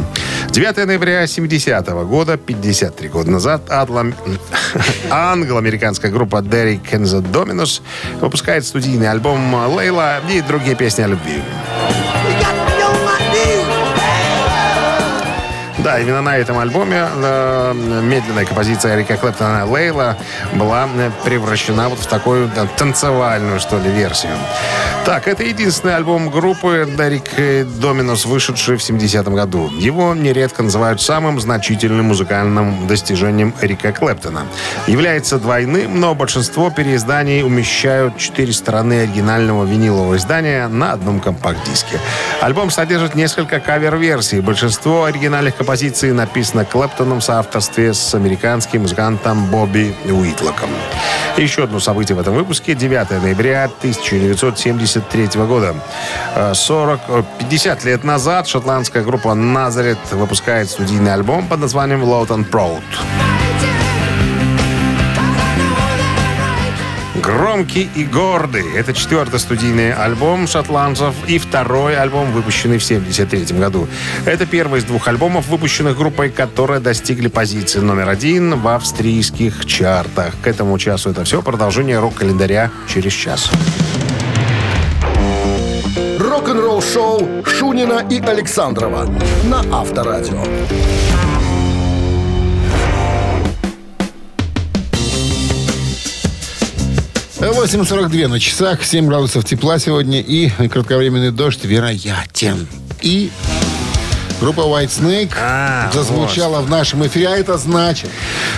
9 0.51 0.85
ноября 0.85 1.25
70 1.25 1.87
года, 2.05 2.37
53 2.37 3.09
года 3.09 3.31
назад, 3.31 3.61
атлам- 3.69 4.13
англо-американская 5.09 6.11
группа 6.11 6.37
Derek 6.37 6.91
and 6.91 7.05
the 7.05 7.21
Dominos 7.31 7.81
выпускает 8.21 8.65
студийный 8.65 9.09
альбом 9.09 9.53
«Лейла» 9.75 10.19
и 10.29 10.41
другие 10.41 10.75
песни 10.75 11.03
о 11.03 11.07
любви. 11.07 11.41
Да, 15.87 15.99
именно 15.99 16.21
на 16.21 16.35
этом 16.37 16.57
альбоме 16.59 17.07
э, 17.15 18.01
медленная 18.03 18.45
композиция 18.45 18.95
Эрика 18.95 19.15
Клэптона 19.15 19.65
«Лейла» 19.65 20.17
была 20.53 20.89
превращена 21.23 21.87
вот 21.87 21.99
в 21.99 22.07
такую 22.07 22.49
да, 22.53 22.65
танцевальную, 22.65 23.59
что 23.59 23.77
ли, 23.77 23.89
версию. 23.89 24.33
Так, 25.07 25.29
это 25.29 25.41
единственный 25.41 25.95
альбом 25.95 26.29
группы 26.29 26.85
Дарик 26.97 27.23
Доминус, 27.79 28.25
вышедший 28.25 28.75
в 28.75 28.81
70-м 28.81 29.35
году. 29.35 29.69
Его 29.79 30.13
нередко 30.13 30.63
называют 30.63 31.01
самым 31.01 31.39
значительным 31.39 32.07
музыкальным 32.07 32.87
достижением 32.87 33.53
Эрика 33.61 33.93
Клэптона. 33.93 34.47
Является 34.85 35.39
двойным, 35.39 35.97
но 36.01 36.13
большинство 36.13 36.71
переизданий 36.71 37.41
умещают 37.41 38.17
четыре 38.17 38.51
стороны 38.51 39.03
оригинального 39.03 39.63
винилового 39.63 40.17
издания 40.17 40.67
на 40.67 40.91
одном 40.91 41.21
компакт-диске. 41.21 42.01
Альбом 42.41 42.69
содержит 42.69 43.15
несколько 43.15 43.61
кавер-версий. 43.61 44.41
Большинство 44.41 45.05
оригинальных 45.05 45.55
композиций 45.55 46.11
написано 46.11 46.65
Клэптоном 46.65 47.21
в 47.21 47.23
соавторстве 47.23 47.93
с 47.93 48.13
американским 48.13 48.81
музыкантом 48.81 49.45
Бобби 49.45 49.95
Уитлоком. 50.03 50.69
Еще 51.37 51.63
одно 51.63 51.79
событие 51.79 52.15
в 52.17 52.19
этом 52.19 52.33
выпуске. 52.33 52.73
9 52.73 53.21
ноября 53.21 53.69
1973 54.99 55.45
года. 55.45 55.75
Э, 56.35 56.53
40, 56.53 56.99
э, 57.07 57.23
50 57.39 57.85
лет 57.85 58.03
назад 58.03 58.47
шотландская 58.47 59.03
группа 59.03 59.33
Назарет 59.33 59.97
выпускает 60.11 60.69
студийный 60.69 61.13
альбом 61.13 61.47
под 61.47 61.59
названием 61.59 62.03
Loud 62.03 62.27
and 62.27 62.49
Proud. 62.49 62.83
Громкий 67.27 67.89
и 67.95 68.05
гордый. 68.05 68.63
Это 68.75 68.93
четвертый 68.93 69.39
студийный 69.39 69.91
альбом 69.91 70.47
шотландцев 70.47 71.13
и 71.27 71.39
второй 71.39 71.97
альбом, 71.97 72.31
выпущенный 72.31 72.77
в 72.77 72.83
1973 72.83 73.57
году. 73.57 73.87
Это 74.25 74.45
первый 74.45 74.79
из 74.79 74.85
двух 74.85 75.07
альбомов, 75.07 75.47
выпущенных 75.47 75.97
группой, 75.97 76.29
которые 76.29 76.79
достигли 76.79 77.27
позиции 77.27 77.79
номер 77.79 78.07
один 78.07 78.59
в 78.59 78.67
австрийских 78.67 79.65
чартах. 79.65 80.35
К 80.41 80.47
этому 80.47 80.77
часу 80.77 81.09
это 81.09 81.23
все. 81.25 81.41
Продолжение 81.41 81.99
рок-календаря 81.99 82.71
через 82.87 83.11
час. 83.11 83.51
Рок-н-ролл-шоу 86.37 87.43
Шунина 87.47 88.05
и 88.11 88.19
Александрова 88.19 89.09
на 89.45 89.61
Авторадио. 89.75 90.43
8.42 97.39 98.27
на 98.27 98.39
часах, 98.39 98.83
7 98.83 99.07
градусов 99.07 99.45
тепла 99.45 99.79
сегодня 99.79 100.21
и 100.21 100.49
кратковременный 100.69 101.31
дождь 101.31 101.65
вероятен. 101.65 102.67
И 103.01 103.31
группа 104.39 104.61
White 104.61 104.87
Snake 104.89 105.31
А, 105.39 105.89
зазвучала 105.93 106.61
в 106.61 106.69
нашем 106.69 107.05
эфире, 107.07 107.27
а 107.29 107.37
это 107.37 107.57
значит, 107.57 108.09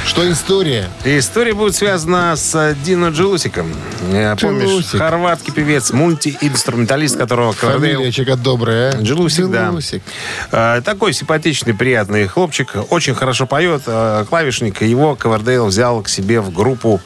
что 0.06 0.30
история 0.32 0.90
история 1.06 1.54
будет 1.54 1.76
связана 1.76 2.36
с 2.36 2.54
э, 2.56 2.76
Дино 2.84 3.08
Джелусиком. 3.10 3.72
Э, 4.12 4.36
Помнишь, 4.36 4.68
Джелусик. 4.70 4.98
хорватский 5.00 5.54
певец, 5.54 5.92
мультиинструменталист, 5.92 7.18
которого 7.18 7.54
Фамилия 7.54 7.78
Ковердейл 7.96 8.12
чека 8.12 8.36
добрая. 8.36 8.94
а? 8.94 9.02
Джелусик, 9.02 9.50
да. 9.50 9.68
Джелусик. 9.68 10.04
Э, 10.52 10.82
Такой 10.84 11.14
симпатичный, 11.14 11.74
приятный 11.74 12.28
хлопчик. 12.28 12.74
Очень 12.90 13.16
хорошо 13.16 13.46
поет. 13.46 13.84
э, 13.86 14.26
Клавишник. 14.30 14.82
Его 14.82 15.16
Ковердейл 15.16 15.68
взял 15.68 16.02
к 16.02 16.10
себе 16.10 16.42
в 16.42 16.52
группу 16.54 17.00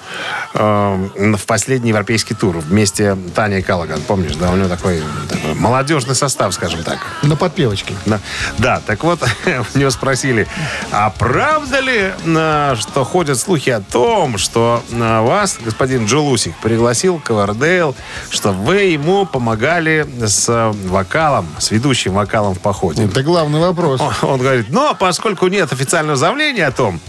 э, 0.53 1.07
в 1.38 1.45
последний 1.45 1.89
европейский 1.89 2.33
тур. 2.33 2.57
Вместе 2.57 3.17
Таня 3.36 3.62
Каллаган. 3.62 4.01
Помнишь, 4.01 4.36
да? 4.36 4.51
У 4.51 4.55
него 4.55 4.67
такой, 4.69 5.01
такой 5.29 5.53
молодежный 5.55 6.15
состав, 6.15 6.53
скажем 6.53 6.83
так. 6.83 6.97
На 7.21 7.36
подпевочке. 7.36 7.93
Да, 8.05 8.19
да, 8.63 8.82
так 8.86 9.04
вот, 9.04 9.19
у 9.76 9.78
него 9.78 9.89
спросили, 9.91 10.47
а 10.91 11.10
правда 11.10 11.80
ли, 11.82 12.12
э, 12.26 12.76
что 12.80 13.04
ходят 13.04 13.38
слухи 13.38 13.69
о 13.69 13.82
том, 13.82 14.38
что 14.38 14.82
э, 14.91 15.21
вас, 15.21 15.58
господин 15.63 16.06
Джулусик, 16.06 16.56
пригласил 16.62 17.19
Ковердейл, 17.19 17.95
что 18.30 18.52
вы 18.54 18.78
ему 18.84 19.26
помогали 19.26 20.08
с 20.26 20.47
э, 20.49 20.71
вокалом, 20.88 21.45
с 21.60 21.71
ведущим 21.71 22.13
вокалом 22.13 22.56
в 22.56 22.60
походе? 22.60 23.04
Это 23.06 23.21
главный 23.21 23.60
вопрос. 23.60 23.99
Он- 24.02 24.13
Он 24.21 24.39
говорит, 24.39 24.67
но 24.69 24.95
поскольку 24.97 25.47
нет 25.47 25.71
официального 25.73 26.15
заявления 26.15 26.65
о 26.67 26.71
том, 26.71 26.99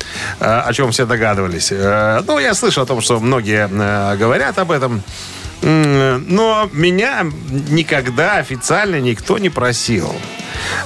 о 0.41 0.73
чем 0.73 0.91
все 0.91 1.07
догадывались, 1.07 1.69
э, 1.71 2.23
ну, 2.27 2.39
я 2.39 2.55
слышал 2.55 2.83
о 2.83 2.87
том, 2.87 3.01
что 3.01 3.21
многие 3.21 3.69
э, 3.71 4.17
говорят 4.17 4.59
об 4.59 4.71
этом, 4.73 5.03
но 5.63 6.69
меня 6.73 7.25
никогда 7.71 8.39
официально 8.39 9.01
никто 9.01 9.39
не 9.39 9.49
просил. 9.49 10.15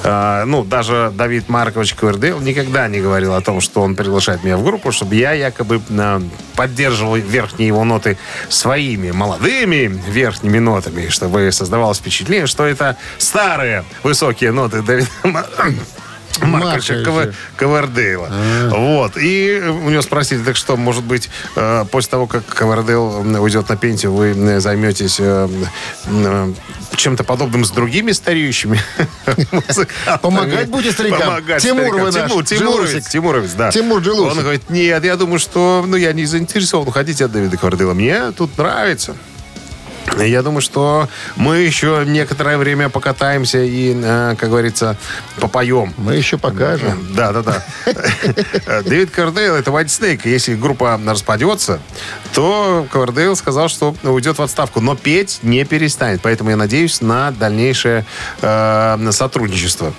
Э, 0.02 0.44
ну, 0.44 0.64
даже 0.64 1.12
Давид 1.14 1.48
Маркович 1.48 1.94
Квердейл 1.94 2.40
никогда 2.40 2.88
не 2.88 3.00
говорил 3.00 3.34
о 3.34 3.40
том, 3.40 3.60
что 3.60 3.80
он 3.82 3.96
приглашает 3.96 4.44
меня 4.44 4.56
в 4.56 4.64
группу, 4.64 4.92
чтобы 4.92 5.14
я 5.14 5.32
якобы 5.32 5.80
э, 5.88 6.20
поддерживал 6.56 7.16
верхние 7.16 7.68
его 7.68 7.84
ноты 7.84 8.18
своими 8.48 9.10
молодыми 9.10 10.00
верхними 10.08 10.58
нотами, 10.58 11.08
чтобы 11.08 11.52
создавалось 11.52 11.98
впечатление, 11.98 12.46
что 12.46 12.66
это 12.66 12.96
старые 13.18 13.84
высокие 14.02 14.52
ноты 14.52 14.82
Давида 14.82 15.08
Марковича. 16.42 17.03
Кв- 17.05 17.35
Ковердейла. 17.57 18.31
Вот. 18.70 19.16
И 19.16 19.61
у 19.61 19.90
него 19.90 20.03
спросили, 20.03 20.42
так 20.42 20.57
что, 20.57 20.77
может 20.77 21.05
быть, 21.05 21.29
э, 21.57 21.85
после 21.90 22.11
того, 22.11 22.27
как 22.27 22.44
Ковердейл 22.46 23.20
м, 23.20 23.40
уйдет 23.40 23.68
на 23.68 23.77
пенсию, 23.77 24.12
вы 24.12 24.61
займетесь 24.61 25.16
э, 25.20 25.48
э, 26.07 26.53
чем-то 26.96 27.24
подобным 27.24 27.64
с 27.64 27.70
другими 27.70 28.12
стареющими? 28.12 28.81
Помогать 30.22 30.68
будете 30.68 30.92
старикам? 30.92 31.44
Тимур 31.61 31.94
вы 31.96 32.11
наш, 32.11 32.31
Тимур, 32.31 32.44
Тимуровец. 32.44 33.09
Тимуровец, 33.09 33.53
да. 33.53 33.70
Тимур 33.70 34.01
Джилусик. 34.01 34.37
Он 34.37 34.42
говорит, 34.42 34.70
нет, 34.70 35.05
я 35.05 35.16
думаю, 35.16 35.38
что 35.38 35.85
ну, 35.87 35.96
я 35.96 36.12
не 36.12 36.24
заинтересован 36.27 36.87
уходить 36.88 37.20
от 37.22 37.33
Дэвида 37.33 37.57
Ковердейла. 37.57 37.94
Мне 37.94 38.31
тут 38.33 38.57
нравится. 38.59 39.16
Я 40.16 40.42
думаю, 40.42 40.61
что 40.61 41.09
мы 41.37 41.59
еще 41.59 42.05
некоторое 42.07 42.59
время 42.59 42.88
покатаемся 42.88 43.59
и, 43.59 43.94
э, 43.94 44.35
как 44.38 44.49
говорится, 44.49 44.97
попоем. 45.40 45.94
Мы 45.97 46.16
еще 46.16 46.38
покажем. 46.38 47.09
Да, 47.14 47.33
да, 47.33 47.42
да. 47.42 47.62
Дэвид 48.83 49.11
Ковердейл 49.11 49.55
это 49.55 49.71
White 49.71 49.87
Snake. 49.87 50.21
Если 50.25 50.55
группа 50.55 51.01
распадется, 51.07 51.81
то 52.33 52.87
Ковердейл 52.90 53.37
сказал, 53.37 53.68
что 53.68 53.94
уйдет 54.03 54.38
в 54.38 54.42
отставку. 54.42 54.81
Но 54.81 54.97
петь 54.97 55.40
не 55.42 55.64
перестанет. 55.64 56.21
Поэтому 56.23 56.51
я 56.51 56.57
надеюсь 56.57 57.01
на 57.01 57.31
дальнейшее 57.31 58.05
э, 58.42 59.09
сотрудничество. 59.12 59.92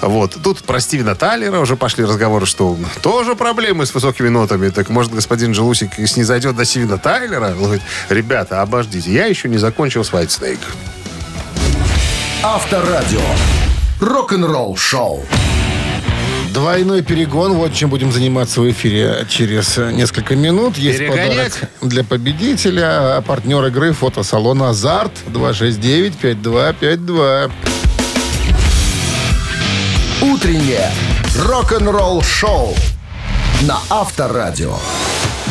Вот. 0.00 0.36
Тут 0.42 0.62
про 0.64 0.80
Стивена 0.80 1.14
Тайлера 1.14 1.58
уже 1.58 1.76
пошли 1.76 2.04
разговоры, 2.04 2.46
что 2.46 2.76
тоже 3.02 3.36
проблемы 3.36 3.86
с 3.86 3.94
высокими 3.94 4.28
нотами. 4.28 4.70
Так 4.70 4.88
может 4.88 5.12
господин 5.12 5.52
Джелусик 5.52 5.90
снизойдет 6.06 6.56
до 6.56 6.64
Стивена 6.64 6.96
Тайлера? 6.96 7.50
Он 7.50 7.64
говорит, 7.64 7.82
ребята, 8.08 8.62
обождите, 8.62 9.10
я 9.12 9.26
еще 9.26 9.48
не 9.50 9.58
закончил 9.58 10.04
с 10.04 10.10
White 10.10 10.28
Snake. 10.28 10.58
Авторадио. 12.42 13.20
Рок-н-ролл 14.00 14.76
шоу. 14.76 15.24
Двойной 16.54 17.02
перегон. 17.02 17.52
Вот 17.54 17.74
чем 17.74 17.90
будем 17.90 18.10
заниматься 18.12 18.60
в 18.60 18.68
эфире 18.70 19.24
через 19.28 19.76
несколько 19.76 20.34
минут. 20.34 20.76
Есть 20.78 20.98
Перегонять? 20.98 21.52
подарок 21.52 21.68
для 21.82 22.02
победителя. 22.02 23.18
А 23.18 23.22
партнер 23.22 23.64
игры 23.66 23.92
фотосалон 23.92 24.62
«Азарт» 24.62 25.12
269-5252. 25.28 27.52
Утреннее 30.22 30.90
рок-н-ролл 31.38 32.22
шоу 32.22 32.74
на 33.62 33.78
Авторадио. 33.90 34.74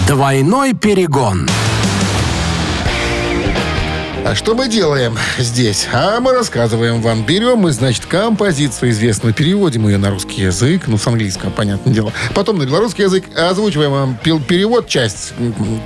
Двойной 0.07 0.73
перегон. 0.73 1.47
А 4.29 4.35
что 4.35 4.53
мы 4.53 4.67
делаем 4.67 5.17
здесь? 5.39 5.87
А 5.91 6.19
мы 6.19 6.33
рассказываем 6.33 7.01
вам. 7.01 7.25
Берем 7.25 7.57
мы, 7.57 7.71
значит, 7.71 8.05
композицию 8.05 8.91
известную, 8.91 9.33
переводим 9.33 9.87
ее 9.87 9.97
на 9.97 10.11
русский 10.11 10.43
язык, 10.43 10.83
ну, 10.85 10.99
с 10.99 11.07
английского, 11.07 11.49
понятное 11.49 11.91
дело. 11.91 12.13
Потом 12.35 12.59
на 12.59 12.65
белорусский 12.67 13.05
язык 13.05 13.23
озвучиваем 13.35 13.89
вам 13.89 14.19
перевод, 14.23 14.87
часть, 14.87 15.33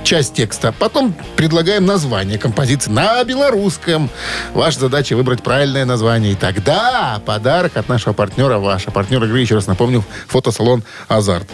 часть 0.04 0.34
текста. 0.34 0.74
Потом 0.78 1.14
предлагаем 1.36 1.86
название 1.86 2.38
композиции 2.38 2.90
на 2.90 3.24
белорусском. 3.24 4.10
Ваша 4.52 4.78
задача 4.78 5.16
выбрать 5.16 5.42
правильное 5.42 5.86
название. 5.86 6.32
И 6.32 6.36
тогда 6.36 7.22
подарок 7.24 7.78
от 7.78 7.88
нашего 7.88 8.12
партнера 8.12 8.58
ваш. 8.58 8.86
А 8.86 8.90
партнер 8.90 9.24
игры, 9.24 9.40
еще 9.40 9.54
раз 9.54 9.66
напомню, 9.66 10.04
фотосалон 10.26 10.82
«Азарт». 11.08 11.48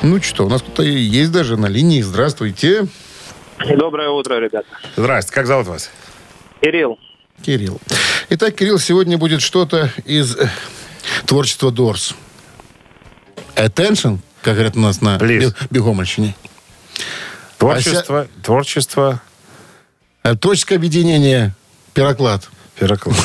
Ну 0.00 0.22
что, 0.22 0.46
у 0.46 0.48
нас 0.48 0.62
кто-то 0.62 0.84
есть 0.84 1.32
даже 1.32 1.58
на 1.58 1.66
линии. 1.66 2.00
Здравствуйте. 2.00 2.86
Доброе 3.76 4.08
утро, 4.08 4.40
ребята. 4.40 4.64
Здрасте, 4.96 5.34
как 5.34 5.46
зовут 5.46 5.66
вас? 5.66 5.90
Кирилл. 6.60 6.98
Кирилл. 7.42 7.80
Итак, 8.28 8.54
Кирилл, 8.54 8.78
сегодня 8.78 9.16
будет 9.18 9.40
что-то 9.40 9.90
из 10.04 10.36
э, 10.36 10.48
творчества 11.26 11.70
Дорс. 11.70 12.14
Attention, 13.56 14.18
как 14.42 14.54
говорят 14.54 14.76
у 14.76 14.80
нас 14.80 15.00
на 15.00 15.16
Please. 15.16 15.40
бе- 15.50 15.54
бегомольщине. 15.70 16.34
Творчество, 17.58 18.28
творчество, 18.42 19.20
Э, 20.22 20.34
Творческое 20.36 20.76
объединение 20.76 21.54
«Пироклад». 21.94 22.46
Пироклад 22.78 23.16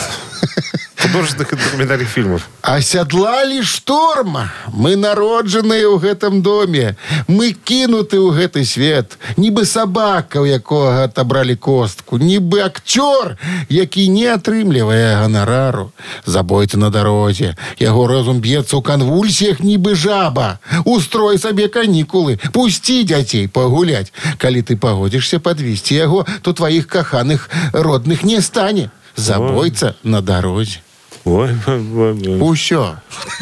Художественных 1.00 1.52
и 1.54 1.56
документальных 1.56 2.08
фильмов. 2.08 2.48
Асядлалі 2.60 3.62
шторма. 3.62 4.52
Мы 4.68 4.96
народжаныя 5.00 5.88
ў 5.88 5.96
гэтым 5.96 6.42
доме. 6.44 6.92
Мы 7.24 7.56
кінуты 7.56 8.20
ў 8.20 8.36
гэты 8.36 8.68
свет. 8.68 9.16
Нібы 9.40 9.64
сабака, 9.64 10.44
у 10.44 10.44
якога 10.44 11.08
отобрали 11.08 11.56
костку. 11.56 12.20
Нібы 12.20 12.60
акцёр, 12.60 13.40
які 13.72 14.08
не 14.12 14.28
атрымлівае 14.28 15.16
ганарару. 15.24 15.92
Забойца 16.26 16.76
на 16.76 16.90
дарозе. 16.90 17.56
Яго 17.80 18.06
розум 18.06 18.44
б'ецца 18.44 18.76
ў 18.76 18.84
канвульсіях, 18.84 19.64
нібы 19.64 19.96
жаба. 19.96 20.60
Устрой 20.84 21.40
сабе 21.40 21.72
канікулы. 21.72 22.36
Пусці 22.52 23.08
дзяцей 23.08 23.48
пагуляць. 23.48 24.12
Калі 24.36 24.60
ты 24.60 24.76
пагодзішся 24.76 25.40
падвесці 25.40 25.96
яго, 25.96 26.26
то 26.42 26.52
тваіх 26.52 26.86
каханых 26.92 27.48
родных 27.72 28.20
не 28.22 28.44
стане. 28.44 28.92
Забойца 29.15 29.95
на 30.03 30.21
дарозе. 30.21 30.81
Ой, 31.23 31.49
ой, 31.65 31.81
ой. 31.95 32.41
Усё. 32.41 32.97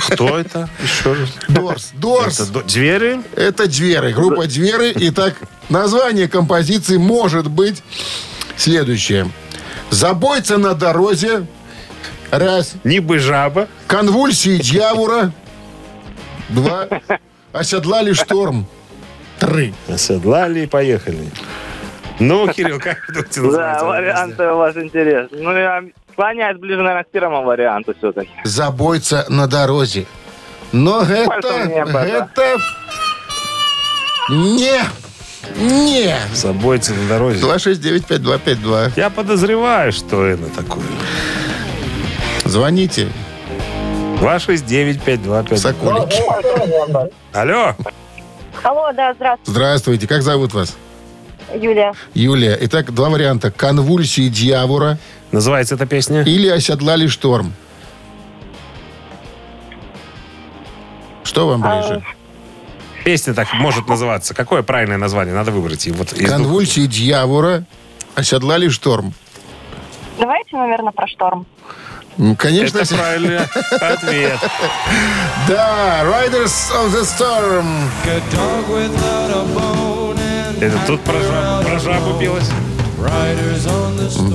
Кто 0.10 0.38
это? 0.38 0.70
Еще 0.82 1.14
раз. 1.14 1.30
Дорс. 1.50 1.92
Дорс. 1.94 2.40
Это 2.40 2.70
Звери? 2.70 3.22
Это 3.36 3.68
Дверы, 3.68 4.14
группа 4.14 4.48
Дверы. 4.48 4.94
Итак, 4.96 5.36
название 5.70 6.30
композиции 6.30 6.98
может 6.98 7.50
быть 7.50 7.84
следующее. 8.56 9.30
Забойца 9.90 10.58
на 10.58 10.74
дорозе. 10.76 11.46
Раз. 12.32 12.74
Нібы 12.84 13.20
жаба. 13.20 13.68
Конвульсии 13.88 14.58
дьявола. 14.58 15.34
Два. 16.50 16.88
Оседлали 17.52 18.14
шторм. 18.14 18.66
Три. 19.40 19.74
Оседлали 19.88 20.62
и 20.62 20.68
поехали. 20.68 21.30
Ну, 22.20 22.48
Кирилл, 22.48 22.80
как 22.80 22.98
вы 23.08 23.14
думаете, 23.14 23.42
Да, 23.58 23.84
варианты 23.84 24.52
у 24.52 24.58
вас 24.58 24.78
интересны. 24.78 25.38
Ну, 25.42 25.56
я 25.58 25.84
склоняюсь 26.12 26.58
ближе, 26.60 26.82
наверное, 26.82 27.04
к 27.04 27.10
первому 27.10 27.44
варианту 27.44 27.94
все-таки. 27.98 28.32
Забойца 28.44 29.26
на 29.30 29.48
дорозе. 29.48 30.06
Но 30.72 31.02
это... 31.02 31.86
Да. 31.92 32.06
Это... 32.06 32.58
Не. 34.30 34.82
Не. 35.58 36.16
Забойцы 36.34 36.94
на 36.94 37.08
дороге. 37.10 37.40
269-5252. 37.40 38.92
Я 38.96 39.10
подозреваю, 39.10 39.92
что 39.92 40.26
это 40.26 40.46
такое. 40.56 40.84
Звоните. 42.46 43.08
269-5252. 44.22 45.58
Соколики. 45.58 46.22
Алло. 47.34 47.76
Алло, 48.64 48.92
да, 48.94 49.14
здравствуйте, 49.14 49.52
Здравствуйте. 49.52 50.08
Как 50.08 50.22
зовут 50.22 50.54
вас? 50.54 50.78
Юлия. 51.54 51.94
Юлия. 52.14 52.58
Итак, 52.62 52.94
два 52.94 53.10
варианта. 53.10 53.52
Конвульсии 53.52 54.28
дьявола 54.30 54.98
Называется 55.32 55.76
эта 55.76 55.86
песня? 55.86 56.22
или 56.24 56.48
оседлали 56.48 57.08
шторм. 57.08 57.54
Что 61.24 61.48
вам 61.48 61.62
ближе? 61.62 62.04
Песня 63.06 63.34
так 63.34 63.54
может 63.54 63.88
называться. 63.88 64.34
Какое 64.34 64.62
правильное 64.64 64.98
название? 64.98 65.34
Надо 65.34 65.52
выбрать. 65.52 65.88
И 65.88 65.92
вот 65.92 66.14
из 66.14 66.20
двух- 66.20 66.30
Конвульсии 66.30 66.86
дьявола 66.86 67.66
оседлали 68.16 68.70
шторм. 68.70 69.14
Давайте, 70.20 70.56
наверное, 70.58 70.92
про 70.92 71.08
шторм. 71.08 71.46
Ну, 72.18 72.36
Конечно, 72.36 72.78
Это 72.78 72.96
правильный 72.96 73.40
ответ. 73.40 74.40
да. 75.48 76.04
Riders 76.04 76.72
of 76.72 76.94
the 76.94 77.04
Storm. 77.04 77.66
Это 80.62 80.80
тут 80.88 81.02
про 81.02 81.20
жабу, 81.22 81.64
про 81.68 81.80
жабу 81.80 82.20
пелось? 82.20 82.50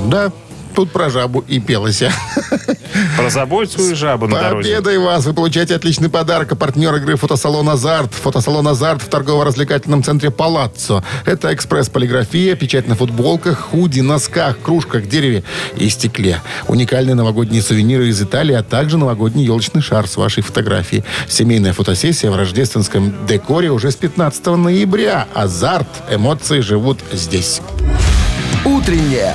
Да, 0.09 0.33
тут 0.75 0.93
про 0.93 1.11
жабу 1.11 1.45
и 1.49 1.61
пелось. 1.61 2.03
Про 3.17 3.31
забойцу 3.31 3.91
и 3.91 3.95
жабу 3.95 4.27
на 4.27 4.41
дороге. 4.41 4.69
Победой 4.69 4.99
вас! 4.99 5.25
Вы 5.25 5.35
получаете 5.35 5.75
отличный 5.75 6.09
подарок. 6.09 6.53
А 6.53 6.57
партнер 6.57 6.95
игры 6.97 7.17
«Фотосалон 7.17 7.69
Азарт». 7.69 8.13
«Фотосалон 8.15 8.67
Азарт» 8.69 9.03
в 9.03 9.09
торгово-развлекательном 9.09 10.03
центре 10.03 10.31
«Палаццо». 10.31 11.03
Это 11.25 11.53
экспресс-полиграфия, 11.55 12.55
печать 12.57 12.89
на 12.89 12.95
футболках, 12.95 13.59
худи, 13.59 14.01
носках, 14.01 14.59
кружках, 14.61 15.07
дереве 15.07 15.45
и 15.77 15.89
стекле. 15.89 16.41
Уникальные 16.67 17.15
новогодние 17.15 17.63
сувениры 17.63 18.09
из 18.09 18.21
Италии, 18.21 18.55
а 18.55 18.63
также 18.63 18.99
новогодний 18.99 19.45
елочный 19.45 19.83
шар 19.83 20.07
с 20.07 20.17
вашей 20.17 20.43
фотографией. 20.43 21.05
Семейная 21.29 21.73
фотосессия 21.73 22.31
в 22.31 22.37
рождественском 22.37 23.27
декоре 23.27 23.71
уже 23.71 23.91
с 23.91 23.97
15 23.97 24.47
ноября. 24.47 25.27
«Азарт». 25.35 25.89
Эмоции 26.11 26.61
живут 26.61 26.99
здесь. 27.13 27.61
Утреннее 28.65 29.35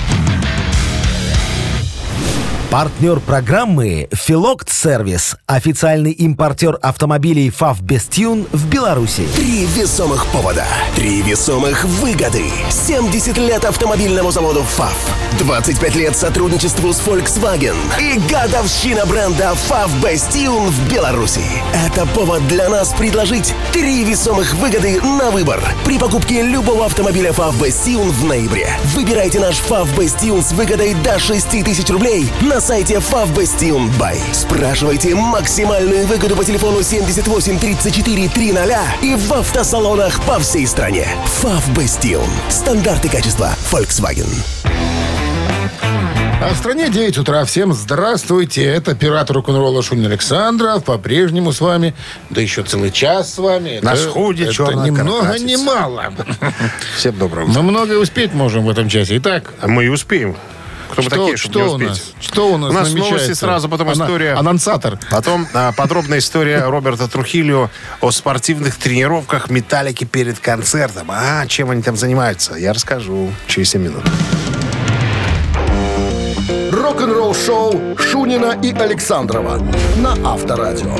Партнер 2.71 3.19
программы 3.19 4.07
«Филокт 4.13 4.69
Сервис». 4.71 5.35
Официальный 5.45 6.13
импортер 6.13 6.79
автомобилей 6.81 7.49
«ФАВ 7.49 7.81
Бестюн» 7.81 8.47
в 8.53 8.69
Беларуси. 8.69 9.27
Три 9.35 9.65
весомых 9.65 10.25
повода. 10.27 10.65
Три 10.95 11.21
весомых 11.21 11.83
выгоды. 11.83 12.45
70 12.69 13.37
лет 13.39 13.65
автомобильному 13.65 14.31
заводу 14.31 14.63
ФАВ. 14.63 14.95
25 15.39 15.95
лет 15.95 16.15
сотрудничеству 16.15 16.93
с 16.93 17.01
Volkswagen. 17.01 17.75
И 17.99 18.17
годовщина 18.31 19.05
бренда 19.05 19.53
ФАВ 19.53 19.91
Бастиун 20.01 20.69
в 20.69 20.89
Беларуси. 20.89 21.43
Это 21.73 22.05
повод 22.07 22.47
для 22.47 22.69
нас 22.69 22.93
предложить 22.93 23.53
три 23.73 24.05
весомых 24.05 24.53
выгоды 24.53 25.01
на 25.01 25.29
выбор. 25.29 25.61
При 25.83 25.99
покупке 25.99 26.41
любого 26.41 26.85
автомобиля 26.85 27.33
ФАВ 27.33 27.59
Бастиун 27.59 28.11
в 28.11 28.23
ноябре. 28.23 28.69
Выбирайте 28.95 29.41
наш 29.41 29.57
ФАВ 29.57 29.93
Бастиун 29.97 30.41
с 30.41 30.53
выгодой 30.53 30.93
до 31.03 31.19
6 31.19 31.49
тысяч 31.65 31.89
рублей 31.89 32.31
на 32.39 32.60
сайте 32.61 33.01
Бай. 33.99 34.19
Спрашивайте 34.33 35.15
максимальную 35.15 36.05
выгоду 36.05 36.35
по 36.35 36.45
телефону 36.45 36.83
78 36.83 37.59
34 37.59 38.29
300 38.29 38.79
и 39.01 39.15
в 39.15 39.33
автосалонах 39.33 40.21
по 40.21 40.39
всей 40.39 40.67
стране. 40.67 41.07
Бастиун. 41.75 42.29
Стандарты 42.49 43.09
качества 43.09 43.49
Volkswagen. 43.71 44.29
А 46.43 46.53
в 46.53 46.57
стране 46.57 46.89
9 46.89 47.17
утра. 47.17 47.45
Всем 47.45 47.73
здравствуйте. 47.73 48.63
Это 48.63 48.95
пират 48.95 49.31
рок-н-ролла 49.31 49.81
Шунин 49.81 50.05
Александров. 50.05 50.83
По-прежнему 50.83 51.53
с 51.53 51.61
вами. 51.61 51.95
Да 52.29 52.41
еще 52.41 52.63
целый 52.63 52.91
час 52.91 53.33
с 53.33 53.37
вами. 53.39 53.79
Наш 53.81 54.01
это, 54.01 54.09
худи 54.11 54.43
это 54.43 54.53
черная 54.53 54.85
ни 54.85 54.91
много, 54.91 55.39
ни 55.39 55.55
мало. 55.55 56.13
Всем 56.97 57.17
доброго. 57.17 57.47
Мы 57.47 57.61
многое 57.63 57.97
успеть 57.97 58.33
можем 58.33 58.65
в 58.65 58.69
этом 58.69 58.87
часе. 58.87 59.17
Итак, 59.17 59.51
Мы 59.65 59.85
и 59.85 59.87
успеем. 59.87 60.35
Кто 60.91 61.01
мы 61.01 61.09
что, 61.09 61.17
такие, 61.17 61.37
чтобы 61.37 61.53
что 61.53 61.59
не 61.59 61.65
у 61.67 61.73
успеть? 61.73 61.89
нас? 61.89 62.13
Что 62.19 62.53
у 62.53 62.57
нас 62.57 62.69
У 62.71 62.73
нас 62.73 62.93
новости 62.93 63.33
сразу, 63.33 63.69
потом 63.69 63.89
Ана- 63.89 64.03
история. 64.03 64.33
Анонсатор. 64.33 64.99
Потом 65.09 65.47
а, 65.53 65.71
подробная 65.71 66.19
история 66.19 66.65
Роберта 66.65 67.07
Трухильо 67.07 67.69
о 68.01 68.11
спортивных 68.11 68.77
тренировках 68.77 69.49
Металлики 69.49 70.03
перед 70.03 70.39
концертом. 70.39 71.07
А, 71.11 71.45
чем 71.47 71.71
они 71.71 71.81
там 71.81 71.95
занимаются, 71.95 72.55
я 72.55 72.73
расскажу 72.73 73.31
через 73.47 73.69
7 73.69 73.81
минут. 73.81 74.03
Рок-н-ролл 76.71 77.33
шоу 77.35 77.97
Шунина 77.97 78.57
и 78.61 78.73
Александрова 78.73 79.59
на 79.97 80.13
Авторадио. 80.33 80.95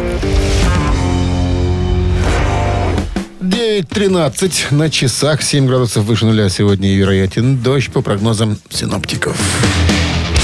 9.13 3.79 4.73
на 4.73 4.89
часах. 4.89 5.41
7 5.41 5.65
градусов 5.65 6.03
выше 6.03 6.25
нуля 6.25 6.49
сегодня 6.49 6.89
и 6.89 6.95
вероятен 6.95 7.57
дождь 7.57 7.91
по 7.91 8.01
прогнозам 8.01 8.57
синоптиков. 8.69 9.37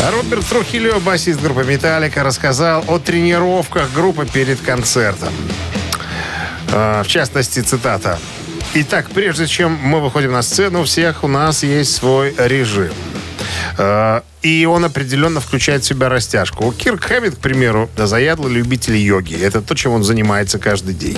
А 0.02 0.12
Роберт 0.12 0.46
Трухильо, 0.46 1.00
басист 1.00 1.42
группы 1.42 1.66
Металлика, 1.66 2.24
рассказал 2.24 2.86
о 2.88 3.00
тренировках 3.00 3.92
группы 3.94 4.26
перед 4.32 4.62
концертом. 4.62 5.34
А, 6.72 7.04
В 7.04 7.08
частности, 7.08 7.60
цитата. 7.60 8.18
Итак, 8.76 9.08
прежде 9.14 9.48
чем 9.48 9.74
мы 9.74 10.00
выходим 10.00 10.32
на 10.32 10.42
сцену, 10.42 10.82
у 10.82 10.84
всех 10.84 11.24
у 11.24 11.28
нас 11.28 11.64
есть 11.64 11.96
свой 11.96 12.34
режим. 12.38 12.92
И 14.44 14.66
он 14.66 14.86
определенно 14.86 15.42
включает 15.42 15.84
в 15.84 15.88
себя 15.88 16.10
растяжку. 16.10 16.72
Кирк 16.72 17.04
Хэммит, 17.06 17.36
к 17.36 17.40
примеру, 17.40 17.90
заядлый 17.98 18.54
любитель 18.54 18.96
йоги. 18.96 19.34
Это 19.36 19.62
то, 19.62 19.74
чем 19.74 19.94
он 19.94 20.04
занимается 20.04 20.60
каждый 20.60 20.94
день. 20.94 21.18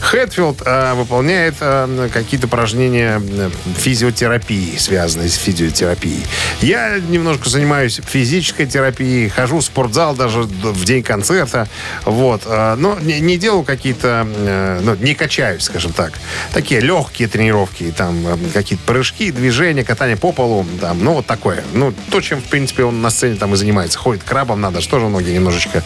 Хэтфилд 0.00 0.62
а, 0.66 0.94
выполняет 0.94 1.54
а, 1.60 2.08
какие-то 2.12 2.46
упражнения 2.46 3.22
э, 3.26 3.50
физиотерапии, 3.78 4.76
связанные 4.76 5.30
с 5.30 5.36
физиотерапией. 5.36 6.22
Я 6.60 6.98
немножко 7.08 7.48
занимаюсь 7.48 8.00
физической 8.06 8.66
терапией, 8.66 9.30
хожу 9.30 9.58
в 9.58 9.64
спортзал 9.64 10.14
даже 10.14 10.42
в 10.42 10.84
день 10.84 11.02
концерта. 11.02 11.68
Вот. 12.04 12.42
а, 12.44 12.76
Но 12.76 12.98
не, 13.00 13.18
не 13.20 13.38
делаю 13.38 13.64
какие-то... 13.64 14.28
э, 14.30 14.80
Ну, 14.84 14.94
не 14.96 15.14
качаюсь, 15.14 15.62
скажем 15.62 15.92
так. 15.94 16.12
Такие 16.52 16.80
легкие 16.82 17.28
тренировки. 17.28 17.92
Там 17.96 18.26
э, 18.26 18.36
какие-то 18.52 18.84
прыжки, 18.84 19.32
движения, 19.32 19.84
катание 19.84 20.18
по 20.18 20.32
полу. 20.32 20.66
Там, 20.82 21.02
ну, 21.02 21.14
вот 21.14 21.26
такое. 21.26 21.64
Ну, 21.72 21.94
то, 22.10 22.20
чем, 22.20 22.40
в 22.40 22.44
принципе, 22.44 22.57
он 22.82 23.00
на 23.02 23.10
сцене 23.10 23.36
там 23.36 23.54
и 23.54 23.56
занимается. 23.56 23.98
Ходит 23.98 24.22
крабом, 24.22 24.60
надо 24.60 24.80
же 24.80 24.88
тоже 24.88 25.08
ноги 25.08 25.30
немножечко 25.30 25.82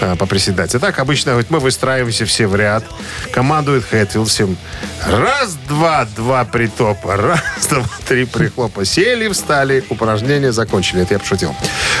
э, 0.00 0.16
поприседать. 0.16 0.74
И 0.74 0.78
так 0.78 0.98
обычно 0.98 1.32
говорит, 1.32 1.50
мы 1.50 1.58
выстраиваемся 1.58 2.24
все 2.26 2.46
в 2.46 2.56
ряд. 2.56 2.84
Командует 3.32 3.84
Хэтфилд 3.84 4.28
всем. 4.28 4.56
Раз, 5.06 5.56
два, 5.68 6.06
два 6.16 6.44
притопа. 6.44 7.16
Раз, 7.16 7.40
два, 7.68 7.84
три 8.06 8.24
прихлопа. 8.24 8.84
Сели, 8.84 9.28
встали. 9.28 9.84
Упражнения 9.88 10.52
закончили. 10.52 11.02
Это 11.02 11.14
я 11.14 11.20
пошутил. 11.20 11.54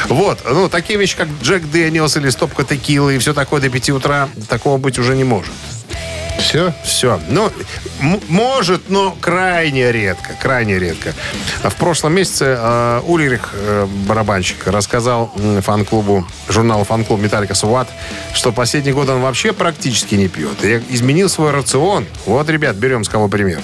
Вот. 0.08 0.40
Ну, 0.48 0.68
такие 0.68 0.98
вещи, 0.98 1.16
как 1.16 1.28
Jack 1.42 1.64
Daniel's 1.64 2.16
или 2.16 2.30
стопка 2.30 2.64
текилы 2.64 3.16
и 3.16 3.18
все 3.18 3.34
такое 3.34 3.60
до 3.60 3.68
5 3.68 3.90
утра, 3.90 4.28
такого 4.48 4.78
быть 4.78 4.98
уже 4.98 5.14
не 5.14 5.24
может. 5.24 5.52
Все? 6.44 6.74
Все. 6.84 7.18
Ну, 7.28 7.50
может, 8.28 8.90
но 8.90 9.16
крайне 9.18 9.90
редко. 9.92 10.34
Крайне 10.40 10.78
редко. 10.78 11.14
В 11.62 11.74
прошлом 11.76 12.14
месяце 12.14 12.56
э, 12.58 13.00
Ульрих, 13.06 13.50
э, 13.54 13.86
барабанщик, 14.06 14.66
рассказал 14.66 15.32
м, 15.36 15.62
фан-клубу, 15.62 16.26
журналу 16.48 16.84
фан-клуб 16.84 17.18
Metallica 17.20 17.54
So 17.54 17.64
What, 17.64 17.88
что 18.34 18.52
последние 18.52 18.94
годы 18.94 19.12
он 19.12 19.22
вообще 19.22 19.54
практически 19.54 20.16
не 20.16 20.28
пьет. 20.28 20.62
И 20.62 20.82
изменил 20.90 21.30
свой 21.30 21.50
рацион. 21.50 22.06
Вот, 22.26 22.48
ребят, 22.50 22.76
берем 22.76 23.04
с 23.04 23.08
кого 23.08 23.28
пример. 23.28 23.62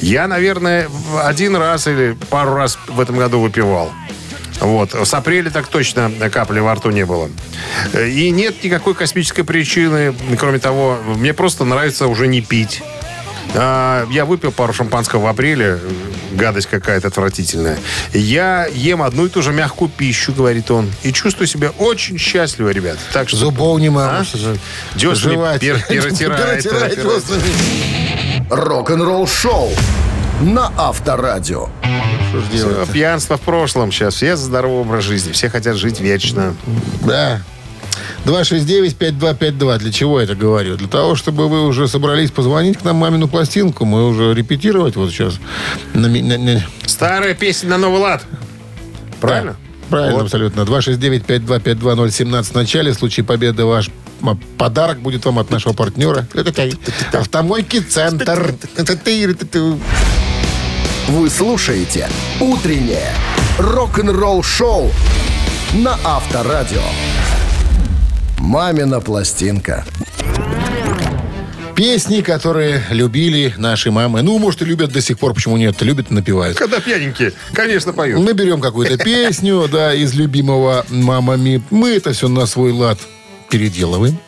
Я, 0.00 0.26
наверное, 0.26 0.88
один 1.22 1.54
раз 1.54 1.86
или 1.86 2.16
пару 2.28 2.54
раз 2.54 2.76
в 2.88 3.00
этом 3.00 3.16
году 3.18 3.40
выпивал. 3.40 3.92
Вот. 4.60 4.94
С 4.94 5.14
апреля 5.14 5.50
так 5.50 5.68
точно 5.68 6.10
капли 6.32 6.60
во 6.60 6.74
рту 6.74 6.90
не 6.90 7.04
было. 7.04 7.30
И 7.94 8.30
нет 8.30 8.62
никакой 8.64 8.94
космической 8.94 9.42
причины. 9.42 10.14
Кроме 10.38 10.58
того, 10.58 10.98
мне 11.16 11.34
просто 11.34 11.64
нравится 11.64 12.06
уже 12.06 12.26
не 12.26 12.40
пить. 12.40 12.82
А, 13.54 14.06
Я 14.10 14.24
выпил 14.24 14.52
пару 14.52 14.72
шампанского 14.72 15.20
в 15.22 15.26
апреле. 15.26 15.78
Гадость 16.32 16.66
какая-то 16.68 17.08
отвратительная. 17.08 17.78
Я 18.12 18.66
ем 18.66 19.02
одну 19.02 19.26
и 19.26 19.28
ту 19.28 19.40
же 19.40 19.52
мягкую 19.52 19.88
пищу, 19.88 20.32
говорит 20.32 20.70
он. 20.70 20.90
И 21.02 21.12
чувствую 21.12 21.46
себя 21.46 21.70
очень 21.78 22.18
счастливо, 22.18 22.70
ребят. 22.70 22.98
Так 23.12 23.28
что... 23.28 23.38
Зубов 23.38 23.78
не 23.80 23.88
могу. 23.88 24.10
А? 24.10 24.24
Пер- 25.62 25.80
перетирает. 25.88 26.66
Рок-н-ролл 28.50 29.26
шоу 29.26 29.70
на 30.40 30.70
Авторадио. 30.76 31.68
Что 32.30 32.40
ж 32.40 32.44
делать 32.52 32.88
Пьянство 32.90 33.36
в 33.36 33.40
прошлом 33.40 33.90
сейчас. 33.92 34.14
Все 34.14 34.36
за 34.36 34.44
здоровый 34.44 34.80
образ 34.80 35.04
жизни. 35.04 35.32
Все 35.32 35.48
хотят 35.48 35.76
жить 35.76 36.00
вечно. 36.00 36.54
Да. 37.04 37.42
269-5252. 38.26 39.78
Для 39.78 39.92
чего 39.92 40.18
я 40.20 40.24
это 40.24 40.34
говорю? 40.34 40.76
Для 40.76 40.88
того, 40.88 41.14
чтобы 41.16 41.48
вы 41.48 41.66
уже 41.66 41.88
собрались 41.88 42.30
позвонить 42.30 42.78
к 42.78 42.84
нам 42.84 42.96
мамину 42.96 43.28
пластинку. 43.28 43.84
Мы 43.84 44.06
уже 44.06 44.34
репетировать 44.34 44.96
вот 44.96 45.10
сейчас. 45.10 45.34
На 45.94 46.08
на- 46.08 46.38
на- 46.38 46.66
Старая 46.86 47.34
песня 47.34 47.70
на 47.70 47.78
новый 47.78 48.00
лад. 48.00 48.24
Правильно? 49.20 49.52
Да, 49.52 49.56
Правильно, 49.88 50.14
Вот. 50.16 50.22
абсолютно. 50.24 50.62
269-5252017 50.62 52.52
в 52.52 52.54
начале. 52.56 52.90
В 52.92 52.94
случае 52.96 53.24
победы 53.24 53.64
ваш 53.64 53.88
м, 54.22 54.36
подарок 54.58 54.98
будет 55.00 55.24
вам 55.24 55.38
от 55.38 55.50
нашего 55.50 55.72
партнера. 55.72 56.26
Автомойки 57.12 57.78
Центр. 57.80 58.54
Вы 61.08 61.30
слушаете 61.30 62.08
«Утреннее 62.40 63.12
рок-н-ролл 63.60 64.42
шоу» 64.42 64.90
на 65.72 65.96
Авторадио. 66.04 66.82
«Мамина 68.40 69.00
пластинка». 69.00 69.84
Песни, 71.76 72.22
которые 72.22 72.82
любили 72.90 73.54
наши 73.56 73.92
мамы. 73.92 74.22
Ну, 74.22 74.36
может, 74.38 74.62
и 74.62 74.64
любят 74.64 74.90
до 74.90 75.00
сих 75.00 75.20
пор. 75.20 75.32
Почему 75.32 75.56
нет? 75.56 75.80
Любят 75.80 76.10
и 76.10 76.14
напевают. 76.14 76.58
Когда 76.58 76.80
пьяненькие, 76.80 77.34
конечно, 77.52 77.92
поют. 77.92 78.18
Мы 78.18 78.32
берем 78.32 78.60
какую-то 78.60 78.98
песню, 78.98 79.68
да, 79.70 79.94
из 79.94 80.12
любимого 80.14 80.84
мамами. 80.88 81.62
Мы 81.70 81.90
это 81.90 82.14
все 82.14 82.26
на 82.26 82.46
свой 82.46 82.72
лад 82.72 82.98
переделываем. 83.48 84.18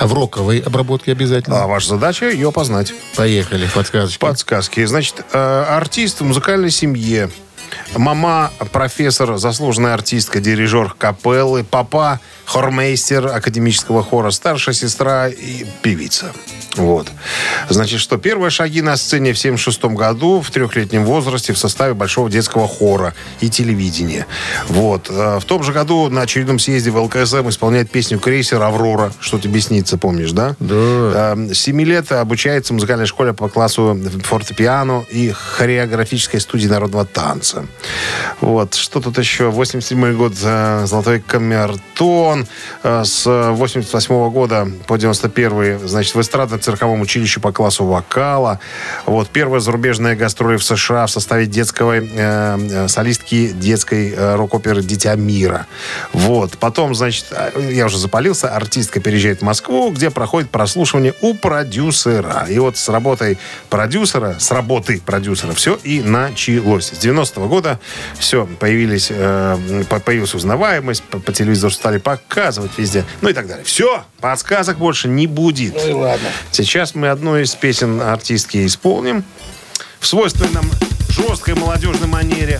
В 0.00 0.12
роковой 0.12 0.58
обработке 0.58 1.12
обязательно. 1.12 1.62
А 1.62 1.66
ваша 1.66 1.90
задача 1.90 2.28
ее 2.28 2.52
познать. 2.52 2.92
Поехали, 3.16 3.68
подсказочки. 3.74 4.18
Подсказки. 4.18 4.84
Значит, 4.84 5.24
э, 5.32 5.64
артист 5.68 6.20
в 6.20 6.24
музыкальной 6.24 6.70
семье. 6.70 7.30
Мама 7.96 8.52
профессор, 8.72 9.36
заслуженная 9.36 9.94
артистка, 9.94 10.40
дирижер 10.40 10.94
капеллы. 10.98 11.64
Папа 11.64 12.20
хормейстер 12.44 13.26
академического 13.28 14.02
хора. 14.02 14.30
Старшая 14.30 14.74
сестра 14.74 15.28
и 15.28 15.64
певица. 15.82 16.32
Вот. 16.76 17.06
Значит, 17.68 18.00
что 18.00 18.16
первые 18.16 18.50
шаги 18.50 18.82
на 18.82 18.96
сцене 18.96 19.32
в 19.32 19.38
76 19.38 19.84
году 19.84 20.40
в 20.40 20.50
трехлетнем 20.50 21.04
возрасте 21.04 21.52
в 21.52 21.58
составе 21.58 21.94
большого 21.94 22.28
детского 22.28 22.66
хора 22.66 23.14
и 23.40 23.48
телевидения. 23.48 24.26
Вот. 24.68 25.08
Э, 25.08 25.38
В 25.38 25.44
том 25.44 25.62
же 25.62 25.72
году 25.72 26.08
на 26.10 26.22
очередном 26.22 26.58
съезде 26.58 26.90
в 26.90 26.96
ЛКСМ 27.00 27.48
исполняет 27.48 27.90
песню 27.90 28.18
«Крейсер 28.18 28.60
Аврора». 28.60 29.12
Что 29.20 29.38
тебе 29.38 29.60
снится, 29.60 29.98
помнишь, 29.98 30.32
да? 30.32 30.56
Да. 30.58 31.34
Э, 31.36 31.54
с 31.54 31.58
7 31.58 31.80
лет 31.82 32.10
обучается 32.10 32.72
в 32.72 32.74
музыкальной 32.74 33.06
школе 33.06 33.32
по 33.32 33.48
классу 33.48 33.96
фортепиано 34.24 35.04
и 35.10 35.30
хореографической 35.30 36.40
студии 36.40 36.66
народного 36.66 37.04
танца. 37.04 37.53
Появился. 37.54 37.66
Вот, 38.40 38.74
что 38.74 39.00
тут 39.00 39.18
еще? 39.18 39.50
87 39.50 40.16
год 40.16 40.34
«Золотой 40.34 41.20
камертон». 41.20 42.46
Э, 42.82 43.02
С 43.04 43.24
88 43.26 44.30
года 44.30 44.68
по 44.86 44.96
91 44.96 45.86
значит, 45.86 46.14
в 46.14 46.20
эстрадном 46.20 46.60
цирковом 46.60 47.00
училище 47.00 47.40
по 47.40 47.52
классу 47.52 47.84
вокала. 47.84 48.60
Вот, 49.06 49.28
первая 49.28 49.60
зарубежная 49.60 50.16
гастроли 50.16 50.56
в 50.56 50.64
США 50.64 51.06
в 51.06 51.10
составе 51.10 51.46
детского, 51.46 51.94
э, 51.96 52.02
э, 52.04 52.88
солистки 52.88 53.48
детской 53.48 54.12
э, 54.12 54.36
рок-оперы 54.36 54.82
«Дитя 54.82 55.14
мира». 55.14 55.66
Вот, 56.12 56.58
потом, 56.58 56.94
значит, 56.94 57.26
я 57.70 57.86
уже 57.86 57.98
запалился, 57.98 58.54
артистка 58.54 59.00
переезжает 59.00 59.40
в 59.40 59.42
Москву, 59.42 59.90
где 59.90 60.10
проходит 60.10 60.50
прослушивание 60.50 61.14
у 61.20 61.34
продюсера. 61.34 62.46
И 62.48 62.58
вот 62.58 62.76
с 62.76 62.88
работой 62.88 63.38
продюсера, 63.70 64.36
с 64.38 64.50
работы 64.50 65.00
продюсера 65.04 65.52
все 65.52 65.78
и 65.82 66.00
началось. 66.00 66.92
С 66.92 66.98
90-го 67.44 67.48
года 67.48 67.78
все, 68.18 68.46
появились, 68.46 69.08
э, 69.10 69.84
по- 69.88 70.00
появилась 70.00 70.34
узнаваемость, 70.34 71.02
по, 71.04 71.18
по 71.18 71.32
телевизору 71.32 71.72
стали 71.72 71.98
показывать 71.98 72.72
везде, 72.76 73.04
ну 73.20 73.28
и 73.28 73.32
так 73.32 73.46
далее. 73.46 73.64
Все, 73.64 74.04
подсказок 74.20 74.78
больше 74.78 75.08
не 75.08 75.26
будет. 75.26 75.74
Ну 75.74 75.88
и 75.88 75.92
ладно. 75.92 76.28
Сейчас 76.50 76.94
мы 76.94 77.08
одну 77.08 77.36
из 77.38 77.54
песен 77.54 78.00
артистки 78.00 78.66
исполним 78.66 79.24
в 80.00 80.06
свойственной 80.06 80.50
нам 80.52 80.70
жесткой 81.08 81.54
молодежной 81.54 82.08
манере. 82.08 82.58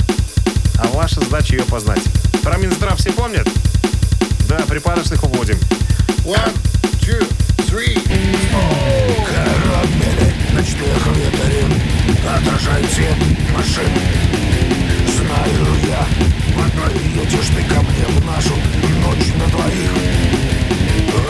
А 0.78 0.89
ваша 0.89 1.20
задача 1.20 1.55
ее 1.55 1.64
познать. 1.64 2.03
Про 2.43 2.59
Минздрав 2.59 2.99
все 2.99 3.12
помнят? 3.12 3.47
Да, 4.49 4.59
припадочных 4.68 5.22
уводим. 5.24 5.57
One, 6.24 6.53
two, 7.01 7.26
three. 7.68 7.99
Ночных 10.53 11.07
ветерин 11.16 11.72
Отражает 12.26 12.91
свет 12.93 13.16
машин 13.53 13.89
Знаю 15.35 15.66
я. 15.87 16.07
Одной 16.64 16.95
едешь 17.12 17.51
ты 17.55 17.62
ко 17.64 17.80
мне 17.80 18.07
в 18.07 18.24
нашу 18.24 18.55
Ночь 19.03 19.32
на 19.39 19.47
двоих. 19.51 19.91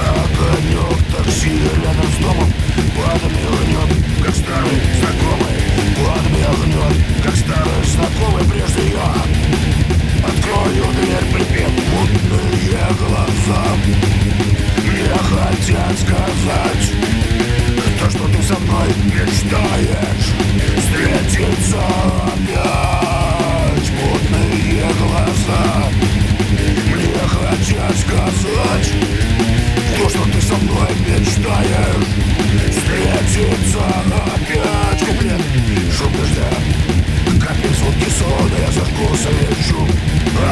Огонек 0.05 0.99
такси 1.17 1.53
рядом 1.83 2.11
с 2.13 2.23
домом. 2.23 2.53
Подмигнет, 2.97 3.91
как 4.23 4.35
старый 4.35 4.81
знакомый. 5.01 5.57
Подмигнет, 5.97 6.97
как 7.23 7.35
старый 7.35 7.85
знакомый 7.85 8.45
Прежде 8.45 8.93
я 8.93 9.15
Открою 10.29 10.85
дверь, 11.01 11.33
припев. 11.33 11.71
Мутные 11.93 12.87
глаза 12.99 13.65
Мне 14.85 15.15
хотят 15.31 15.99
сказать. 15.99 16.93
То, 18.01 18.11
что 18.11 18.29
ты 18.29 18.43
со 18.43 18.59
мной 18.61 18.89
мечтаешь? 19.07 20.35
Встретиться 20.79 21.79
опять 21.79 22.94
глаза 25.45 25.91
Мне 26.87 27.19
хотят 27.29 27.97
сказать 27.99 28.93
То, 29.99 30.09
что 30.09 30.25
ты 30.31 30.41
со 30.41 30.55
мной 30.55 30.89
мечтаешь 31.01 32.07
Встретиться 32.71 33.79
опять 33.79 35.01
Куплет, 35.01 35.41
шум 35.97 36.13
дождя 36.13 36.49
Капель 37.47 37.75
звуки 37.75 38.11
сода, 38.11 38.57
я 38.59 38.73
зажгу 38.73 39.15
свечу 39.17 39.87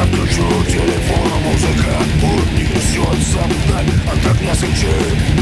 Отключу 0.01 0.47
телефон, 0.65 1.29
музыка 1.43 1.95
унесется 2.21 3.39
вдаль 3.39 3.85
От 4.11 4.35
огня 4.35 4.55
свечи 4.55 4.87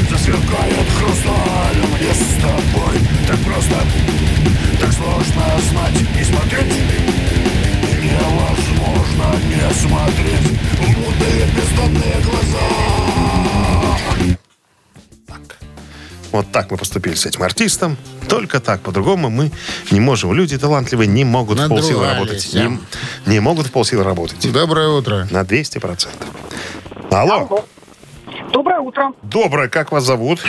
засверкает 0.10 0.88
хрусталь 0.98 1.78
Мне 2.00 2.14
с 2.14 2.42
тобой 2.42 3.00
так 3.28 3.40
просто, 3.40 3.76
так 4.80 4.92
сложно 4.92 5.44
знать 5.70 6.02
и 6.20 6.24
смотреть 6.24 7.21
не 9.34 9.74
смотреть 9.74 10.60
в 10.74 10.88
мутные 11.00 11.46
бездонные 11.56 12.22
глаза 12.24 13.02
Вот 16.32 16.50
так 16.52 16.72
мы 16.72 16.78
поступили 16.78 17.14
с 17.14 17.26
этим 17.26 17.44
артистом. 17.44 17.98
Только 18.30 18.62
так. 18.62 18.82
По-другому 18.82 19.30
мы 19.30 19.52
не 19.92 20.00
можем. 20.00 20.32
Люди 20.34 20.58
талантливые 20.58 21.08
не 21.08 21.26
могут 21.26 21.60
в 21.60 21.68
полсилы 21.68 22.08
работать. 22.08 22.54
Не, 22.54 22.80
не 23.26 23.40
могут 23.40 23.68
в 23.68 23.72
полсилы 23.72 24.04
работать. 24.04 24.52
Доброе 24.52 24.88
утро. 24.88 25.28
На 25.30 25.42
200%. 25.42 26.08
Алло. 27.12 27.66
Доброе 28.54 28.80
утро. 28.80 29.12
Доброе. 29.24 29.68
Как 29.68 29.92
вас 29.92 30.06
зовут? 30.06 30.40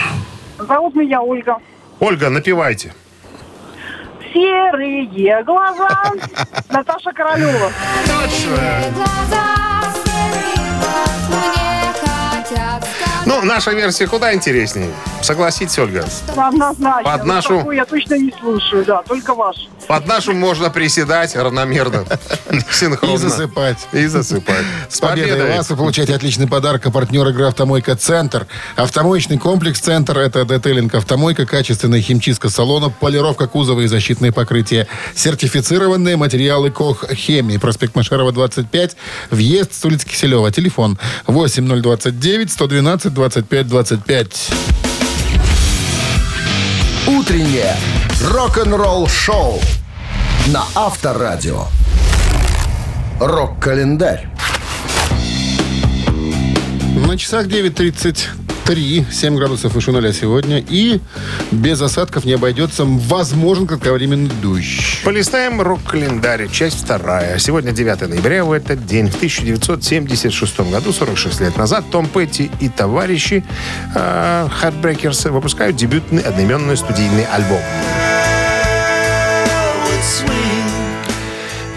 Зовут 0.57 0.95
меня 0.95 1.21
Ольга. 1.21 1.57
Ольга, 1.99 2.29
напевайте. 2.29 2.93
Серые 4.33 5.05
глаза. 5.43 5.89
Наташа 6.69 7.11
Королева. 7.13 7.71
Ну, 13.33 13.41
наша 13.41 13.71
версия 13.71 14.05
куда 14.07 14.31
интереснее. 14.33 14.91
Согласитесь, 15.23 15.79
Ольга? 15.79 16.05
Однозначно. 16.35 17.03
Под 17.03 17.21
Вот 17.21 17.25
нашу- 17.27 17.57
такую 17.57 17.75
я 17.77 17.85
точно 17.85 18.13
не 18.15 18.31
слушаю, 18.39 18.85
да, 18.85 19.01
только 19.01 19.33
ваш. 19.33 19.55
Под 19.87 20.05
нашу 20.07 20.33
можно 20.33 20.69
приседать 20.69 21.35
равномерно, 21.35 22.05
синхронно. 22.71 23.15
И 23.15 23.17
засыпать. 23.17 23.77
И 23.91 24.05
засыпать. 24.05 24.63
С 24.87 24.99
победой 24.99 25.57
вас 25.57 25.67
вы 25.69 25.75
получаете 25.77 26.13
отличный 26.15 26.47
подарок. 26.47 26.85
А 26.85 26.91
партнер 26.91 27.27
игры 27.29 27.45
«Автомойка 27.47 27.95
Центр». 27.95 28.45
Автомоечный 28.75 29.39
комплекс 29.39 29.79
«Центр»— 29.79 30.17
это 30.19 30.45
детейлинг 30.45 30.93
«Автомойка», 30.93 31.45
качественная 31.47 32.01
химчистка 32.01 32.49
салона, 32.49 32.89
полировка 32.91 33.47
кузова 33.47 33.81
и 33.81 33.87
защитные 33.87 34.31
покрытия. 34.31 34.87
Сертифицированные 35.15 36.17
материалы 36.17 36.69
«Кох 36.69 37.03
Хемии». 37.11 37.57
Проспект 37.57 37.95
Машерова, 37.95 38.31
25. 38.31 38.95
Въезд 39.31 39.73
с 39.73 39.83
улицы 39.85 40.07
Киселева. 40.07 40.51
Телефон 40.51 40.99
8029 41.27 42.51
112 42.51 43.13
25 43.29 43.67
25. 43.67 44.49
Утреннее 47.07 47.73
рок-н-ролл-шоу 48.21 49.61
на 50.47 50.65
Авторадио. 50.75 51.67
Рок-календарь. 53.21 54.27
На 57.07 57.17
часах 57.17 57.47
9.33, 57.47 58.42
7 58.65 59.35
градусов 59.35 59.73
выше 59.73 59.91
нуля 59.91 60.13
сегодня. 60.13 60.63
И 60.67 60.99
без 61.51 61.81
осадков 61.81 62.25
не 62.25 62.33
обойдется. 62.33 62.85
Возможен 62.85 63.67
кратковременный 63.67 64.31
дождь. 64.41 65.01
Полистаем 65.03 65.61
рок-календарь, 65.61 66.49
часть 66.49 66.83
вторая. 66.83 67.37
Сегодня 67.39 67.71
9 67.71 68.09
ноября, 68.09 68.45
в 68.45 68.51
этот 68.51 68.85
день, 68.85 69.09
в 69.09 69.15
1976 69.15 70.59
году, 70.71 70.93
46 70.93 71.41
лет 71.41 71.57
назад, 71.57 71.85
Том 71.91 72.07
Петти 72.07 72.49
и 72.59 72.69
товарищи 72.69 73.43
э, 73.95 74.47
Heartbreakers 74.61 75.29
выпускают 75.31 75.75
дебютный 75.75 76.21
одноименный 76.21 76.77
студийный 76.77 77.25
альбом. 77.25 77.61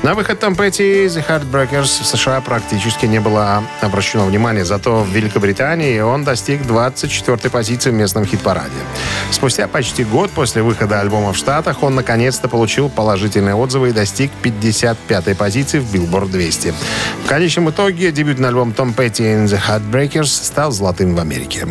На 0.06 0.14
выход 0.14 0.38
Том 0.38 0.54
Петти 0.54 0.84
и 0.84 1.06
The 1.08 1.26
Heartbreakers 1.26 2.02
в 2.02 2.06
США 2.06 2.40
практически 2.40 3.06
не 3.06 3.18
было 3.18 3.64
обращено 3.80 4.24
внимания, 4.24 4.64
зато 4.64 5.02
в 5.02 5.08
Великобритании 5.08 5.98
он 5.98 6.22
достиг 6.22 6.60
24-й 6.62 7.50
позиции 7.50 7.90
в 7.90 7.94
местном 7.94 8.24
хит-параде. 8.24 8.70
Спустя 9.32 9.66
почти 9.66 10.04
год 10.04 10.30
после 10.30 10.62
выхода 10.62 11.00
альбома 11.00 11.32
в 11.32 11.36
Штатах 11.36 11.82
он 11.82 11.96
наконец-то 11.96 12.46
получил 12.46 12.88
положительные 12.88 13.56
отзывы 13.56 13.88
и 13.88 13.92
достиг 13.92 14.30
55-й 14.44 15.34
позиции 15.34 15.80
в 15.80 15.92
Billboard 15.92 16.30
200. 16.30 16.72
В 17.24 17.28
конечном 17.28 17.70
итоге 17.70 18.12
дебютный 18.12 18.46
альбом 18.46 18.74
Том 18.74 18.94
Петти 18.94 19.24
and 19.24 19.46
the 19.46 19.60
Heartbreakers 19.60 20.26
стал 20.26 20.70
золотым 20.70 21.16
в 21.16 21.18
Америке. 21.18 21.66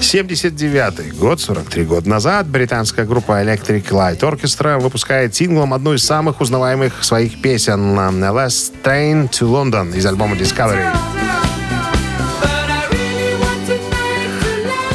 79 0.00 1.16
год, 1.16 1.40
43 1.40 1.84
года 1.84 2.08
назад, 2.08 2.48
британская 2.48 3.04
группа 3.04 3.44
Electric 3.44 3.84
Light 3.90 4.18
Orchestra 4.18 4.80
выпускает 4.80 5.36
синглом 5.36 5.72
одну 5.72 5.94
из 5.94 6.04
самых 6.04 6.40
узнаваемых 6.40 7.04
своих 7.04 7.40
песен 7.40 7.75
«The 7.76 8.32
Last 8.32 8.72
Train 8.82 9.28
to 9.30 9.46
London» 9.48 9.94
из 9.96 10.04
альбома 10.06 10.34
Discovery. 10.36 10.84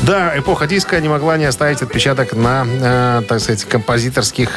Да, 0.04 0.38
эпоха 0.38 0.66
диска 0.68 1.00
не 1.00 1.10
могла 1.10 1.38
не 1.38 1.46
оставить 1.46 1.82
отпечаток 1.82 2.34
на, 2.34 2.66
э, 2.66 3.22
так 3.28 3.40
сказать, 3.40 3.64
композиторских 3.66 4.50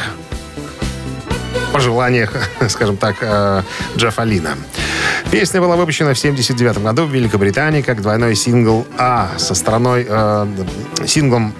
пожеланиях, 1.72 2.32
скажем 2.68 2.96
так, 2.96 3.16
э, 3.20 3.62
Джеффа 3.96 4.22
Лина. 4.24 4.56
Песня 5.30 5.60
была 5.60 5.76
выпущена 5.76 6.14
в 6.14 6.18
79 6.18 6.78
году 6.82 7.04
в 7.04 7.10
Великобритании 7.10 7.82
как 7.82 8.00
двойной 8.00 8.34
сингл 8.36 8.86
А 8.96 9.30
со 9.36 9.54
стороной 9.54 10.06
э, 10.08 10.46
синглом 11.06 11.54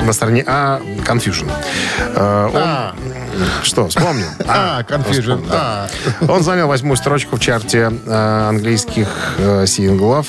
на 0.00 0.12
стороне 0.12 0.42
А 0.46 0.80
Confusion. 1.06 1.50
Э, 2.14 2.48
он- 2.94 3.27
Что, 3.62 3.88
вспомнил? 3.88 4.26
А, 4.46 4.82
Confusion. 4.82 5.46
да. 5.48 5.88
Он 6.28 6.42
занял 6.42 6.68
восьмую 6.68 6.96
строчку 6.96 7.36
в 7.36 7.40
чарте 7.40 7.92
э, 8.06 8.48
английских 8.48 9.08
э, 9.38 9.66
синглов. 9.66 10.26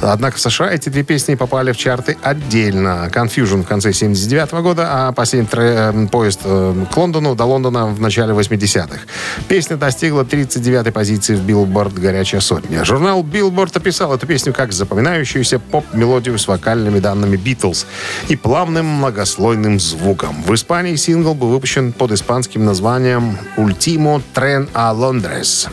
Однако 0.00 0.36
в 0.36 0.40
США 0.40 0.70
эти 0.70 0.88
две 0.88 1.02
песни 1.02 1.34
попали 1.34 1.72
в 1.72 1.76
чарты 1.76 2.16
отдельно. 2.22 3.10
Confusion 3.12 3.62
в 3.62 3.66
конце 3.66 3.92
79 3.92 4.52
года, 4.62 4.86
а 4.90 5.12
последний 5.12 5.48
тре- 5.48 5.92
э, 5.92 6.06
поезд 6.10 6.40
э, 6.44 6.84
к 6.92 6.96
Лондону, 6.96 7.34
до 7.34 7.44
Лондона 7.44 7.86
в 7.86 8.00
начале 8.00 8.32
80-х. 8.32 9.00
Песня 9.48 9.76
достигла 9.76 10.22
39-й 10.22 10.92
позиции 10.92 11.34
в 11.34 11.44
Billboard 11.44 12.00
«Горячая 12.00 12.40
сотня». 12.40 12.84
Журнал 12.84 13.22
Billboard 13.22 13.76
описал 13.76 14.14
эту 14.14 14.26
песню 14.26 14.52
как 14.52 14.72
запоминающуюся 14.72 15.58
поп-мелодию 15.58 16.38
с 16.38 16.48
вокальными 16.48 16.98
данными 16.98 17.36
Beatles 17.36 17.86
и 18.28 18.36
плавным 18.36 18.86
многослойным 18.86 19.80
звуком. 19.80 20.42
В 20.42 20.54
Испании 20.54 20.96
сингл 20.96 21.34
был 21.34 21.48
выпущен 21.48 21.92
под 21.92 22.12
испанским 22.12 22.64
названием 22.64 23.36
«Ultimo 23.56 24.22
Tren 24.34 24.68
a 24.74 24.92
Londres». 24.92 25.68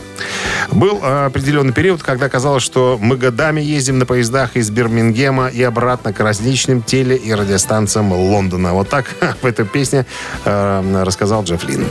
Был 0.72 1.00
э, 1.02 1.26
определенный 1.26 1.72
период, 1.72 2.02
когда 2.02 2.28
казалось, 2.28 2.62
что 2.62 2.98
мы 3.00 3.16
годами 3.16 3.60
ездим 3.60 3.98
на 3.98 4.06
поездах 4.06 4.56
из 4.56 4.70
Бирмингема 4.70 5.48
и 5.48 5.62
обратно 5.62 6.12
к 6.12 6.20
различным 6.20 6.82
теле- 6.82 7.16
и 7.16 7.32
радиостанциям 7.32 8.12
Лондона. 8.12 8.72
Вот 8.72 8.88
так 8.88 9.06
в 9.42 9.46
этой 9.46 9.64
песне 9.64 10.06
э, 10.44 11.02
рассказал 11.04 11.44
Джефф 11.44 11.64
Лин. 11.64 11.86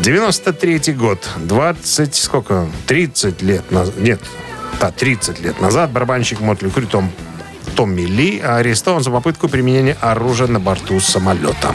93 0.00 0.92
год. 0.94 1.28
20, 1.36 2.14
сколько? 2.14 2.66
30 2.86 3.42
лет 3.42 3.70
назад. 3.70 3.96
Нет, 3.98 4.20
да, 4.80 4.90
30 4.90 5.40
лет 5.40 5.60
назад 5.60 5.90
барабанщик 5.90 6.40
Мотли 6.40 6.68
Крю 6.68 6.86
Том 6.86 7.10
Томми 7.76 8.02
Ли 8.02 8.40
арестован 8.40 9.02
за 9.02 9.10
попытку 9.10 9.48
применения 9.48 9.96
оружия 10.00 10.48
на 10.48 10.60
борту 10.60 11.00
самолета. 11.00 11.74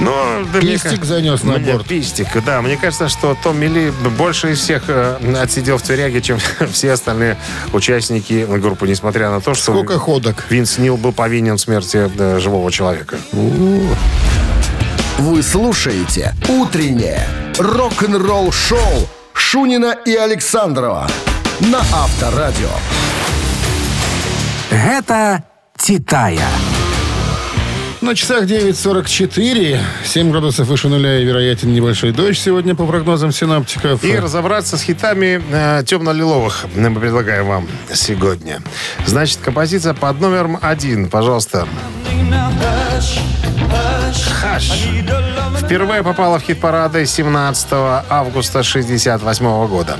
Ну, 0.00 0.46
да, 0.52 0.60
мне 0.60 0.72
Пистик 0.72 1.00
ка- 1.00 1.06
занес 1.06 1.42
на 1.42 1.58
мне 1.58 1.72
борт. 1.72 1.86
Пистик, 1.86 2.28
да. 2.44 2.62
Мне 2.62 2.76
кажется, 2.76 3.08
что 3.08 3.36
Томми 3.42 3.66
Ли 3.66 3.90
больше 3.90 4.52
из 4.52 4.60
всех 4.60 4.84
э, 4.88 5.18
отсидел 5.40 5.76
в 5.76 5.82
тюряге, 5.82 6.22
чем 6.22 6.38
все 6.72 6.92
остальные 6.92 7.36
участники 7.72 8.46
группы, 8.58 8.88
несмотря 8.88 9.30
на 9.30 9.40
то, 9.40 9.54
что 9.54 9.72
Сколько 9.72 9.98
ходок? 9.98 10.46
Винс 10.48 10.78
Нил 10.78 10.96
был 10.96 11.12
повинен 11.12 11.56
в 11.56 11.60
смерти 11.60 12.10
э, 12.18 12.38
живого 12.40 12.72
человека. 12.72 13.18
Вы 15.18 15.42
слушаете 15.42 16.34
«Утреннее 16.48 17.26
рок-н-ролл-шоу» 17.58 19.08
Шунина 19.34 19.94
и 20.06 20.14
Александрова 20.14 21.08
на 21.60 21.80
Авторадио. 21.92 22.70
Гэта 24.70 25.44
«Титая». 25.76 26.48
На 28.00 28.14
часах 28.14 28.44
9.44, 28.44 29.78
7 30.04 30.30
градусов 30.30 30.68
выше 30.68 30.88
нуля 30.88 31.18
и 31.18 31.24
вероятен 31.24 31.70
небольшой 31.74 32.12
дождь 32.12 32.38
сегодня 32.40 32.74
по 32.74 32.86
прогнозам 32.86 33.30
синаптиков. 33.30 34.02
И 34.02 34.18
разобраться 34.18 34.78
с 34.78 34.82
хитами 34.82 35.42
э, 35.52 35.84
темно-лиловых 35.84 36.64
мы 36.74 36.98
предлагаем 36.98 37.46
вам 37.46 37.68
сегодня. 37.92 38.62
Значит, 39.04 39.40
композиция 39.42 39.92
под 39.92 40.18
номером 40.18 40.58
один, 40.62 41.10
пожалуйста. 41.10 41.68
Хаш. 44.40 44.72
Впервые 45.70 46.02
попала 46.02 46.38
в 46.38 46.42
хит-парады 46.42 47.06
17 47.06 47.68
августа 48.08 48.62
68 48.62 49.66
года. 49.68 49.98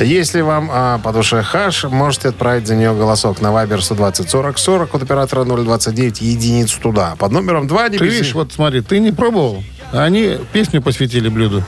Если 0.00 0.40
вам 0.40 0.70
а, 0.72 0.98
по 0.98 1.12
душе 1.12 1.42
хаш, 1.42 1.84
можете 1.84 2.28
отправить 2.28 2.66
за 2.66 2.74
нее 2.74 2.94
голосок 2.94 3.42
на 3.42 3.48
Viber 3.48 3.80
120 3.80 4.30
40 4.30 4.58
40 4.58 4.94
от 4.94 5.02
оператора 5.02 5.44
029 5.44 6.22
единицу 6.22 6.80
туда. 6.80 7.16
Под 7.24 7.32
номером 7.32 7.66
2 7.66 7.88
не 7.88 7.96
Ты 7.96 8.04
видишь, 8.04 8.34
вот 8.34 8.52
смотри, 8.52 8.82
ты 8.82 9.00
не 9.00 9.10
пробовал, 9.10 9.64
а 9.92 10.04
они 10.04 10.36
песню 10.52 10.82
посвятили 10.82 11.30
блюду. 11.30 11.64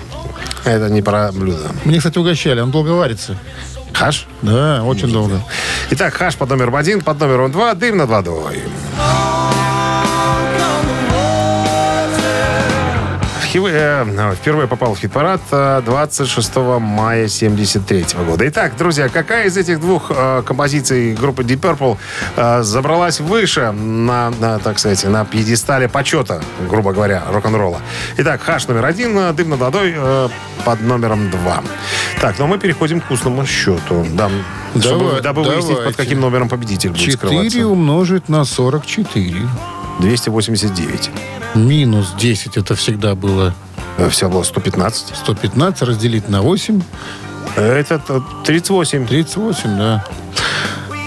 Это 0.66 0.90
не 0.90 1.00
про 1.00 1.32
блюдо. 1.32 1.70
Мне, 1.86 1.96
кстати, 1.96 2.18
угощали, 2.18 2.60
он 2.60 2.70
долго 2.70 2.90
варится. 2.90 3.38
Хаш? 3.94 4.26
Да, 4.42 4.84
очень 4.84 5.10
долго. 5.10 5.40
Итак, 5.92 6.12
хаш 6.12 6.36
под 6.36 6.50
номером 6.50 6.76
один, 6.76 7.00
под 7.00 7.18
номером 7.18 7.50
два, 7.52 7.72
дым 7.72 7.96
над 7.96 8.10
водой. 8.10 8.60
В 13.56 13.58
хивы- 13.58 13.70
э, 13.72 14.34
впервые 14.34 14.68
попал 14.68 14.94
в 14.94 14.98
хит-парад 14.98 15.40
э, 15.50 15.80
26 15.86 16.56
мая 16.78 17.26
73 17.26 18.04
года. 18.26 18.46
Итак, 18.48 18.76
друзья, 18.76 19.08
какая 19.08 19.46
из 19.46 19.56
этих 19.56 19.80
двух 19.80 20.10
э, 20.14 20.42
композиций 20.44 21.14
группы 21.14 21.42
Deep 21.42 21.60
Purple 21.60 21.96
э, 22.36 22.62
забралась 22.62 23.18
выше 23.18 23.72
на, 23.72 24.28
на, 24.38 24.58
так 24.58 24.78
сказать, 24.78 25.02
на 25.04 25.24
пьедестале 25.24 25.88
почета, 25.88 26.42
грубо 26.68 26.92
говоря, 26.92 27.22
рок-н-ролла? 27.32 27.78
Итак, 28.18 28.42
хаш 28.42 28.68
номер 28.68 28.84
один, 28.84 29.16
э, 29.16 29.32
дым 29.32 29.48
над 29.48 29.60
водой 29.60 29.94
э, 29.96 30.28
под 30.66 30.82
номером 30.82 31.30
два. 31.30 31.62
Так, 32.20 32.38
но 32.38 32.46
мы 32.46 32.58
переходим 32.58 33.00
к 33.00 33.04
вкусному 33.04 33.46
счету. 33.46 34.06
Да, 34.12 34.28
чтобы, 34.78 35.04
Давай- 35.06 35.22
дабы 35.22 35.42
выяснить, 35.44 35.68
под 35.68 35.78
давайте. 35.78 35.96
каким 35.96 36.20
номером 36.20 36.50
победитель 36.50 36.90
будет 36.90 37.00
4 37.00 37.16
скрываться. 37.16 37.66
умножить 37.68 38.28
на 38.28 38.44
44. 38.44 39.48
289. 40.00 41.10
Минус 41.54 42.14
10 42.18 42.56
это 42.56 42.74
всегда 42.74 43.14
было 43.14 43.54
Все 44.10 44.28
было 44.28 44.42
115. 44.42 45.16
115 45.16 45.82
разделить 45.82 46.28
на 46.28 46.42
8. 46.42 46.82
Это 47.56 48.02
э, 48.08 48.20
38. 48.44 49.06
38, 49.06 49.78
да. 49.78 50.04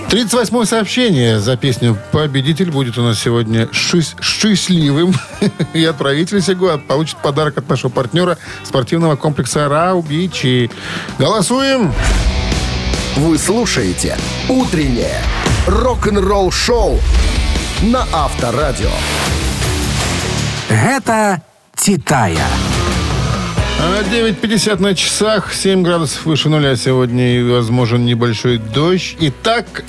38 0.10 0.66
сообщение 0.66 1.40
за 1.40 1.56
песню 1.56 1.96
«Победитель» 2.12 2.72
будет 2.72 2.98
у 2.98 3.04
нас 3.04 3.20
сегодня 3.20 3.70
ши- 3.72 4.02
счастливым. 4.22 5.14
И 5.74 5.86
отправитель 5.86 6.42
сего 6.42 6.80
получит 6.80 7.18
подарок 7.18 7.60
от 7.60 7.70
нашего 7.70 7.92
партнера 7.92 8.40
спортивного 8.64 9.16
комплекса 9.18 9.70
«Раубичи». 9.70 10.72
Голосуем! 11.20 11.94
Вы 13.18 13.38
слушаете 13.38 14.18
«Утреннее 14.48 15.22
рок-н-ролл-шоу» 15.68 17.00
на 17.82 18.06
Авторадио. 18.12 18.92
Гэта 20.70 21.42
«Титая». 21.76 22.46
А 23.82 24.04
9.50 24.04 24.82
на 24.82 24.94
часах, 24.94 25.54
7 25.54 25.82
градусов 25.84 26.26
выше 26.26 26.50
нуля 26.50 26.76
сегодня 26.76 27.40
и 27.40 27.44
возможен 27.44 28.06
небольшой 28.06 28.58
дождь. 28.58 29.16
Итак, 29.22 29.86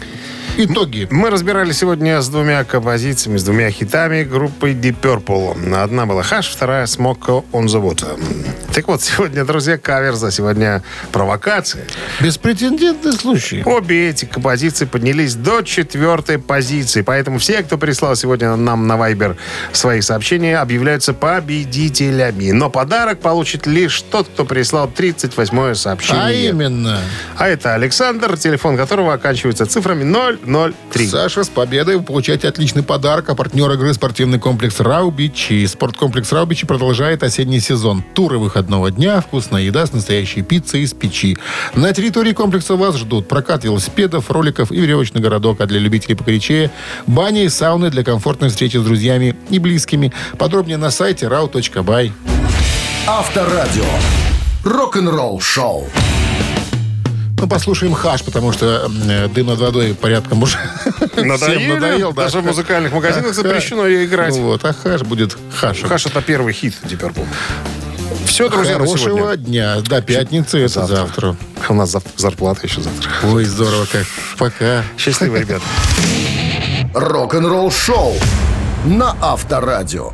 итоги. 0.65 1.09
Мы 1.11 1.31
разбирали 1.31 1.73
сегодня 1.73 2.21
с 2.21 2.29
двумя 2.29 2.65
композициями, 2.65 3.39
с 3.39 3.45
двумя 3.45 3.71
хитами 3.71 4.23
группы 4.23 4.73
Deep 4.73 4.97
Purple. 5.01 5.75
Одна 5.75 6.07
была 6.07 6.23
«Хаш», 6.23 6.49
вторая 6.49 6.87
«Smoke 6.87 7.45
on 7.53 7.67
the 7.67 7.83
Water». 7.83 8.19
Так 8.73 8.87
вот, 8.87 9.03
сегодня, 9.03 9.45
друзья, 9.45 9.79
кавер 9.79 10.15
за 10.15 10.31
сегодня 10.31 10.83
провокация. 11.11 11.85
Беспрецедентный 12.21 13.13
случай. 13.13 13.63
Обе 13.65 14.11
эти 14.11 14.27
композиции 14.27 14.85
поднялись 14.85 15.35
до 15.35 15.63
четвертой 15.63 16.39
позиции. 16.39 17.03
Поэтому 17.03 17.39
все, 17.39 17.63
кто 17.63 17.79
прислал 17.79 18.15
сегодня 18.15 18.55
нам 18.55 18.87
на 18.87 18.93
Viber 18.93 19.37
свои 19.73 20.01
сообщения, 20.01 20.59
объявляются 20.59 21.13
победителями. 21.15 22.53
Но 22.53 22.71
подарок 22.71 23.21
получит 23.21 23.67
лишь 23.67 24.03
тот, 24.03 24.29
кто 24.29 24.45
прислал 24.45 24.89
38-е 24.89 25.75
сообщение. 25.75 26.23
А 26.23 26.31
именно, 26.31 27.01
А 27.37 27.49
это 27.49 27.75
Александр, 27.75 28.37
телефон 28.37 28.77
которого 28.77 29.15
оканчивается 29.15 29.67
цифрами 29.67 30.05
003. 30.51 31.07
Саша, 31.07 31.45
с 31.45 31.49
победой 31.49 31.97
вы 31.97 32.03
получаете 32.03 32.49
отличный 32.49 32.83
подарок. 32.83 33.29
А 33.29 33.35
партнер 33.35 33.71
игры 33.73 33.95
спортивный 33.95 34.39
комплекс 34.39 34.81
«Раубичи». 34.81 35.67
Спорткомплекс 35.67 36.33
«Раубичи» 36.33 36.67
продолжает 36.67 37.23
осенний 37.23 37.61
сезон. 37.61 38.05
Туры 38.15 38.39
выходного 38.39 38.91
дня, 38.91 39.21
вкусная 39.21 39.63
еда 39.63 39.87
с 39.87 39.93
настоящей 39.93 40.43
пиццей 40.43 40.83
из 40.83 40.93
печи. 40.93 41.39
На 41.75 41.93
территории 41.93 42.33
комплекса 42.33 42.75
вас 42.75 42.97
ждут 42.97 43.29
прокат 43.29 43.65
велосипедов, 43.65 44.31
роликов 44.31 44.73
и 44.73 44.81
веревочный 44.81 45.21
городок. 45.21 45.61
А 45.61 45.67
для 45.67 45.79
любителей 45.79 46.17
покоричея– 46.17 46.71
бани 47.07 47.45
и 47.45 47.49
сауны 47.49 47.91
для 47.91 48.03
комфортной 48.03 48.51
встречи 48.51 48.77
с 48.77 48.83
друзьями 48.83 49.37
и 49.51 49.59
близкими. 49.59 50.13
Подробнее 50.39 50.77
на 50.77 50.91
сайте 50.91 51.27
rau.by. 51.27 52.13
Авторадио. 53.07 53.85
Рок-н-ролл-шоу. 54.65 55.89
Ну, 57.41 57.49
послушаем 57.49 57.95
хаш, 57.95 58.23
потому 58.23 58.53
что 58.53 58.91
э, 59.09 59.29
дым 59.29 59.47
над 59.47 59.59
водой 59.59 59.95
порядком 59.95 60.43
уже 60.43 60.59
всем 61.15 61.29
надоел. 61.29 62.13
да. 62.13 62.25
Даже 62.25 62.41
в 62.41 62.45
музыкальных 62.45 62.93
магазинах 62.93 63.31
А, 63.31 63.33
запрещено 63.33 63.87
ее 63.87 64.05
играть. 64.07 64.35
Ну 64.35 64.43
вот, 64.43 64.65
а 64.65 64.73
хаш 64.73 65.03
будет 65.03 65.37
хашем. 65.55 65.89
Хаш 65.89 66.07
это 66.07 66.21
первый 66.23 66.53
хит 66.53 66.75
Deep 66.85 67.01
Purple. 67.01 67.27
Все, 68.27 68.49
друзья, 68.49 68.75
Хорошего 68.75 69.37
дня. 69.37 69.81
До 69.81 70.01
пятницы, 70.03 70.59
это 70.61 70.87
завтра. 70.87 71.37
У 71.69 71.75
нас 71.75 71.91
зав- 71.91 72.05
зарплата 72.17 72.67
еще 72.67 72.81
завтра. 72.81 73.11
Ой, 73.33 73.45
здорово 73.45 73.87
как. 73.91 74.05
Пока. 74.39 74.83
Счастливо, 74.99 75.37
ребят. 75.37 75.63
Рок-н-ролл-шоу 76.95 78.15
на 78.85 79.17
Авторадио. 79.21 80.13